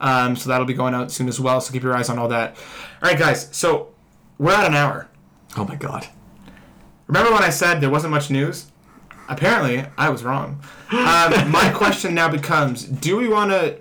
[0.00, 1.60] Um, so that'll be going out soon as well.
[1.60, 2.54] So keep your eyes on all that.
[3.02, 3.48] All right, guys.
[3.50, 3.94] So
[4.38, 5.08] we're at an hour.
[5.56, 6.06] oh my god.
[7.08, 8.70] Remember when I said there wasn't much news?
[9.28, 10.62] Apparently, I was wrong.
[10.90, 13.78] Um, my question now becomes: Do we want to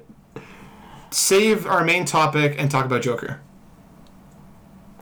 [1.11, 3.39] save our main topic and talk about Joker.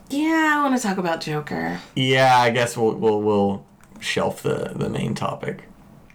[0.09, 1.79] Yeah, I want to talk about Joker.
[1.95, 3.65] Yeah, I guess we'll we'll, we'll
[3.99, 5.63] shelf the the main topic.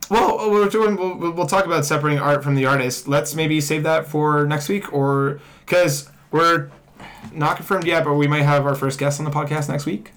[0.09, 0.97] Well, we're doing.
[0.97, 3.09] We'll, we'll- we'll talk about separating art from the artist.
[3.09, 6.71] Let's maybe save that for next week, or because we're
[7.33, 10.13] not confirmed yet, but we might have our first guest on the podcast next week.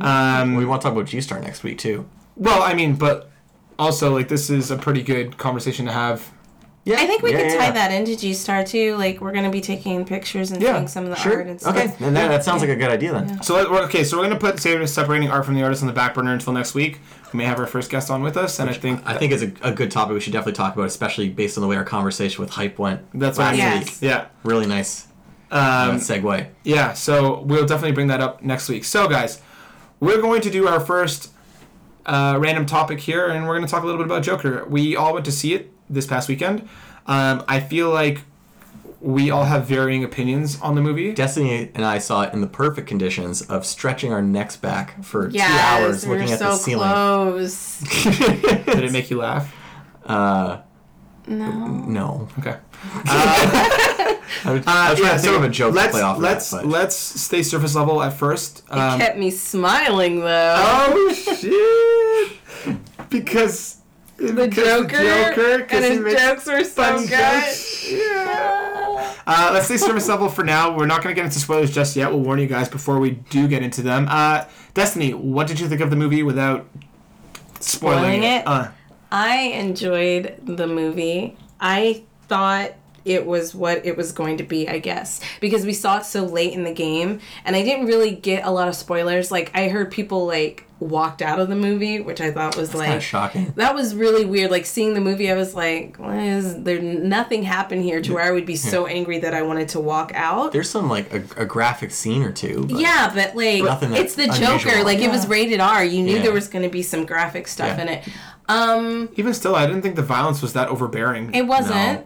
[0.00, 2.06] Um, We want to talk about G Star next week too.
[2.36, 3.30] well, I mean, but
[3.78, 6.30] also like this is a pretty good conversation to have.
[6.86, 7.70] Yeah, I think we yeah, could yeah, tie yeah.
[7.72, 8.94] that into G Star too.
[8.96, 11.36] Like we're gonna be taking pictures and Yeah, seeing some of the Sure.
[11.38, 11.74] art and stuff.
[11.74, 13.42] Okay, and that, that sounds like a good idea then.
[13.42, 16.12] So let, okay, so we're gonna put separating art from the artist on the back
[16.14, 17.00] burner until next week.
[17.32, 19.42] We may have our first guest on with us, and I think I think it's
[19.42, 21.84] a, a good topic we should definitely talk about, especially based on the way our
[21.84, 23.58] conversation with Hype went that's what I last.
[23.58, 23.84] Yes.
[24.02, 24.10] week.
[24.10, 24.26] Yeah.
[24.42, 25.06] Really nice
[25.50, 26.48] Um, segue.
[26.64, 28.84] Yeah, so we'll definitely bring that up next week.
[28.84, 29.40] So, guys,
[30.04, 31.30] we're going to do our first
[32.06, 34.64] uh, random topic here, and we're going to talk a little bit about Joker.
[34.66, 36.68] We all went to see it this past weekend.
[37.06, 38.20] Um, I feel like
[39.00, 41.12] we all have varying opinions on the movie.
[41.12, 45.28] Destiny and I saw it in the perfect conditions of stretching our necks back for
[45.28, 46.88] Yes, two hours we were looking at so the ceiling.
[46.88, 47.80] close.
[48.02, 49.54] Did it make you laugh?
[50.06, 50.60] Uh,
[51.26, 51.66] No.
[51.66, 52.28] no.
[52.38, 52.56] Okay.
[53.06, 56.50] I was, I was trying to think of a joke to let's, play off let's,
[56.50, 58.62] that, but let's stay surface level at first.
[58.70, 60.54] It Um, kept me smiling though.
[60.58, 61.12] oh,
[62.64, 62.78] shit!
[63.10, 63.78] Because...
[64.16, 67.54] the Joker, and his jokes were so good.
[67.90, 69.14] Yeah.
[69.26, 70.76] Uh, let's stay surface level for now.
[70.76, 72.10] We're not going to get into spoilers just yet.
[72.10, 74.06] We'll warn you guys before we do get into them.
[74.08, 74.44] Uh,
[74.74, 76.66] Destiny, what did you think of the movie without
[77.60, 78.42] spoiling, Spoiling it?
[78.46, 78.70] it?
[79.14, 81.36] I enjoyed the movie.
[81.60, 82.72] I thought
[83.04, 86.24] it was what it was going to be, I guess, because we saw it so
[86.24, 89.30] late in the game, and I didn't really get a lot of spoilers.
[89.30, 92.84] Like I heard people like walked out of the movie, which I thought was kind
[92.84, 93.52] of like shocking.
[93.56, 94.50] that was really weird.
[94.50, 98.24] Like seeing the movie, I was like, "Why is there nothing happened here?" To where
[98.24, 100.52] I would be so angry that I wanted to walk out.
[100.52, 102.64] There's some like a, a graphic scene or two.
[102.66, 103.62] But Yeah, but like
[103.92, 104.58] it's the unusual.
[104.58, 104.82] Joker.
[104.82, 105.84] Like it was rated R.
[105.84, 106.22] You knew Yeah.
[106.22, 107.82] there was going to be some graphic stuff Yeah.
[107.82, 108.08] in it.
[108.48, 111.32] Um, even still, I didn't think the violence was that overbearing.
[111.34, 111.74] it wasn't.
[112.00, 112.04] No.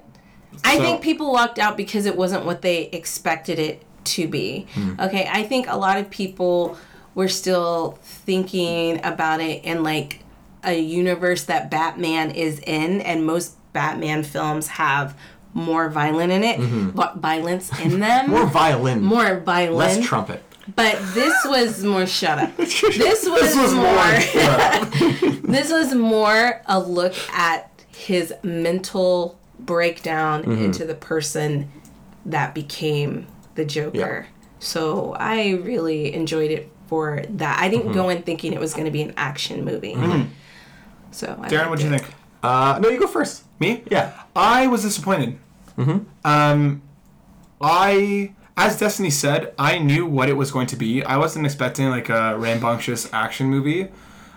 [0.64, 4.66] I So- think people walked out because it wasn't what they expected it to be.
[4.74, 4.94] Hmm.
[5.00, 6.76] Okay, I think a lot of people
[7.14, 10.20] were still thinking about it in like
[10.64, 15.16] a universe that Batman is in, and most Batman films have
[15.54, 18.30] more violent in it, vi- violence in them, Mm-hmm.
[18.36, 19.02] More violin.
[19.02, 19.76] more violent.
[19.98, 20.42] Less trumpet.
[20.76, 22.56] But this was more shut up.
[22.58, 23.84] This was, This was more.
[23.84, 25.40] more.
[25.52, 30.64] this was more a look at his mental breakdown Mm-hmm.
[30.66, 31.70] into the person
[32.26, 34.26] that became the Joker.
[34.60, 37.58] So I really enjoyed it for that.
[37.60, 37.94] I didn't Mm-hmm.
[37.94, 39.94] go in thinking it was going to be an action movie.
[41.10, 42.04] So I Darren, what do you think?
[42.42, 43.44] Uh, no, you go first.
[43.58, 43.82] Me?
[43.90, 44.12] Yeah.
[44.36, 45.38] I was disappointed.
[45.76, 45.98] Mm-hmm.
[46.24, 46.82] Um,
[47.60, 51.04] I, as Destiny said, I knew what it was going to be.
[51.04, 53.88] I wasn't expecting like a rambunctious action movie,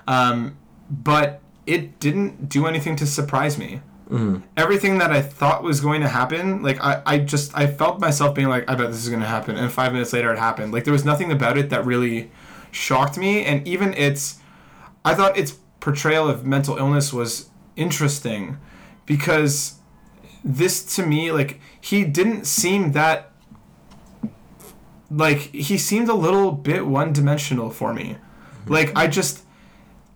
[0.07, 0.55] um,
[0.91, 3.82] but it didn't do anything to surprise me.
[4.55, 8.36] Everything that I thought was going to happen, like I, I just I felt myself
[8.36, 10.72] being like, I bet this is going to happen, and five minutes later it happened.
[10.72, 12.30] Like there was nothing about it that really
[12.69, 14.38] shocked me, and even its,
[15.03, 18.59] I thought its portrayal of mental illness was interesting
[19.07, 19.80] because
[20.43, 23.30] this to me like he didn't seem that
[25.12, 28.16] like he seemed a little bit one-dimensional for me.
[28.16, 28.74] Mm-hmm.
[28.74, 29.43] Like i just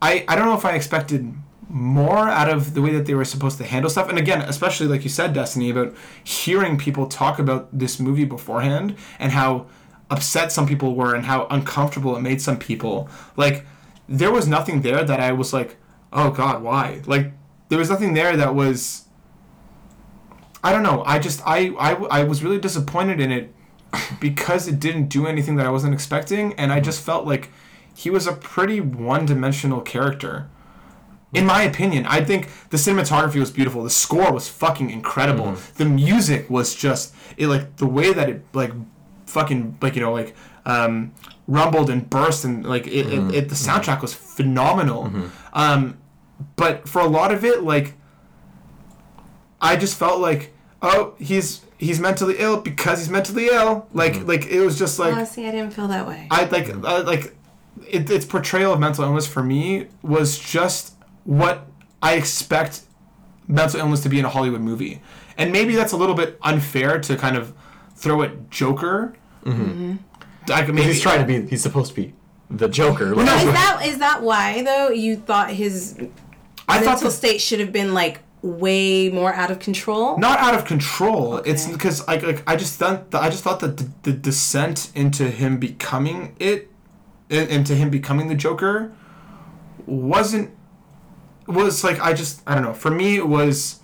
[0.01, 1.33] i i don't know if i expected
[1.67, 4.09] more out of the way that they were supposed to handle stuff.
[4.09, 5.93] And again especially like you said destiny about
[6.23, 9.67] hearing people talk about this movie beforehand and how
[10.09, 13.09] upset some people were and how uncomfortable it made some people.
[13.35, 13.65] Like
[14.07, 15.77] there was nothing there that i was like
[16.13, 17.01] oh god why?
[17.05, 17.33] Like
[17.67, 19.05] there was nothing there that was
[20.63, 21.03] i don't know.
[21.03, 23.54] I just i i, I was really disappointed in it
[24.19, 27.49] because it didn't do anything that i wasn't expecting and i just felt like
[27.95, 30.49] he was a pretty one-dimensional character.
[31.33, 33.83] In my opinion i think the cinematography was beautiful.
[33.83, 35.45] The score was fucking incredible.
[35.77, 38.71] The music was just it like the way that it like
[39.25, 40.35] fucking like you know like
[40.65, 41.11] um
[41.47, 45.11] rumbled and burst and like it, it, it the soundtrack was phenomenal.
[45.53, 45.97] Um
[46.55, 47.93] but for a lot of it like
[49.61, 50.53] i just felt like
[50.85, 55.15] oh he's he's mentally ill because he's mentally ill like like it was just like
[55.15, 56.27] Oh, see, I didn't feel that way.
[56.31, 57.35] I like uh, like
[57.87, 60.93] it, its portrayal of mental illness for me was just
[61.23, 61.67] what
[62.01, 62.81] I expect
[63.47, 65.01] mental illness to be in a Hollywood movie,
[65.37, 67.53] and maybe that's a little bit unfair to kind of
[67.95, 69.15] throw at Joker.
[69.43, 69.95] Mm-hmm.
[70.51, 71.47] I could maybe He's trying to be.
[71.47, 72.13] He's supposed to be
[72.49, 73.15] the Joker.
[73.15, 75.97] Like, is that is that why though you thought his
[76.67, 80.17] I thought mental the, state should have been like way more out of control.
[80.19, 81.37] not out of control.
[81.37, 85.29] It's because like, like I just thought I just thought that the, the descent into
[85.31, 86.69] him becoming it,
[87.29, 88.93] in- into him becoming the Joker,
[89.87, 90.51] wasn't
[91.47, 92.73] was like I just I don't know.
[92.73, 93.79] For me, it was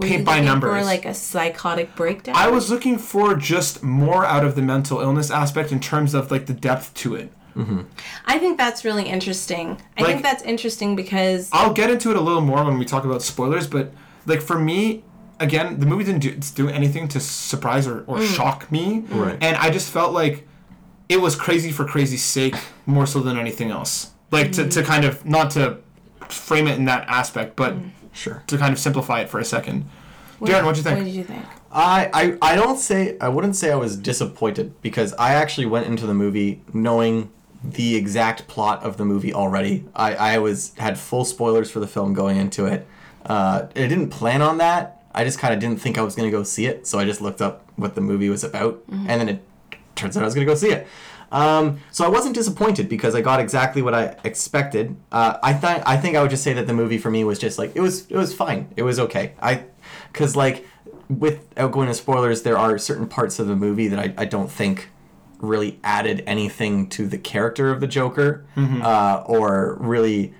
[0.00, 0.86] paint by numbers.
[0.86, 2.36] Like a psychotic breakdown.
[2.36, 6.30] I was looking for just more out of the mental illness aspect in terms of
[6.30, 7.32] like the depth to it.
[7.58, 7.80] Mm-hmm.
[8.24, 9.80] I think that's really interesting.
[9.96, 12.84] I Like- think that's interesting because I'll get into it a little more when we
[12.84, 13.92] talk about spoilers, but
[14.26, 15.02] like for me,
[15.40, 18.34] again, the movie didn't do, do anything to surprise or, or mm.
[18.34, 19.04] shock me.
[19.08, 19.38] Right.
[19.40, 20.46] And I just felt like
[21.08, 22.54] it was crazy for crazy's sake
[22.86, 24.12] more so than anything else.
[24.30, 24.84] Like to, to mm.
[24.84, 25.78] kind of, not to
[26.28, 27.90] frame it in that aspect, but mm.
[28.12, 28.42] Sure.
[28.46, 29.88] to kind of simplify it for a second.
[30.40, 30.98] Darren, what'd you think?
[30.98, 31.44] What did you think?
[31.70, 35.86] I, I I don't say I wouldn't say I was disappointed because I actually went
[35.86, 37.30] into the movie knowing
[37.62, 39.84] the exact plot of the movie already.
[39.94, 42.86] I, I was had full spoilers for the film going into it.
[43.26, 45.02] Uh, I didn't plan on that.
[45.14, 47.20] I just kind of didn't think I was gonna go see it, so I just
[47.20, 49.42] looked up what the movie was about, and then it
[49.96, 50.86] turns out I was gonna go see it.
[51.30, 54.96] Um, so I wasn't disappointed because I got exactly what I expected.
[55.12, 57.38] Uh, I thought I think I would just say that the movie for me was
[57.38, 58.68] just like it was it was fine.
[58.76, 59.32] It was okay.
[59.42, 59.64] I
[60.12, 60.64] because like
[61.08, 64.50] without going to spoilers, there are certain parts of the movie that I, I don't
[64.50, 64.90] think
[65.40, 70.34] really added anything to the character of the Joker uh, or really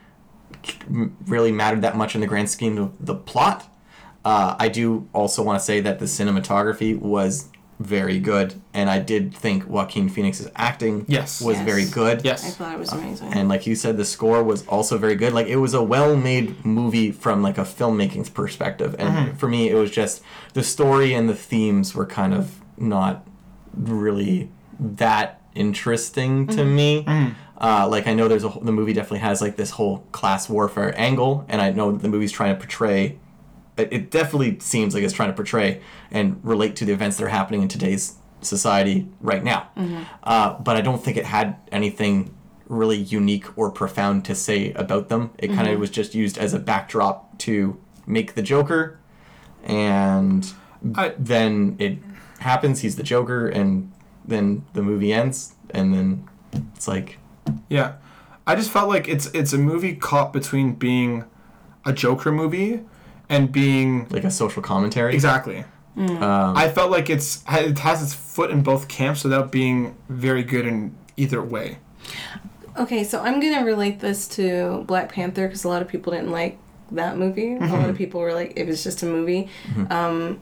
[1.27, 3.73] really mattered that much in the grand scheme of the plot.
[4.25, 7.49] Uh, I do also want to say that the cinematography was
[7.79, 11.41] very good, and I did think Joaquin Phoenix's acting Yes.
[11.41, 11.65] was Yes.
[11.65, 12.25] very good.
[12.25, 13.33] Yes, I thought it was amazing.
[13.33, 15.33] And like you said, the score was also very good.
[15.33, 18.97] Like it was a well-made movie from like a filmmaking perspective.
[18.99, 20.23] And for me, it was just
[20.55, 23.25] the story and the themes were kind of not
[23.77, 27.05] really that interesting to me.
[27.61, 30.49] Uh, like I know there's a whole- the movie definitely has like this whole class
[30.49, 33.19] warfare angle, and I know that the movie's trying to portray.
[33.77, 35.81] It it definitely seems like it's trying to portray
[36.11, 39.69] and relate to the events that are happening in today's society right now.
[40.23, 42.33] Uh, but I don't think it had anything
[42.69, 45.31] really unique or profound to say about them.
[45.39, 47.77] It kind of was just used as a backdrop to
[48.07, 48.99] make the Joker,
[49.65, 50.53] and
[50.95, 51.99] I- then it
[52.39, 52.81] happens.
[52.83, 53.91] He's the Joker, and
[54.29, 56.29] then the movie ends, and then
[56.75, 57.19] it's like,
[57.69, 57.95] Yeah.
[58.47, 61.25] I just felt like it's it's a movie caught between being
[61.85, 62.81] a Joker movie
[63.29, 65.13] and being like a social commentary.
[65.13, 65.65] exactly.
[65.97, 66.23] Mm.
[66.23, 70.43] Um, I felt like it's it has its foot in both camps without being very
[70.43, 71.79] good in either way.
[72.79, 76.31] Okay, so I'm gonna relate this to Black Panther because a lot of people didn't
[76.31, 76.57] like
[76.93, 77.55] that movie.
[77.57, 79.51] A lot of people were like, it was just a movie.
[79.91, 80.41] Um,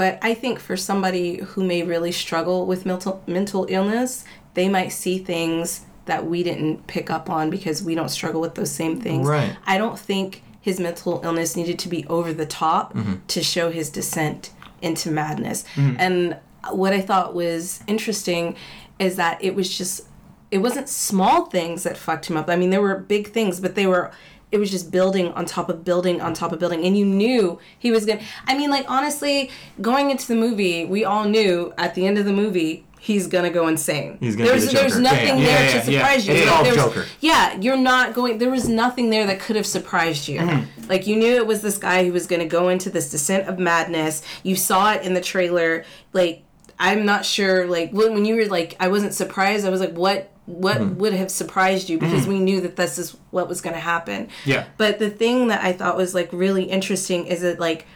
[0.00, 4.24] but I think for somebody who may really struggle with mental mental illness,
[4.54, 8.54] they might see things that we didn't pick up on because we don't struggle with
[8.54, 9.28] those same things.
[9.28, 9.54] Right.
[9.66, 13.16] I don't think his mental illness needed to be over the top mm-hmm.
[13.26, 15.64] to show his descent into madness.
[15.74, 15.96] Mm-hmm.
[15.98, 16.38] And
[16.70, 18.56] what I thought was interesting
[18.98, 20.06] is that it was just
[20.50, 22.48] it wasn't small things that fucked him up.
[22.48, 24.12] I mean, there were big things, but they were
[24.52, 27.58] it was just building on top of building on top of building and you knew
[27.78, 29.50] he was going to I mean, like honestly,
[29.80, 33.48] going into the movie, we all knew at the end of the movie he's gonna
[33.48, 34.18] go insane.
[34.20, 36.04] He's gonna be there's the there's nothing Yeah, there Yeah, to yeah, yeah.
[36.04, 36.34] surprise you.
[36.34, 37.06] It's all there's- Joker.
[37.20, 38.36] yeah, you're not going.
[38.38, 40.40] There was nothing there that could have surprised you.
[40.40, 40.88] Mm-hmm.
[40.90, 43.48] Like you knew it was this guy who was going to go into this descent
[43.48, 44.22] of madness.
[44.42, 45.84] You saw it in the trailer.
[46.12, 46.42] Like
[46.78, 47.66] I'm not sure.
[47.66, 49.64] Like when, when you were like, I wasn't surprised.
[49.64, 50.30] I was like, what?
[50.50, 50.98] What Mm-hmm.
[50.98, 51.98] would have surprised you?
[51.98, 52.32] Because mm-hmm.
[52.32, 54.28] we knew that this is what was going to happen.
[54.44, 54.66] Yeah.
[54.76, 57.86] But the thing that I thought was like really interesting is that like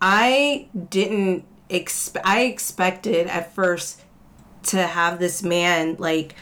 [0.00, 2.26] I didn't expect.
[2.26, 4.02] I expected at first
[4.64, 6.34] to have this man like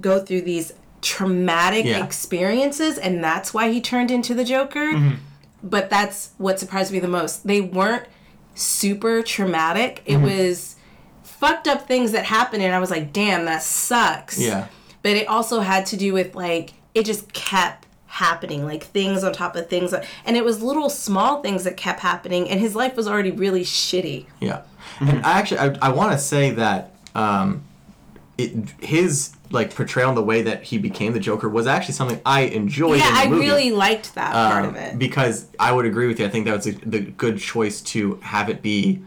[0.00, 0.72] go through these
[1.02, 2.04] traumatic Yeah.
[2.04, 5.16] experiences and that's why he turned into the joker mm-hmm.
[5.62, 8.04] but that's what surprised me the most they weren't
[8.54, 10.24] super traumatic it mm-hmm.
[10.24, 10.76] was
[11.22, 14.66] fucked up things that happened and i was like damn that sucks Yeah.
[15.06, 19.32] But it also had to do with like it just kept happening like things on
[19.32, 22.96] top of things and it was little small things that kept happening and his life
[22.96, 24.62] was already really shitty Yeah,
[25.00, 26.80] and I actually I, I want to say that
[27.14, 27.62] um,
[28.38, 28.50] it
[28.80, 29.12] his
[29.50, 32.98] like portrayal and the way that he became the Joker was actually something I enjoyed.
[32.98, 33.46] yeah in the i movie.
[33.46, 36.26] really liked that part Um, of it because I would agree with you.
[36.26, 37.98] I think that was a, the good choice to
[38.34, 39.02] have it be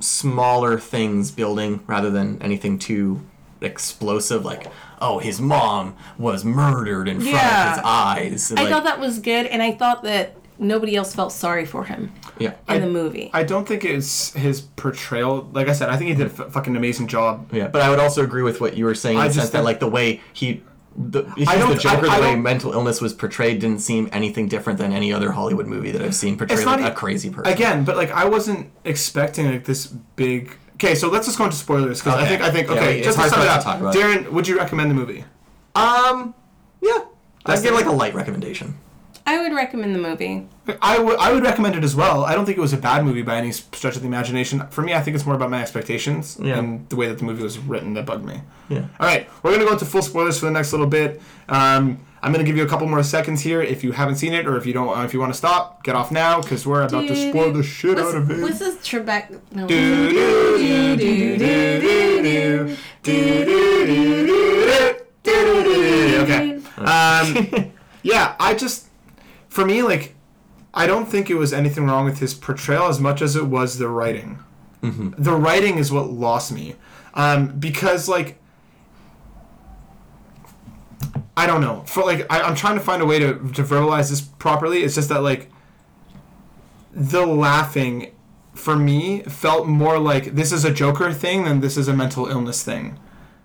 [0.00, 3.20] smaller things building rather than anything too
[3.60, 4.44] explosive.
[4.44, 4.66] Like,
[5.02, 7.70] oh, his mom was murdered in front Yeah.
[7.72, 8.52] of his eyes.
[8.56, 11.84] I Like, thought that was good, and I thought that nobody else felt sorry for
[11.84, 13.30] him yeah, in the movie.
[13.34, 15.48] I don't think it's his portrayal.
[15.52, 17.50] Like I said, I think he did a f- fucking amazing job.
[17.52, 19.46] Yeah, but I would also agree with what you were saying in I the just
[19.46, 20.62] sense that like the way he
[20.94, 23.80] the, I don't- the Joker, I- I the way don't- mental illness was portrayed, didn't
[23.80, 26.90] seem anything different than any other Hollywood movie that I've seen portray It's like not
[26.92, 27.50] a crazy person.
[27.52, 30.58] Again, but like I wasn't expecting like this big.
[30.84, 32.28] Okay, so let's just go into spoilers because I Okay.
[32.30, 32.96] think I think Yeah, okay.
[32.98, 33.94] it's just to hard sum for it us up, talk about.
[33.94, 35.24] Darren, would you recommend the movie?
[35.76, 36.34] Um,
[36.80, 37.04] yeah, I'd
[37.46, 38.74] That's give the- like a light recommendation.
[39.24, 40.48] I would recommend the movie.
[40.82, 42.24] I would I would recommend it as well.
[42.24, 44.64] I don't think it was a bad movie by any stretch of the imagination.
[44.70, 46.58] For me, I think it's more about my expectations Yeah.
[46.58, 48.42] and the way that the movie was written that bugged me.
[48.68, 48.86] Yeah.
[48.98, 51.22] All right, we're gonna go into full spoilers for the next little bit.
[51.48, 54.46] Um, I'm gonna give you a couple more seconds here if you haven't seen it
[54.46, 56.82] or if you don't uh, if you want to stop, get off now because we're
[56.82, 58.40] about to spoil the shit what's, out of it.
[58.40, 59.40] What's this Trebek?
[59.50, 59.66] No.
[59.66, 66.22] Do, do, do, do, do, do, do, do, do, do, do, do, do.
[66.22, 66.60] Okay.
[66.78, 67.72] Um,
[68.02, 68.86] yeah, I just,
[69.48, 70.14] for me, like,
[70.72, 73.78] I don't think it was anything wrong with his portrayal as much as it was
[73.78, 74.38] the writing.
[74.82, 76.74] The writing is what lost me,
[77.14, 78.41] um, because like,
[81.36, 81.82] I don't know.
[81.86, 84.82] For like, I, I'm trying to find a way to to verbalize this properly.
[84.82, 85.50] It's just that like,
[86.92, 88.14] the laughing
[88.54, 92.26] for me felt more like this is a Joker thing than this is a mental
[92.26, 92.98] illness thing.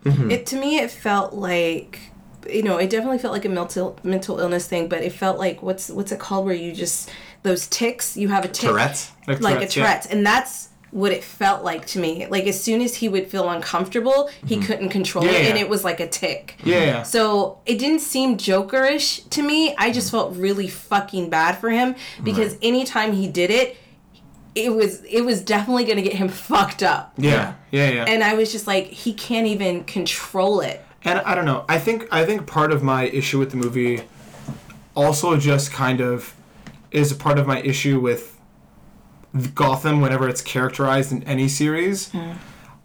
[0.03, 0.31] Mm-hmm.
[0.31, 2.11] It to me, it felt like,
[2.49, 4.89] you know, it definitely felt like a mental mental illness thing.
[4.89, 7.09] But it felt like what's what's it called where you just
[7.43, 8.17] those ticks.
[8.17, 9.11] You have a tick, Tourette's?
[9.27, 9.85] Like like, Tourette's, a yeah.
[9.85, 12.27] Tourette's, and that's what it felt like to me.
[12.27, 14.65] Like as soon as he would feel uncomfortable, he mm-hmm.
[14.65, 15.49] couldn't control Yeah, it, yeah.
[15.49, 16.55] and it was like a tick.
[16.63, 17.03] Yeah.
[17.03, 19.71] So it didn't seem Jokerish to me.
[19.71, 19.93] I mm-hmm.
[19.93, 23.77] just felt really fucking bad for him because anytime he did it,
[24.55, 27.13] it was it was definitely gonna get him fucked up.
[27.17, 28.05] yeah, yeah, yeah.
[28.07, 30.83] And I was just like, he can't even control it.
[31.03, 31.63] And I don't know.
[31.69, 34.03] I think I think part of my issue with the movie
[34.95, 36.33] also just kind of
[36.91, 38.36] is a part of my issue with
[39.53, 42.11] Gotham whenever it's characterized in any series.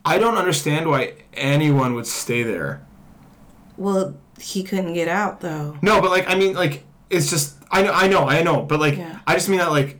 [0.04, 2.84] I don't understand why anyone would stay there.
[3.76, 5.78] Well, he couldn't get out though.
[5.82, 8.80] No, but like I mean like it's just I know I know I know, but
[8.80, 9.20] like Yeah.
[9.26, 9.98] I just mean that like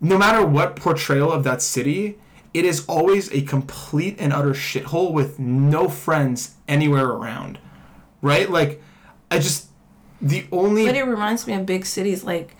[0.00, 2.18] no matter what portrayal of that city,
[2.54, 7.58] it is always a complete and utter shithole with no friends anywhere around.
[8.22, 8.50] Right?
[8.50, 8.82] Like
[9.30, 9.68] I just
[10.20, 12.54] the only But it reminds me of big cities like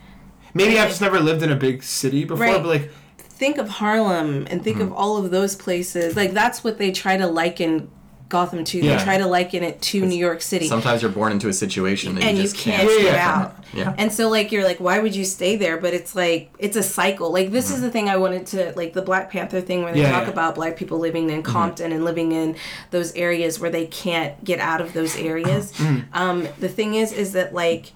[0.59, 2.63] maybe I've just never lived in a big city before, Right.
[2.63, 4.83] but like think of Harlem and think Hmm.
[4.85, 6.17] of all of those places.
[6.17, 7.89] Like that's what they try to liken
[8.29, 8.79] Gotham to.
[8.79, 8.97] Yeah.
[8.99, 10.69] They try to liken it to New York City.
[10.69, 13.01] Sometimes you're born into a situation and, you you just can't can't.
[13.01, 13.57] get out.
[13.73, 13.95] Yeah.
[13.97, 15.79] And so like you're like, why would you stay there?
[15.79, 17.33] But it's like it's a cycle.
[17.33, 20.03] Like this is the thing I wanted to like the Black Panther thing where they
[20.03, 20.31] Yeah, talk yeah.
[20.33, 22.55] about black people living in Compton and living in
[22.91, 25.73] those areas where they can't get out of those areas.
[26.13, 27.93] um, the thing is is that like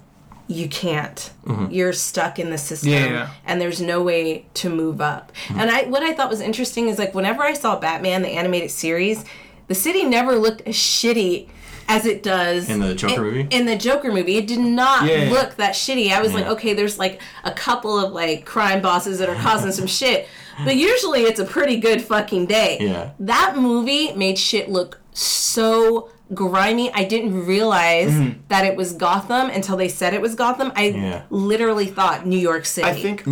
[0.53, 1.31] you can't.
[1.47, 1.70] Mm-hmm.
[1.73, 3.31] You're stuck in the system Yeah, yeah.
[3.45, 5.33] and there's no way to move up.
[5.49, 5.61] Mm-hmm.
[5.61, 8.70] And I what I thought was interesting is like whenever I saw Batman the animated
[8.70, 9.24] series,
[9.69, 11.49] the city never looked as shitty
[11.89, 13.49] as it does In the Joker movie?
[13.51, 15.31] In the Joker movie, it did not Yeah.
[15.31, 16.11] look that shitty.
[16.12, 16.53] I was like, mm-hmm.
[16.55, 20.29] okay, there's like a couple of like crime bosses that are causing some shit,
[20.65, 22.79] but usually it's a pretty good fucking day.
[22.81, 23.11] Yeah.
[23.19, 26.93] That movie made shit look so grimy.
[26.93, 28.13] I didn't realize
[28.49, 30.73] that it was Gotham until they said it was Gotham.
[30.75, 31.23] I Yeah.
[31.31, 32.89] literally thought New York City.
[32.89, 33.25] I think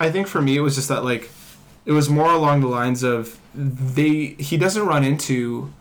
[0.00, 1.30] I think for me it was just that like
[1.84, 5.72] it was more along the lines of they he doesn't run into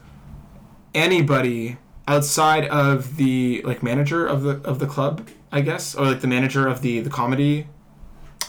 [0.94, 1.78] anybody
[2.08, 6.28] outside of the like manager of the of the club I guess or like the
[6.28, 7.68] manager of the the comedy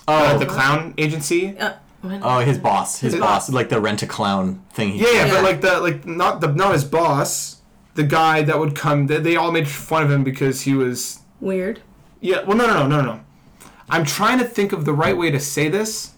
[0.08, 1.74] uh, Oh, the clown agency Uh,
[2.04, 3.54] oh, his boss, his His boss, boss.
[3.54, 4.90] like the rent a clown thing.
[4.92, 5.32] He yeah, yeah Yeah.
[5.34, 7.58] but like the like not the not his boss
[7.94, 11.20] the guy that would come they, they all made fun of him because he was
[11.40, 11.80] weird.
[12.20, 13.20] yeah well no no no no no
[13.90, 16.12] I'm trying to think of the right way to say this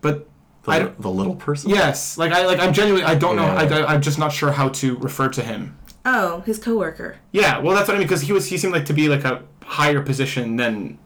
[0.00, 0.28] but
[0.64, 1.70] the, I don't the little person.
[1.70, 4.50] Yes, like I like I'm genuinely I don't know I, I I'm just not sure
[4.52, 5.78] how to refer to him.
[6.04, 7.16] Oh, his coworker.
[7.32, 9.24] Yeah, well that's what I mean because he was he seemed like to be like
[9.24, 10.98] a higher position than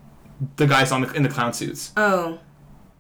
[0.57, 1.93] the guys on the in the clown suits.
[1.97, 2.39] Oh,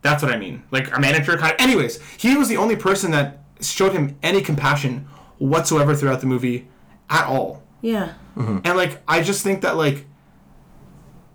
[0.03, 0.62] That's what I mean.
[0.70, 1.55] Like a manager kind.
[1.55, 5.07] Of, anyways, he was the only person that showed him any compassion
[5.39, 6.69] whatsoever throughout the movie
[7.11, 7.62] at all.
[7.82, 8.15] yeah.
[8.37, 8.59] Mm-hmm.
[8.65, 10.07] And like I just think that like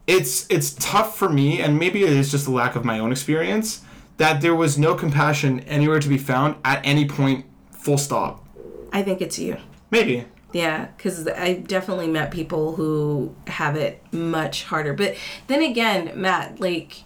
[0.07, 3.11] it's it's tough for me and maybe it is just a lack of my own
[3.11, 3.81] experience
[4.17, 8.47] that there was no compassion anywhere to be found at any point full stop.
[8.93, 9.57] I think it's you.
[9.91, 10.25] Maybe.
[10.53, 14.93] Yeah, because I definitely met people who have it much harder.
[14.93, 17.03] But then again, Matt, like,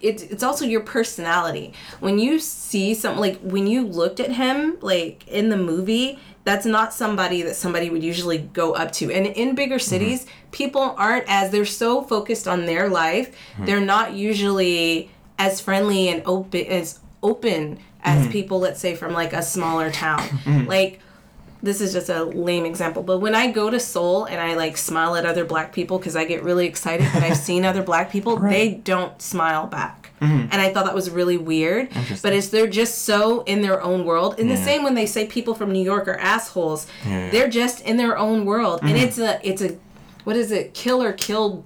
[0.00, 1.74] it's it's also your personality.
[2.00, 6.18] When you see something, like, when you looked at him, like, in the movie,
[6.48, 9.12] that's not somebody that somebody would usually go up to.
[9.12, 9.90] And in bigger mm-hmm.
[9.90, 13.66] cities, people aren't as, they're so focused on their life, mm-hmm.
[13.66, 18.32] they're not usually as friendly and open as open as mm-hmm.
[18.32, 20.26] people let's say from like a smaller town.
[20.66, 21.00] Like
[21.62, 24.76] this is just a lame example, but when I go to Seoul and I like
[24.76, 28.10] smile at other black people because I get really excited that I've seen other black
[28.10, 30.07] people, they don't smile back.
[30.20, 30.48] Mm-hmm.
[30.50, 31.88] And I thought that was really weird.
[32.22, 34.38] But it's they're just so in their own world.
[34.38, 37.30] And the same when they say people from New York are assholes, Yeah.
[37.30, 38.78] they're just in their own world.
[38.80, 38.88] Mm-hmm.
[38.88, 39.76] And it's a it's a
[40.24, 40.74] what is it?
[40.74, 41.64] Kill or killed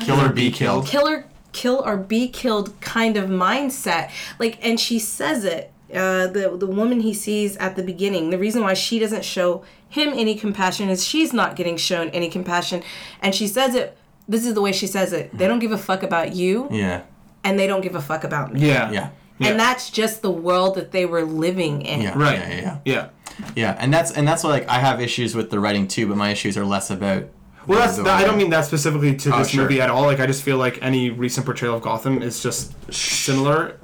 [0.00, 0.86] Kill or be killed.
[0.86, 4.10] killer kill or be killed kind of mindset
[4.40, 8.38] like and she says it uh, the the woman he sees at the beginning the
[8.38, 12.82] reason why she doesn't show him any compassion is she's not getting shown any compassion
[13.22, 15.78] and she says it this is the way she says it they don't give a
[15.78, 17.02] fuck about you Yeah.
[17.44, 18.90] And they don't give a fuck about me Yeah.
[18.90, 19.10] Yeah.
[19.38, 19.48] Yeah.
[19.50, 22.18] and that's just the world that they were living in Yeah.
[22.18, 22.38] Right.
[22.38, 22.48] Yeah.
[22.48, 22.78] Yeah.
[22.84, 23.08] Yeah.
[23.38, 23.50] Yeah.
[23.56, 23.76] yeah.
[23.78, 26.30] And that's and that's why like I have issues with the writing too, but my
[26.30, 27.24] issues are less about.
[27.66, 29.62] Well, that's that, I don't mean that specifically to Oh, this sure.
[29.62, 30.02] movie at all.
[30.02, 33.80] Like, I just feel like any recent portrayal of Gotham is just similar.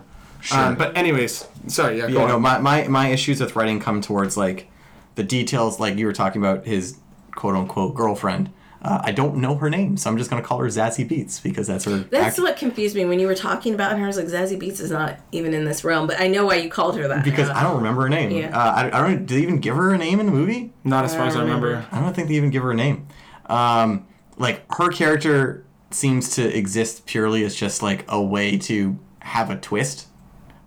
[0.52, 1.96] Um, but anyways, sorry.
[1.98, 2.06] Yeah.
[2.08, 2.28] Go Yeah, on.
[2.28, 4.68] no, my, my, my issues with writing come towards like
[5.14, 6.98] the details, like you were talking about his
[7.34, 8.50] quote unquote girlfriend.
[8.82, 11.66] Uh, I don't know her name, so I'm just gonna call her Zazie Beetz because
[11.66, 11.98] that's her.
[11.98, 14.04] that's act- what confused me when you were talking about her.
[14.04, 16.54] I was like, Zazie Beetz is not even in this realm, but I know why
[16.54, 17.22] you called her that.
[17.22, 17.56] because now.
[17.58, 18.30] I don't remember her name.
[18.30, 18.56] Yeah.
[18.58, 19.26] Uh, I, I don't.
[19.26, 20.72] Did they even give her a name in the movie?
[20.82, 21.84] Not as far as I remember.
[21.92, 23.06] I don't think they even give her a name.
[23.46, 24.06] Um,
[24.38, 29.56] like her character seems to exist purely as just like a way to have a
[29.56, 30.06] twist,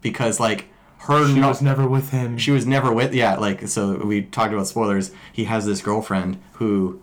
[0.02, 0.68] because like
[1.00, 2.38] her She no- was never with him.
[2.38, 6.40] she was never with yeah like so we talked about spoilers he has this girlfriend
[6.54, 7.02] who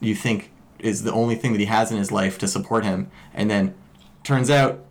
[0.00, 3.10] you think is the only thing that he has in his life to support him.
[3.34, 3.74] And then
[4.24, 4.84] turns out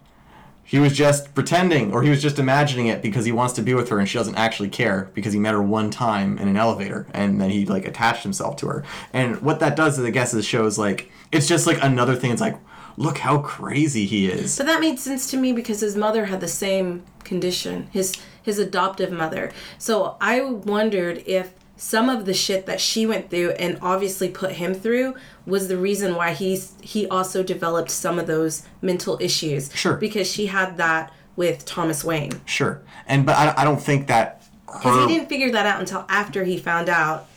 [0.64, 3.74] he was just pretending or he was just imagining it because he wants to be
[3.74, 6.56] with her and she doesn't actually care because he met her one time in an
[6.56, 8.84] elevator and then he like attached himself to her.
[9.12, 12.32] And what that does is i guess is shows like it's just like another thing.
[12.32, 12.58] It's like
[12.98, 14.58] look how crazy he is.
[14.58, 18.14] But that made sense to me because his mother had the same condition, his
[18.44, 19.52] his adoptive mother.
[19.78, 24.52] So I wondered if some of the shit that she went through and obviously put
[24.52, 25.16] him through
[25.46, 29.74] was the reason why he's he also developed some of those mental issues.
[29.74, 29.96] Sure.
[29.96, 32.34] Because she had that with Thomas Wayne.
[32.46, 36.04] sure and but i, I don't think that Because he didn't figure that out until
[36.10, 37.28] after he found out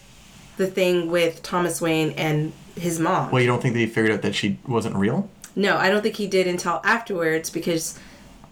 [0.57, 3.31] the thing with Thomas Wayne and his mom.
[3.31, 6.03] well you don't think that he figured out that she wasn't real No, I don't
[6.03, 7.97] think he did until afterwards because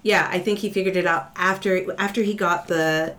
[0.05, 3.17] yeah, I think he figured it out after after he got the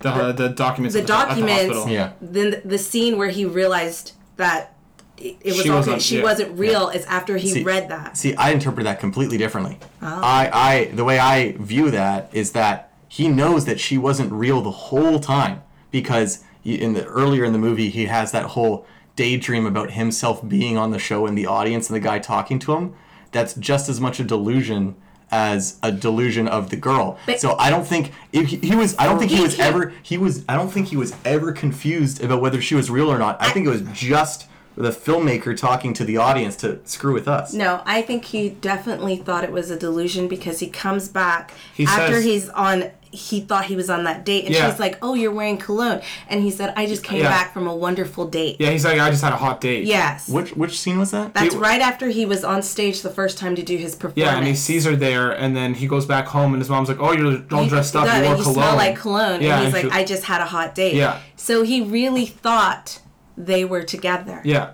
[0.00, 0.94] the uh, the documents.
[0.94, 1.12] the at the,
[1.50, 2.12] at the Yeah.
[2.20, 4.74] Then the, the scene where he realized that
[5.16, 6.02] it, it was She all wasn't- good.
[6.02, 6.22] She yeah.
[6.22, 8.16] wasn't real is after he See- read that.
[8.16, 9.78] See, I interpret that completely differently.
[10.00, 10.06] Oh.
[10.22, 14.60] I, I, the way I view that is that he knows that she wasn't real
[14.60, 18.86] the whole time because he- in the earlier in the movie he has that whole
[19.16, 22.74] daydream about himself being on the show and the audience and the guy talking to
[22.76, 22.94] him.
[23.32, 24.94] That's just as much a delusion
[25.30, 27.18] as a delusion of the girl.
[27.26, 28.96] But- so I don't think if he, he was.
[28.98, 29.92] I don't think he was ever.
[30.02, 30.44] He was.
[30.48, 33.40] I don't think he was ever confused about whether she was real or not.
[33.40, 34.46] I think it was just
[34.76, 37.52] the filmmaker talking to the audience to screw with us.
[37.52, 41.84] No, I think he definitely thought it was a delusion because he comes back He
[41.84, 42.90] after says- he's on.
[43.10, 44.70] He thought he was on that date, and Yeah.
[44.70, 47.30] she's like, "Oh, you're wearing cologne," and he said, "I just came Yeah.
[47.30, 49.84] back from a wonderful date." Yeah, he's like, I just had a hot date.
[49.84, 50.28] Yes.
[50.28, 51.32] Which which scene was that?
[51.34, 54.18] That's He- right after he was on stage the first time to do his performance.
[54.32, 56.88] Yeah, and he sees her there, and then he goes back home, and his mom's
[56.88, 58.04] like, "Oh, you're all You- dressed up.
[58.06, 58.54] yeah, You wore you cologne.
[58.54, 59.40] smell like cologne.
[59.42, 60.94] Yeah, and he's and like, she- I just had a hot date.
[60.94, 61.16] Yeah.
[61.36, 62.98] So he really thought
[63.36, 64.40] they were together.
[64.44, 64.70] Yeah,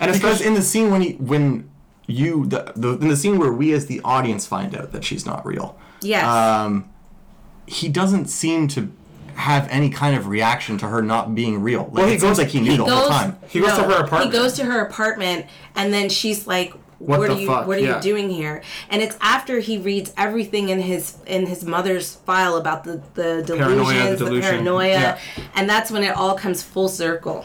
[0.00, 1.68] and because especially in the scene when he when
[2.08, 5.26] you the, the in the scene where we as the audience find out that she's
[5.26, 6.24] not real, Yes.
[6.24, 6.84] um,
[7.66, 8.90] he doesn't seem to
[9.34, 11.82] have any kind of reaction to her not being real.
[11.84, 12.98] Like, Well, he it seems goes- like he knew he the goes.
[12.98, 13.36] whole time.
[13.48, 14.24] He goes to her apartment.
[14.32, 17.46] He goes to her apartment, and then she's like, What "What, the are you?
[17.46, 17.66] fuck?
[17.66, 17.96] What are Yeah.
[17.96, 22.56] you doing here?" And it's after he reads everything in his in his mother's file
[22.56, 25.18] about the the delusions, Paranoia, the the, paranoia, Yeah.
[25.54, 27.44] and that's when it all comes full circle.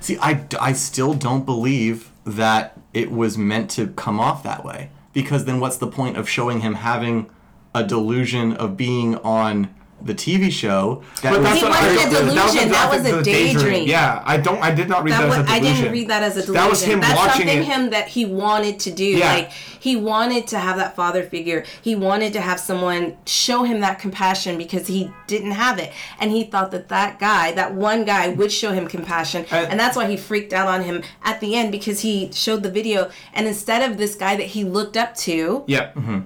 [0.00, 4.90] See, I, I still don't believe that it was meant to come off that way.
[5.12, 7.26] Because then what's the point of showing him having
[7.74, 9.68] a delusion of being on
[10.00, 11.02] the TV show?
[11.22, 13.88] That But was- that's He wasn't I- a delusion, that was a the daydream.
[13.88, 14.62] Yeah, I don't.
[14.62, 15.76] I did not read that, That as a was, I delusion.
[15.82, 16.54] didn't read that as a delusion.
[16.54, 17.64] That was him That's watching something it.
[17.64, 19.04] him that he wanted to do.
[19.04, 19.32] Yeah.
[19.34, 19.50] Like
[19.80, 21.64] he wanted to have that father figure.
[21.82, 26.30] He wanted to have someone show him that compassion because he didn't have it, and
[26.30, 29.96] he thought that that guy, that one guy, would show him compassion, And- and that's
[29.96, 33.48] why he freaked out on him at the end because he showed the video, and
[33.48, 35.88] instead of this guy that he looked up to, Yeah.
[35.96, 36.18] Mm-hmm.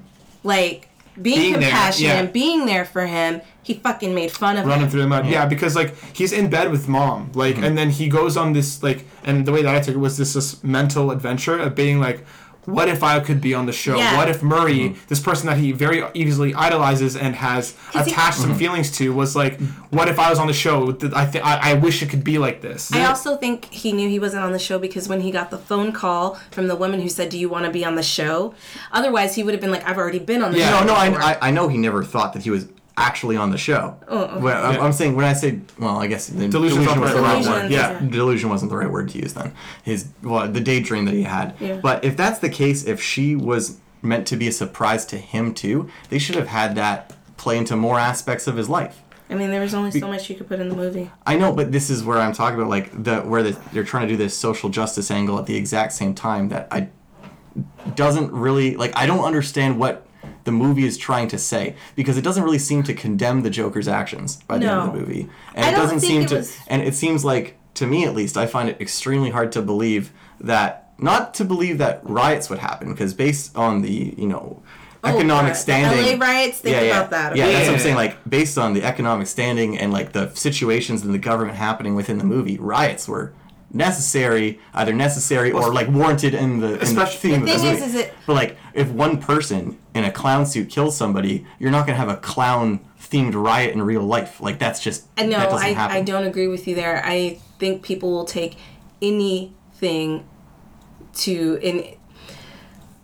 [0.44, 0.88] like
[1.20, 2.20] being, Being there, compassionate yeah.
[2.20, 4.90] and being there for him, he fucking made fun of running him.
[4.90, 5.26] through the mud.
[5.26, 7.64] Yeah, because like he's in bed with mom, like, Mm-hmm.
[7.64, 10.16] and then he goes on this like, and the way that I took it was
[10.16, 12.24] this this mental adventure of being like,
[12.64, 13.96] what if I could be on the show?
[13.96, 14.16] Yeah.
[14.16, 15.00] What if Murray, mm-hmm.
[15.08, 18.58] this person that he very easily idolizes and has 'Cause he- attached some mm-hmm.
[18.58, 19.60] feelings to, was like,
[19.90, 20.90] what if I was on the show?
[21.14, 22.92] I th- I, I wish it could be like this.
[22.92, 25.58] I also think he knew he wasn't on the show because when he got the
[25.58, 28.54] phone call from the woman who said, "Do you want to be on the show?"
[28.92, 30.78] Otherwise, he would have been like, "I've already been on the Yeah.
[30.78, 31.32] show." No, no, I.
[31.32, 32.66] I, I know he never thought that he was
[32.96, 33.96] actually on the show.
[34.08, 34.40] Oh, okay.
[34.40, 34.84] When- I'm, Yeah.
[34.84, 37.62] I'm saying when I say, well, I guess the Delusion's not the right the word.
[37.62, 37.70] word.
[37.70, 37.98] Yeah.
[38.00, 39.52] delusion wasn't the right word to use then.
[39.82, 41.54] His well, the daydream that he had.
[41.60, 41.76] Yeah.
[41.76, 45.54] But if that's the case, if she was meant to be a surprise to him
[45.54, 49.00] too, they should have had that play into more aspects of his life.
[49.30, 51.10] I mean, there was only so much you could put in the movie.
[51.24, 54.06] I know, but this is where I'm talking about like the where the, they're trying
[54.06, 56.88] to do this social justice angle at the exact same time that I
[57.94, 60.06] doesn't really like I don't understand what
[60.44, 63.88] the movie is trying to say because it doesn't really seem to condemn the Joker's
[63.88, 65.28] actions by the end of the movie.
[65.54, 67.86] And I it don't doesn't think seem it to was- and it seems like to
[67.86, 72.00] me at least I find it extremely hard to believe that not to believe that
[72.04, 74.62] riots would happen because based on the, you know,
[75.04, 75.54] oh, economic right.
[75.54, 76.98] The standing LA riots, think yeah, yeah.
[76.98, 80.12] about that, Yeah, that's what I'm saying like based on the economic standing and like
[80.12, 83.32] the situations in the government happening within the movie, riots were
[83.72, 87.64] necessary, either necessary or like warranted in the, in the Especially- theme The of the
[87.64, 87.90] thing is, movie.
[87.90, 91.86] is it- But like, if one person in a clown suit kills somebody, you're not
[91.86, 94.40] gonna have a clown themed riot in real life.
[94.40, 95.96] Like that's just I know that doesn't I, happen.
[95.96, 97.02] I don't agree with you there.
[97.04, 98.56] I think people will take
[99.00, 100.24] anything
[101.14, 101.96] to in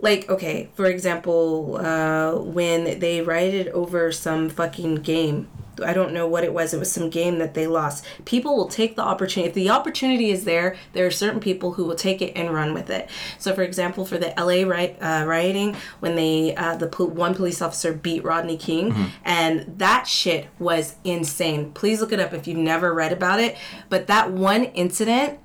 [0.00, 5.48] like okay, for example, uh, when they rioted over some fucking game.
[5.84, 6.74] I don't know what it was.
[6.74, 8.04] It was some game that they lost.
[8.24, 9.48] People will take the opportunity.
[9.48, 12.74] If the opportunity is there, there are certain people who will take it and run
[12.74, 13.08] with it.
[13.38, 17.34] So, for example, for the LA riot, uh, rioting, when they uh, the pol- one
[17.34, 21.72] police officer beat Rodney King, and that shit was insane.
[21.72, 23.56] Please look it up if you've never read about it.
[23.88, 25.38] But that one incident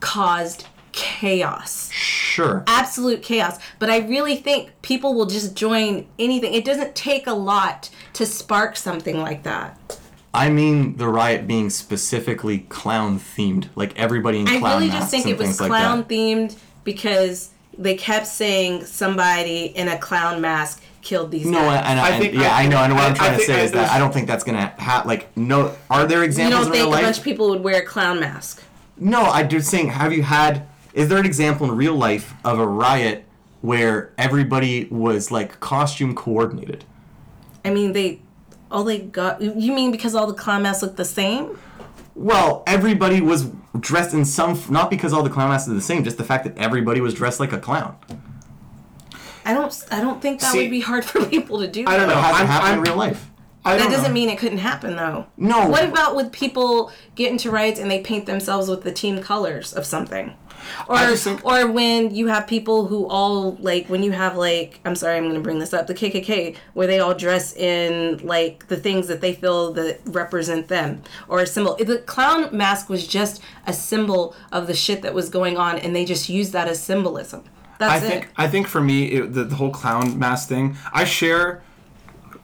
[0.00, 0.66] caused
[0.96, 2.64] chaos Sure.
[2.66, 3.58] absolute chaos.
[3.78, 6.52] But I really think people will just join anything.
[6.54, 9.98] It doesn't take a lot to spark something like that.
[10.34, 14.72] I mean the riot being specifically clown themed, like everybody in clown masks.
[14.72, 18.26] I really masks just think and it was things like clown themed because they kept
[18.26, 21.84] saying somebody in a clown mask killed these No, guys.
[21.86, 23.36] and, I and, think- yeah, I- I, know, and what I- I'm I trying to
[23.36, 25.08] think say I- is that I don't think that's gonna happen.
[25.08, 25.72] like no.
[25.90, 26.58] Are there examples?
[26.58, 28.62] you don't think a bunch of people would wear a clown mask?
[28.98, 30.66] No, I'm just saying, have you had,
[30.96, 33.24] is there an example in real life of a riot
[33.60, 36.84] where everybody was like costume coordinated?
[37.64, 38.20] I mean, they
[38.70, 39.40] all they got.
[39.40, 41.58] You mean because all the clown masks look the same?
[42.14, 46.02] Well, everybody was dressed in some, not because all the clown masks are the same,
[46.02, 47.96] just the fact that everybody was dressed like a clown.
[49.44, 49.84] I don't.
[49.90, 51.84] I don't think that See, would be hard for people to do.
[51.86, 52.20] I don't It know.
[52.20, 53.30] hasn't happened in real life.
[53.64, 54.14] I That doesn't know.
[54.14, 55.26] mean it couldn't happen though.
[55.36, 55.68] No.
[55.68, 59.72] What about with people get into riots and they paint themselves with the team colors
[59.72, 60.34] of something?
[60.88, 64.94] Or think- or when you have people who all like when you have like I'm
[64.94, 68.68] sorry I'm going to bring this up the KKK where they all dress in like
[68.68, 71.76] the things that they feel that represent them or a symbol.
[71.76, 75.94] The clown mask was just a symbol of the shit that was going on and
[75.94, 77.44] they just used that as symbolism.
[77.74, 78.30] I That's think it.
[78.36, 80.76] I think for me it, the, the whole clown mask thing.
[80.92, 81.62] I share.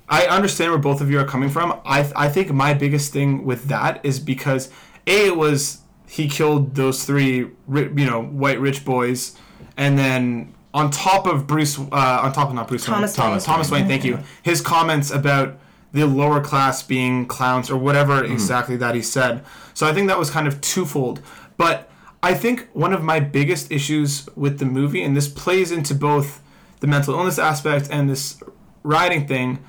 [0.09, 1.81] I understand where both of you are coming from.
[1.85, 4.71] I I think my biggest thing with that is because
[5.07, 5.79] a it was
[6.13, 9.35] he killed those three you know white rich boys,
[9.79, 13.31] and then on top of Bruce uh, on top of not Bruce Thomas Wayne, Wayne.
[13.31, 13.89] Thomas Thomas Wayne.
[13.89, 14.19] Thank you.
[14.43, 15.59] His comments about
[15.93, 19.43] the lower class being clowns or whatever exactly that he said.
[19.73, 21.23] So I think that was kind of twofold.
[21.57, 21.91] But
[22.23, 26.43] I think one of my biggest issues with the movie, and this plays into both
[26.81, 28.43] the mental illness aspect and this
[28.83, 29.65] rioting thing,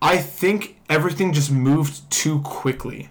[0.00, 3.10] I think everything just moved too quickly.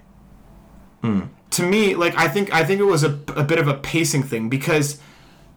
[1.56, 4.22] To me, like I think I think it was a, a bit of a pacing
[4.22, 5.00] thing because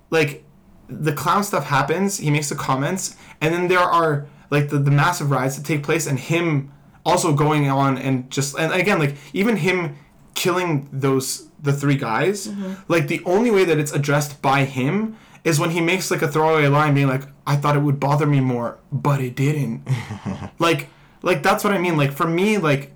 [0.09, 0.43] like
[0.87, 4.91] the clown stuff happens, he makes the comments, and then there are like the, the
[4.91, 6.71] massive riots that take place and him
[7.05, 9.95] also going on and just and again like even him
[10.35, 12.73] killing those the three guys mm-hmm.
[12.87, 16.27] like the only way that it's addressed by him is when he makes like a
[16.27, 19.87] throwaway line being like i thought it would bother me more but it didn't.
[20.59, 20.89] Like
[21.21, 21.95] like that's what i mean.
[21.95, 22.93] Like for me like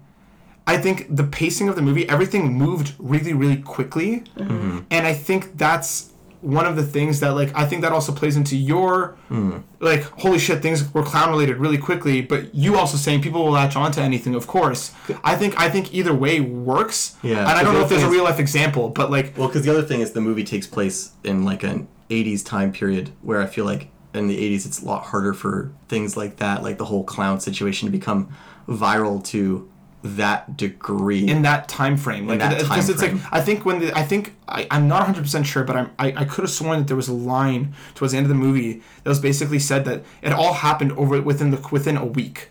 [0.66, 4.80] I think the pacing of the movie, everything moved really, really quickly, mm-hmm.
[4.90, 6.14] and I think that's
[6.44, 9.64] one of the things that like I think that also plays into your mm.
[9.80, 13.52] like holy shit things were clown related really quickly, but you also saying people will
[13.52, 14.94] latch onto anything, of course.
[15.24, 17.16] I think I think either way works.
[17.24, 19.64] Yeah, and I don't know if there's a real life example, but like Well, because
[19.64, 23.42] the other thing is the movie takes place in like an 80s time period where
[23.42, 26.78] I feel like in the 80s it's a lot harder for things like that, like
[26.78, 28.36] the whole clown situation, to become
[28.68, 29.70] viral to
[30.04, 31.28] that degree.
[31.28, 32.28] in that time frame.
[32.28, 33.14] Like because time it's like.
[33.32, 36.08] I think when the I think I, I'm not 100 percent sure, but I'm I,
[36.18, 38.82] I could have sworn that there was a line towards the end of the movie
[39.04, 42.50] that was basically said that it all happened over within the within a week.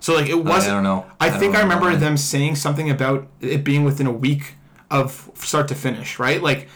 [0.00, 0.72] So like it wasn't.
[0.72, 1.06] I don't know.
[1.20, 4.54] I, I think I remember remember them saying something about it being within a week
[4.90, 6.42] of start to finish, right?
[6.42, 6.68] Like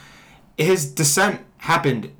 [0.57, 2.13] his descent happened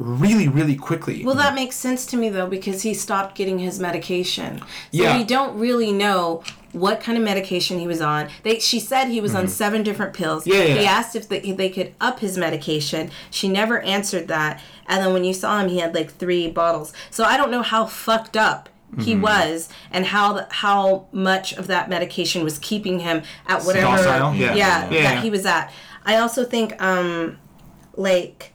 [0.00, 1.24] really really quickly.
[1.24, 4.58] Well, that makes sense to me though because he stopped getting his medication.
[4.60, 5.18] So Yeah.
[5.18, 8.28] we don't really know what kind of medication he was on.
[8.42, 10.44] They she said he was on seven different pills.
[10.44, 10.52] Mm-hmm.
[10.56, 13.10] Yeah, yeah, He asked if they, they could up his medication.
[13.30, 14.60] She never answered that.
[14.86, 16.92] And then when you saw him, he had like three bottles.
[17.10, 18.68] So I don't know how fucked up
[18.98, 19.22] he Mm-hmm.
[19.22, 24.34] was and how the, how much of that medication was keeping him at whatever Docile?
[24.34, 24.54] Yeah.
[24.54, 25.02] yeah, Yeah.
[25.02, 25.70] that he was at.
[26.04, 27.36] I also think um
[27.96, 28.52] like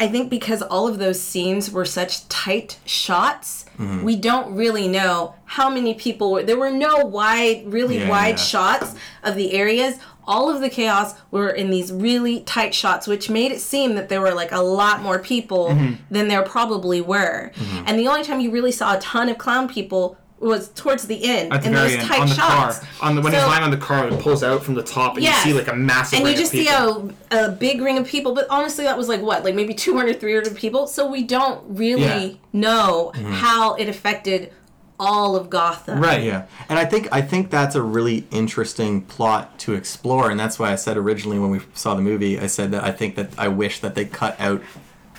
[0.00, 4.04] I think because all of those scenes were such tight shots, Mm-hmm.
[4.04, 6.44] we don't really know how many people were.
[6.44, 8.44] There were no wide, really Yeah, wide yeah.
[8.44, 8.94] shots
[9.24, 9.98] of the areas.
[10.28, 14.08] All of the chaos were in these really tight shots, which made it seem that
[14.08, 15.94] there were like a lot more people Mm-hmm.
[16.08, 17.50] than there probably were.
[17.84, 21.24] And the only time you really saw a ton of clown people was towards the
[21.24, 22.78] end at the in very those end, tight on the shots.
[22.80, 25.14] car, on the when he's lying on the car, it pulls out from the top,
[25.14, 25.46] and Yes.
[25.46, 26.18] you see like a massive.
[26.18, 28.98] and you ring of just see a, a big ring of people but honestly that
[28.98, 32.18] was like what like maybe 200 300 people so we don't really Yeah.
[32.18, 32.60] Mm-hmm.
[32.60, 34.52] know how it affected
[35.00, 36.22] all of gotham right.
[36.22, 40.58] Yeah, and I think I think that's a really interesting plot to explore, and that's
[40.58, 43.30] why I said originally when we saw the movie, I said that I think that
[43.38, 44.62] I wish that they cut out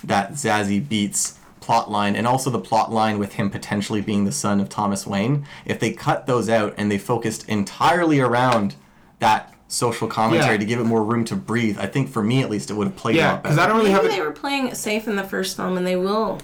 [0.04, 1.34] that Zazie Beetz
[1.66, 5.04] plot line and also the plot line with him potentially being the son of Thomas
[5.06, 5.44] Wayne.
[5.64, 8.76] If they cut those out and they focused entirely around
[9.18, 10.58] that social commentary Yeah.
[10.58, 12.86] to give it more room to breathe, I think for me at least it would
[12.86, 13.64] have played a Yeah, lot because better.
[13.64, 15.84] I don't really maybe have they were playing it safe in the first film and
[15.84, 16.38] they will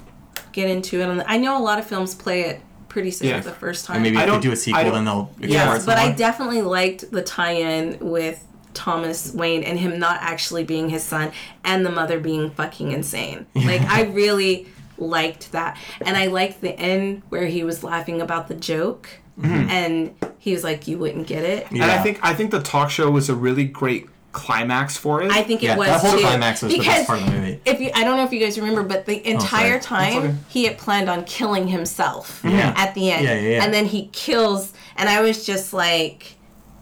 [0.50, 3.28] get into it on the, i know a lot of films play it pretty safe
[3.30, 3.40] Yeah.
[3.40, 5.30] the first time and maybe I if they don't- do a I sequel, then they'll
[5.38, 8.44] explore yes it some but i definitely liked the tie-in with
[8.74, 11.30] thomas wayne and him not actually being his son
[11.64, 14.66] and the mother being fucking insane like i really
[14.98, 19.09] liked that and i liked the end where he was laughing about the joke
[19.39, 19.70] mm-hmm.
[19.70, 21.85] and he was like you wouldn't get it Yeah.
[21.85, 25.31] And I think I think the talk show was a really great climax for it.
[25.31, 26.20] I think it Yeah, was that whole too.
[26.20, 27.60] climax was the best part of the movie.
[27.66, 30.10] If you, I don't know if you guys remember, but the oh, entire sorry.
[30.10, 30.35] time okay.
[30.48, 32.73] he had planned on killing himself Yeah.
[32.77, 33.64] at the end, Yeah, yeah, yeah.
[33.64, 36.36] and then he kills, and I was just like,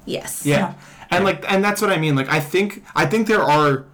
[0.06, 0.74] yes, Yeah.
[1.10, 2.14] And like and that's what I mean.
[2.14, 3.84] Like I think I think there are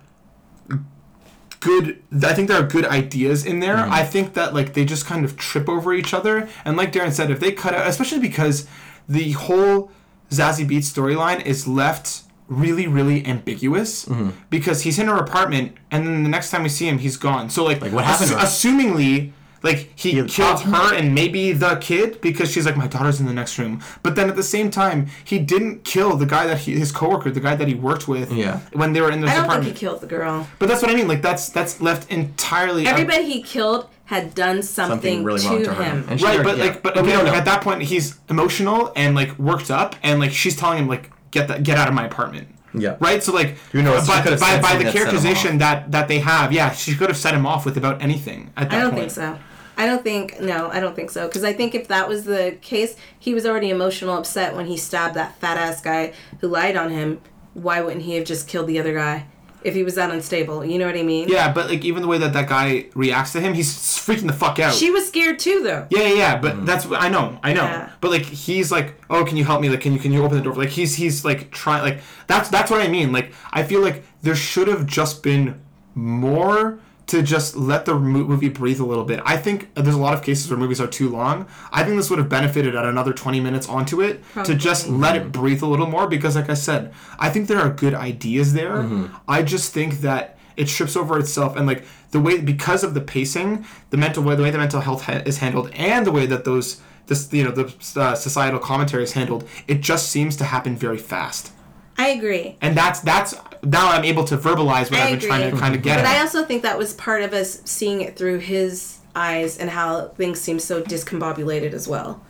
[1.60, 3.76] good I think there are good ideas in there.
[3.76, 3.92] Mm-hmm.
[3.92, 6.48] I think that like they just kind of trip over each other.
[6.64, 8.66] And like Darren said, if they cut out especially because
[9.08, 9.90] the whole
[10.30, 14.30] Zazie Beetz storyline is left really, really ambiguous mm-hmm.
[14.50, 17.50] because he's in her apartment and then the next time we see him he's gone.
[17.50, 18.36] So like, Like, what happened her?
[18.36, 19.32] assumingly
[19.70, 23.18] like he, He- killed uh, her and maybe the kid because she's like my daughter's
[23.20, 23.74] in the next room
[24.04, 24.98] but then at the same time
[25.30, 28.28] he didn't kill the guy that he his coworker the guy that he worked with
[28.32, 28.60] Yeah.
[28.80, 30.46] when they were in this I don't think apartment he killed the girl.
[30.58, 33.82] but that's what i mean like that's that's left entirely Everybody he killed
[34.14, 35.82] had done something, Something really to, wrong to her.
[35.82, 36.06] him.
[36.08, 36.64] And right but yeah.
[36.64, 39.96] like but we again don't like, at that point he's emotional and like worked up
[40.02, 42.96] and like she's telling him like get that get out of my apartment Yeah.
[43.00, 44.02] right so like Who knows?
[44.06, 47.08] She by, by, by the that set characterization that that they have yeah she could
[47.12, 49.38] have set him off with about anything at that I don't point think so.
[49.76, 51.26] I don't think no, I don't think so.
[51.26, 54.76] Because I think if that was the case, he was already emotional upset when he
[54.76, 57.20] stabbed that fat ass guy who lied on him.
[57.54, 59.26] Why wouldn't he have just killed the other guy
[59.62, 60.64] if he was that unstable?
[60.64, 61.28] You know what I mean?
[61.28, 64.32] yeah but like even the way that that guy reacts to him he's freaking the
[64.32, 65.86] fuck out She was scared too, though.
[65.90, 66.66] Yeah, yeah, yeah, but mm.
[66.66, 67.64] that's I know, I know.
[67.64, 67.90] Yeah.
[68.00, 69.68] But like he's like, oh, can you help me?
[69.68, 70.54] Like, can you can you open the door?
[70.54, 73.12] Like he's he's like trying like that's that's what I mean.
[73.12, 75.60] Like I feel like there should have just been
[75.94, 79.20] more to just let the movie breathe a little bit.
[79.24, 81.46] I think uh, there's a lot of cases where movies are too long.
[81.70, 85.00] I think this would have benefited at another 20 minutes onto it to just Probably.
[85.00, 85.30] let it mm-hmm.
[85.30, 88.78] breathe a little more because like I said, I think there are good ideas there.
[88.78, 89.14] Mm-hmm.
[89.28, 93.00] I just think that it trips over itself and like the way because of the
[93.00, 96.26] pacing, the mental way the way the mental health ha- is handled and the way
[96.26, 100.44] that those this you know the uh, societal commentary is handled, it just seems to
[100.44, 101.52] happen very fast.
[101.98, 102.56] I agree.
[102.60, 103.34] And that's that's
[103.66, 106.04] now I'm able to verbalize what I I've been trying to kind of get But
[106.06, 106.16] at.
[106.16, 110.08] I also think that was part of us seeing it through his eyes and how
[110.08, 112.22] things seem so discombobulated as well.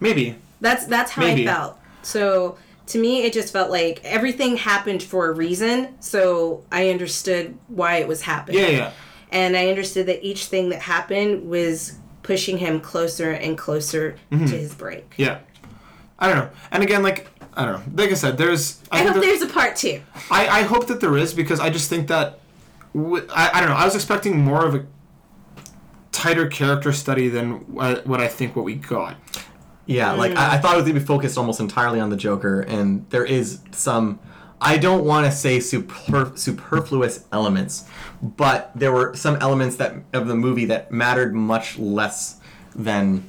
[0.00, 0.36] Maybe.
[0.60, 1.48] That's that's how Maybe.
[1.48, 1.78] I felt.
[2.02, 5.94] So to me, it just felt like everything happened for a reason.
[6.00, 8.60] So I understood why it was happening.
[8.60, 8.92] Yeah, yeah.
[9.30, 14.46] And I understood that each thing that happened was pushing him closer and closer Mm-hmm.
[14.46, 15.14] to his break.
[15.16, 15.38] Yeah.
[16.18, 16.50] I don't know.
[16.70, 17.28] And again, like
[17.60, 18.02] I don't know.
[18.02, 18.80] Like I said, there's.
[18.90, 20.00] I think hope there- there's a part two.
[20.30, 22.38] I, I hope that there is because I just think that
[22.94, 23.76] w- I, I don't know.
[23.76, 24.86] I was expecting more of a
[26.10, 29.16] tighter character study than what, what I think what we got.
[29.84, 30.62] Yeah, like I, I mm.
[30.62, 34.20] thought it was gonna be focused almost entirely on the Joker, and there is some.
[34.58, 37.84] I don't want to say super, superfluous elements,
[38.22, 42.40] but there were some elements that of the movie that mattered much less
[42.74, 43.28] than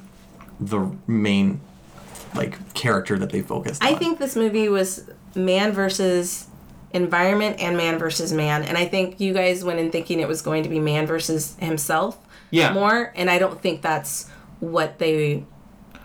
[0.58, 1.60] the main
[2.34, 3.98] like character that they focused I on.
[3.98, 6.46] think this movie was man versus
[6.92, 8.62] environment and man versus man.
[8.64, 11.56] And I think you guys went in thinking it was going to be man versus
[11.58, 12.18] himself
[12.50, 12.72] Yeah.
[12.72, 13.12] more.
[13.16, 14.28] And I don't think that's
[14.60, 15.44] what they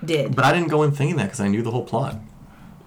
[0.03, 0.35] did.
[0.35, 2.17] But I didn't go in thinking that because I knew the whole plot.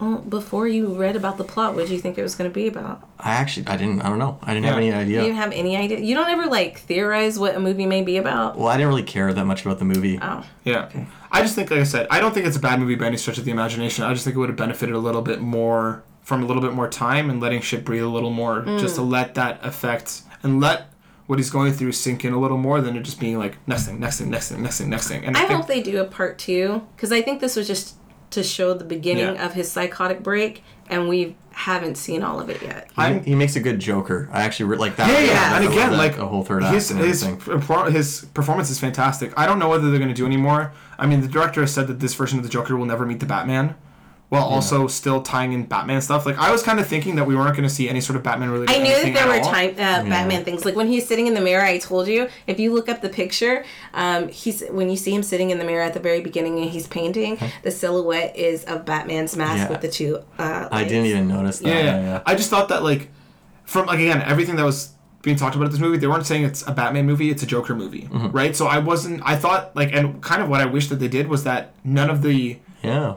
[0.01, 2.55] Well, before you read about the plot, what did you think it was going to
[2.55, 3.07] be about?
[3.19, 4.39] I actually, I didn't, I don't know.
[4.43, 4.79] I didn't have Yeah.
[4.79, 5.21] any You idea.
[5.23, 5.99] didn't have any idea.
[5.99, 8.57] You don't ever like theorize what a movie may be about.
[8.59, 10.19] well, I didn't really care that much about the movie.
[10.23, 10.89] Oh, Yeah.
[11.31, 13.17] I just think, like I said, I don't think it's a bad movie by any
[13.17, 14.05] stretch of the imagination.
[14.05, 16.73] I just think it would have benefited a little bit more from a little bit
[16.73, 18.97] more time and letting shit breathe a little more, just Mm.
[18.97, 20.87] to let that affect and let
[21.27, 23.87] what he's going through sink in a little more than it just being like next
[23.87, 25.25] thing, next thing, next thing, next thing, next thing.
[25.25, 27.95] And I think, hope they do a part two because I think this was just
[28.31, 29.45] to show the beginning Yeah.
[29.47, 32.89] of his psychotic break, and we haven't seen all of it yet.
[32.97, 34.29] He, he makes a good Joker.
[34.33, 35.09] I actually re- like that.
[35.09, 35.57] Yeah, yeah, Yeah.
[35.57, 37.23] and again, like a whole third act his and his
[37.93, 39.33] his performance is fantastic.
[39.37, 40.73] I don't know whether they're going to do anymore.
[40.99, 43.21] I mean, the director has said that this version of the Joker will never meet
[43.21, 43.75] the Batman,
[44.31, 46.25] while also still tying in Batman stuff.
[46.25, 48.23] Like I was kind of thinking that we weren't going to see any sort of
[48.23, 48.75] Batman related.
[48.75, 50.65] I knew that there were time uh, Batman things.
[50.65, 52.29] Like when he's sitting in the mirror, I told you.
[52.47, 55.65] If you look up the picture, um, he's when you see him sitting in the
[55.65, 59.69] mirror at the very beginning and he's painting, the silhouette is of Batman's mask Yeah.
[59.69, 60.21] with the two.
[60.39, 61.69] Uh, I didn't even notice that.
[61.69, 63.11] Yeah, Yeah, yeah, I just thought that like,
[63.65, 64.93] from like again everything that was
[65.23, 67.47] being talked about in this movie, they weren't saying it's a Batman movie; it's a
[67.47, 68.29] Joker movie, Mm-hmm.
[68.31, 68.55] right?
[68.57, 69.23] So I wasn't.
[69.25, 72.09] I thought like, and kind of what I wish that they did was that none
[72.11, 73.15] of the yeah.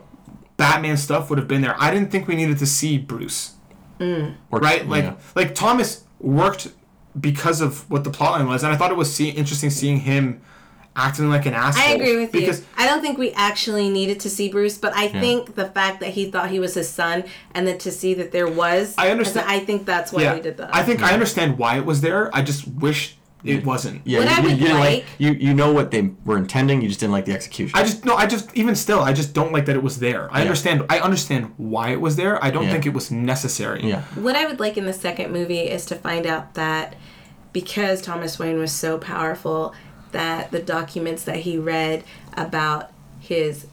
[0.63, 1.75] Batman stuff would have been there.
[1.79, 3.53] I didn't think we needed to see Bruce.
[3.99, 4.87] Or- right?
[4.87, 5.15] Like yeah.
[5.35, 6.69] like Thomas worked
[7.19, 10.41] because of what the plotline was, and I thought it was see- interesting seeing him
[10.95, 11.83] acting like an asshole.
[11.89, 12.65] I agree with because, you.
[12.77, 16.09] I don't think we actually needed to see Bruce, but I think the fact that
[16.09, 17.23] he thought he was his son,
[17.53, 20.41] and then to see that there was, I understand- I think that's why Yeah, we
[20.41, 20.75] did that.
[20.75, 22.29] I think I understand why it was there.
[22.35, 24.01] I just wish it wasn't.
[24.05, 26.81] Yeah, What you, I you would didn't like- you you know what they were intending.
[26.81, 27.77] You just didn't like the execution.
[27.77, 28.15] I just no.
[28.15, 30.29] I just even still, I just don't like that it was there.
[30.31, 30.41] I Yeah.
[30.45, 30.85] understand.
[30.89, 32.43] I understand why it was there.
[32.43, 32.71] I don't Yeah.
[32.71, 33.81] think it was necessary.
[33.83, 34.03] yeah.
[34.15, 36.95] What I would like in the second movie is to find out that
[37.51, 39.73] because Thomas Wayne was so powerful,
[40.11, 42.03] that the documents that he read
[42.37, 43.65] about his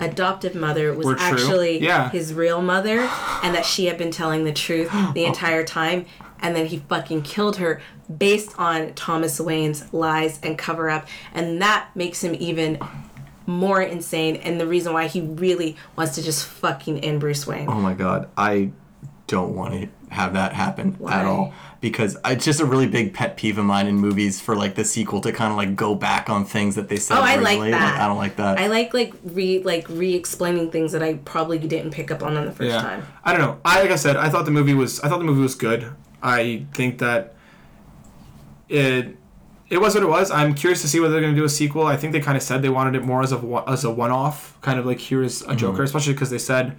[0.00, 1.24] adoptive mother was Were true.
[1.24, 2.10] actually Yeah.
[2.10, 3.08] his real mother
[3.42, 6.06] and that she had been telling the truth the entire time
[6.42, 7.80] and then he fucking killed her
[8.18, 12.78] based on Thomas Wayne's lies and cover up and that makes him even
[13.46, 17.68] more insane and the reason why he really wants to just fucking end Bruce Wayne.
[17.68, 18.70] Oh my god, I
[19.26, 21.12] don't want to have that happen Why?
[21.20, 24.54] at all because it's just a really big pet peeve of mine in movies for
[24.54, 27.16] like the sequel to kind of like go back on things that they said.
[27.16, 28.00] Oh, I like that.
[28.00, 28.58] I don't like that.
[28.60, 32.36] I like like re like re explaining things that I probably didn't pick up on
[32.36, 32.82] on the first Yeah.
[32.82, 33.06] time.
[33.24, 33.58] I don't know.
[33.64, 35.90] I like I said, I thought the movie was I thought the movie was good.
[36.22, 37.34] I think that
[38.68, 39.16] it
[39.68, 40.30] it was what it was.
[40.30, 41.86] I'm curious to see whether they're going to do a sequel.
[41.86, 43.90] I think they kind of said they wanted it more as a one- as a
[43.90, 45.56] one-off, kind of like here is a mm-hmm.
[45.56, 46.76] Joker, especially because they said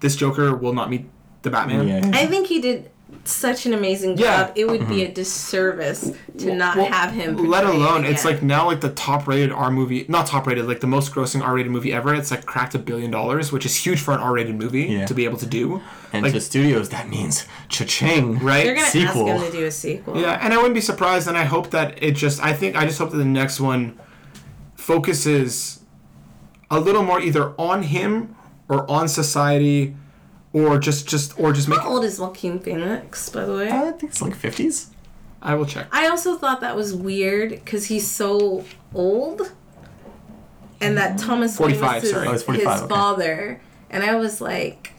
[0.00, 1.08] this Joker will not meet
[1.42, 1.86] the Batman.
[1.86, 2.10] yeah.
[2.14, 2.90] I think he did
[3.24, 4.52] such an amazing job.
[4.56, 5.10] It would be mm-hmm.
[5.10, 7.36] a disservice to not Well, have him.
[7.36, 10.46] Let portray it alone, it's like now like the top rated R movie, not top
[10.46, 12.14] rated, like the most grossing R rated movie ever.
[12.14, 15.06] It's like cracked a billion dollars, which is huge for an R rated movie Yeah.
[15.06, 15.80] to be able to do.
[16.12, 18.38] and like, to studios, that means cha-ching.
[18.40, 18.64] right?
[18.64, 19.28] they're gonna sequel.
[19.28, 20.20] ask him to do a sequel.
[20.20, 22.42] Yeah, and I wouldn't be surprised, and I hope that it just.
[22.42, 23.98] I think I just hope that the next one
[24.74, 25.80] focuses
[26.70, 28.34] a little more either on him
[28.68, 29.94] or on society,
[30.52, 31.80] or just just or just make.
[31.80, 33.70] How old is Joaquin Phoenix, by the way?
[33.70, 34.88] I think it's like 50s.
[35.42, 35.86] I will check.
[35.90, 38.64] I also thought that was weird because he's so
[38.94, 39.52] old,
[40.80, 42.28] and that Thomas Wayne 45, was his, sorry.
[42.28, 42.88] Oh, 45, his okay.
[42.88, 44.92] father, and I was like,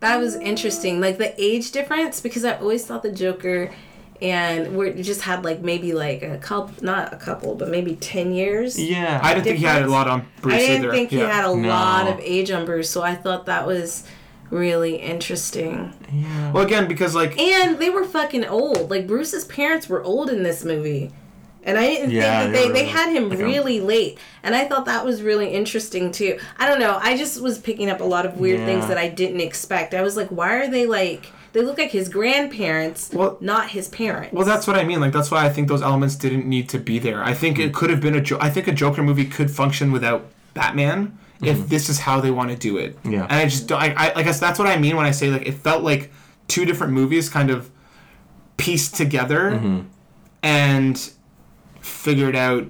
[0.00, 3.70] that was interesting, like the age difference because I always thought the Joker
[4.22, 8.32] and we just had like maybe like a couple, not a couple, but maybe ten
[8.32, 8.78] years.
[8.78, 9.18] Yeah.
[9.22, 9.92] I didn't think he had a difference.
[9.92, 10.92] lot on Bruce I didn't either.
[10.92, 14.04] think he had a lot of age on Bruce, so I thought that was
[14.50, 15.92] really interesting.
[16.12, 16.52] yeah.
[16.52, 18.90] Well, again, because like And they were fucking old.
[18.90, 21.12] Like Bruce's parents were old in this movie.
[21.62, 24.18] And I didn't Yeah, think that they they, they had him like a- really late.
[24.42, 26.38] And I thought that was really interesting too.
[26.58, 26.98] I don't know.
[27.02, 29.92] I just was picking up a lot of weird things that I didn't expect.
[29.94, 33.88] I was like, why are they like they look like his grandparents, Well- not his
[33.88, 34.32] parents.
[34.32, 35.00] Well, that's what I mean.
[35.00, 37.22] Like that's why I think those elements didn't need to be there.
[37.22, 38.20] I think it could have been a.
[38.20, 41.66] Jo- I think a Joker movie could function without Batman if mm-hmm.
[41.68, 42.98] this is how they want to do it.
[43.04, 43.22] Yeah.
[43.22, 43.80] And I just don't.
[43.80, 46.10] I, I, I guess that's what I mean when I say like it felt like
[46.48, 47.70] two different movies kind of
[48.56, 49.80] pieced together mm-hmm.
[50.42, 51.10] and
[51.80, 52.66] figured out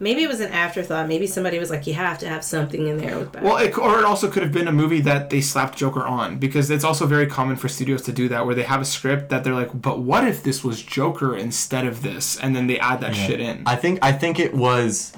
[0.00, 1.08] Maybe it was an afterthought.
[1.08, 3.78] Maybe somebody was like, "You have to have something in there with Batman." Well, it,
[3.78, 6.84] or it also could have been a movie that they slapped Joker on because it's
[6.84, 9.54] also very common for studios to do that, where they have a script that they're
[9.54, 13.14] like, "But what if this was Joker instead of this?" and then they add that
[13.14, 13.62] shit in.
[13.66, 15.12] I think I think it was,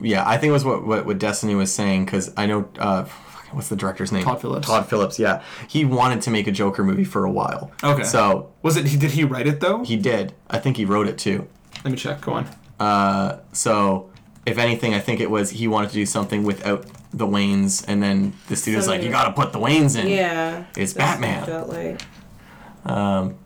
[0.00, 3.04] yeah, I think it was what what, what Destiny was saying because I know uh,
[3.52, 4.22] what's the director's name?
[4.24, 4.66] Todd Phillips.
[4.66, 5.18] Todd Phillips.
[5.18, 7.70] Yeah, he wanted to make a Joker movie for a while.
[7.82, 8.04] Okay.
[8.04, 8.84] So was it?
[9.00, 9.82] Did he write it though?
[9.84, 10.32] he did.
[10.48, 11.48] I think he wrote it too.
[11.84, 12.20] Let me check.
[12.20, 12.48] Go on.
[12.80, 14.10] Uh, so
[14.46, 18.02] if anything, I think it was he wanted to do something without the Waynes, and
[18.02, 20.08] then the studio's like, Something- you got to put the Waynes in.
[20.08, 21.46] yeah, It's Batman.
[21.46, 22.02] Felt like
[22.84, 23.36] Um,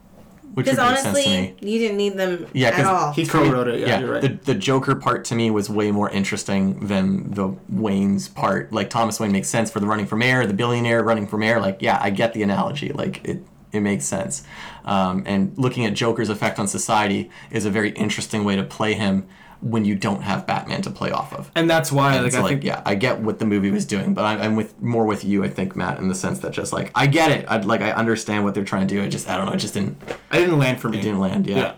[0.55, 1.37] which would because make sense to me.
[1.39, 3.13] honestly, you didn't need them Yeah, at 'cause all.
[3.13, 3.81] He co-wrote it.
[3.81, 4.23] Yeah, yeah, you're right.
[4.23, 8.73] the the Joker part to me was way more interesting than the Wayne's part.
[8.73, 11.61] Like Thomas Wayne makes sense for the running for mayor, the billionaire running for mayor.
[11.61, 12.91] Like, yeah, I get the analogy.
[12.93, 13.43] Like it
[13.73, 14.45] it makes sense.
[14.85, 18.95] Um, and looking at Joker's effect on society is a very interesting way to play
[18.95, 19.27] him
[19.61, 21.51] when you don't have Batman to play off of.
[21.57, 23.85] and that's why, And like, I like, think yeah, I get what the movie was
[23.85, 26.53] doing, but I'm, I'm with more with you, I think, Matt, in the sense that
[26.53, 29.03] just like I get it, I'd like I understand what they're trying to do.
[29.03, 29.97] I just I don't know, it just didn't
[30.31, 30.99] I didn't land for me.
[30.99, 31.47] it didn't land.
[31.47, 31.57] Yeah.
[31.57, 31.75] Yeah.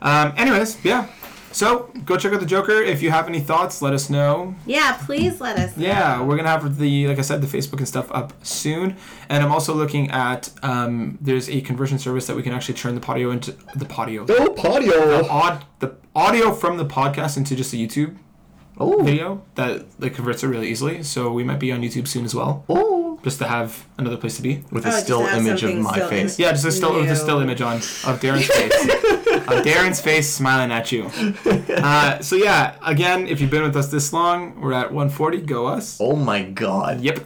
[0.00, 0.32] Um.
[0.36, 1.08] Anyways, yeah.
[1.52, 2.80] So go check out the Joker.
[2.82, 4.54] If you have any thoughts, let us know.
[4.66, 5.76] yeah, please let us.
[5.76, 5.86] know.
[5.86, 8.96] Yeah, we're gonna have the like I said, the Facebook and stuff up soon.
[9.28, 12.94] And I'm also looking at um, there's a conversion service that we can actually turn
[12.98, 15.26] the audio into the audio, Oh, patio.
[15.28, 18.16] odd the audio from the podcast into just a YouTube
[18.78, 21.02] Oh, video that like converts it really easily.
[21.02, 23.20] So we might be on YouTube soon as well, oh.
[23.22, 24.64] just to have another place to be.
[24.70, 26.38] With Oh, a still image of my still face.
[26.38, 28.72] Yeah, just a still with a still image on of Darren's face,
[29.48, 31.10] of Darren's face smiling at you.
[31.82, 35.38] Uh, so yeah, again, if you've been with us this long, we're at 140.
[35.42, 35.98] Go us.
[36.00, 37.00] Oh my god.
[37.00, 37.24] Yep.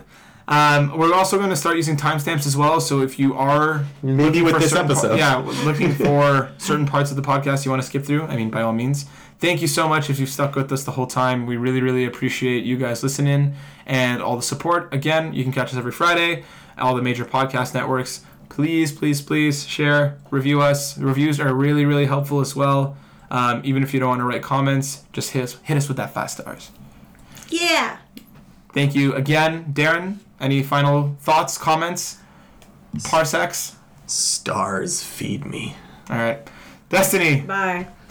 [0.48, 2.80] Um, we're also going to start using timestamps as well.
[2.80, 5.18] So if you are Maybe with this episode.
[5.18, 8.50] yeah, looking for certain parts of the podcast you want to skip through, I mean,
[8.50, 9.06] by all means.
[9.38, 11.46] Thank you so much if you've stuck with us the whole time.
[11.46, 14.94] We really, really appreciate you guys listening and all the support.
[14.94, 16.44] Again, you can catch us every Friday,
[16.78, 18.24] all the major podcast networks.
[18.48, 20.96] Please, please, please share, review us.
[20.98, 22.96] Reviews are really, really helpful as well.
[23.30, 25.96] Um, even if you don't want to write comments, just hit us, hit us with
[25.96, 26.70] that five stars.
[27.48, 27.98] Yeah.
[28.72, 30.18] Thank you again, Darren.
[30.40, 32.18] Any final thoughts, comments?
[33.04, 33.76] Parsecs?
[34.06, 35.74] Stars feed me.
[36.10, 36.48] All right.
[36.88, 37.40] Destiny.
[37.40, 37.88] Bye.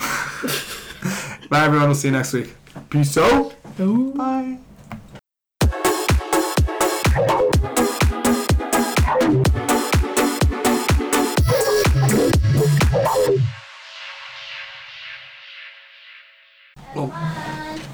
[1.50, 1.88] Bye, everyone.
[1.88, 2.54] We'll see you next week.
[2.90, 3.56] Peace out.
[3.78, 4.58] Bye.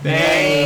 [0.03, 0.60] Bang!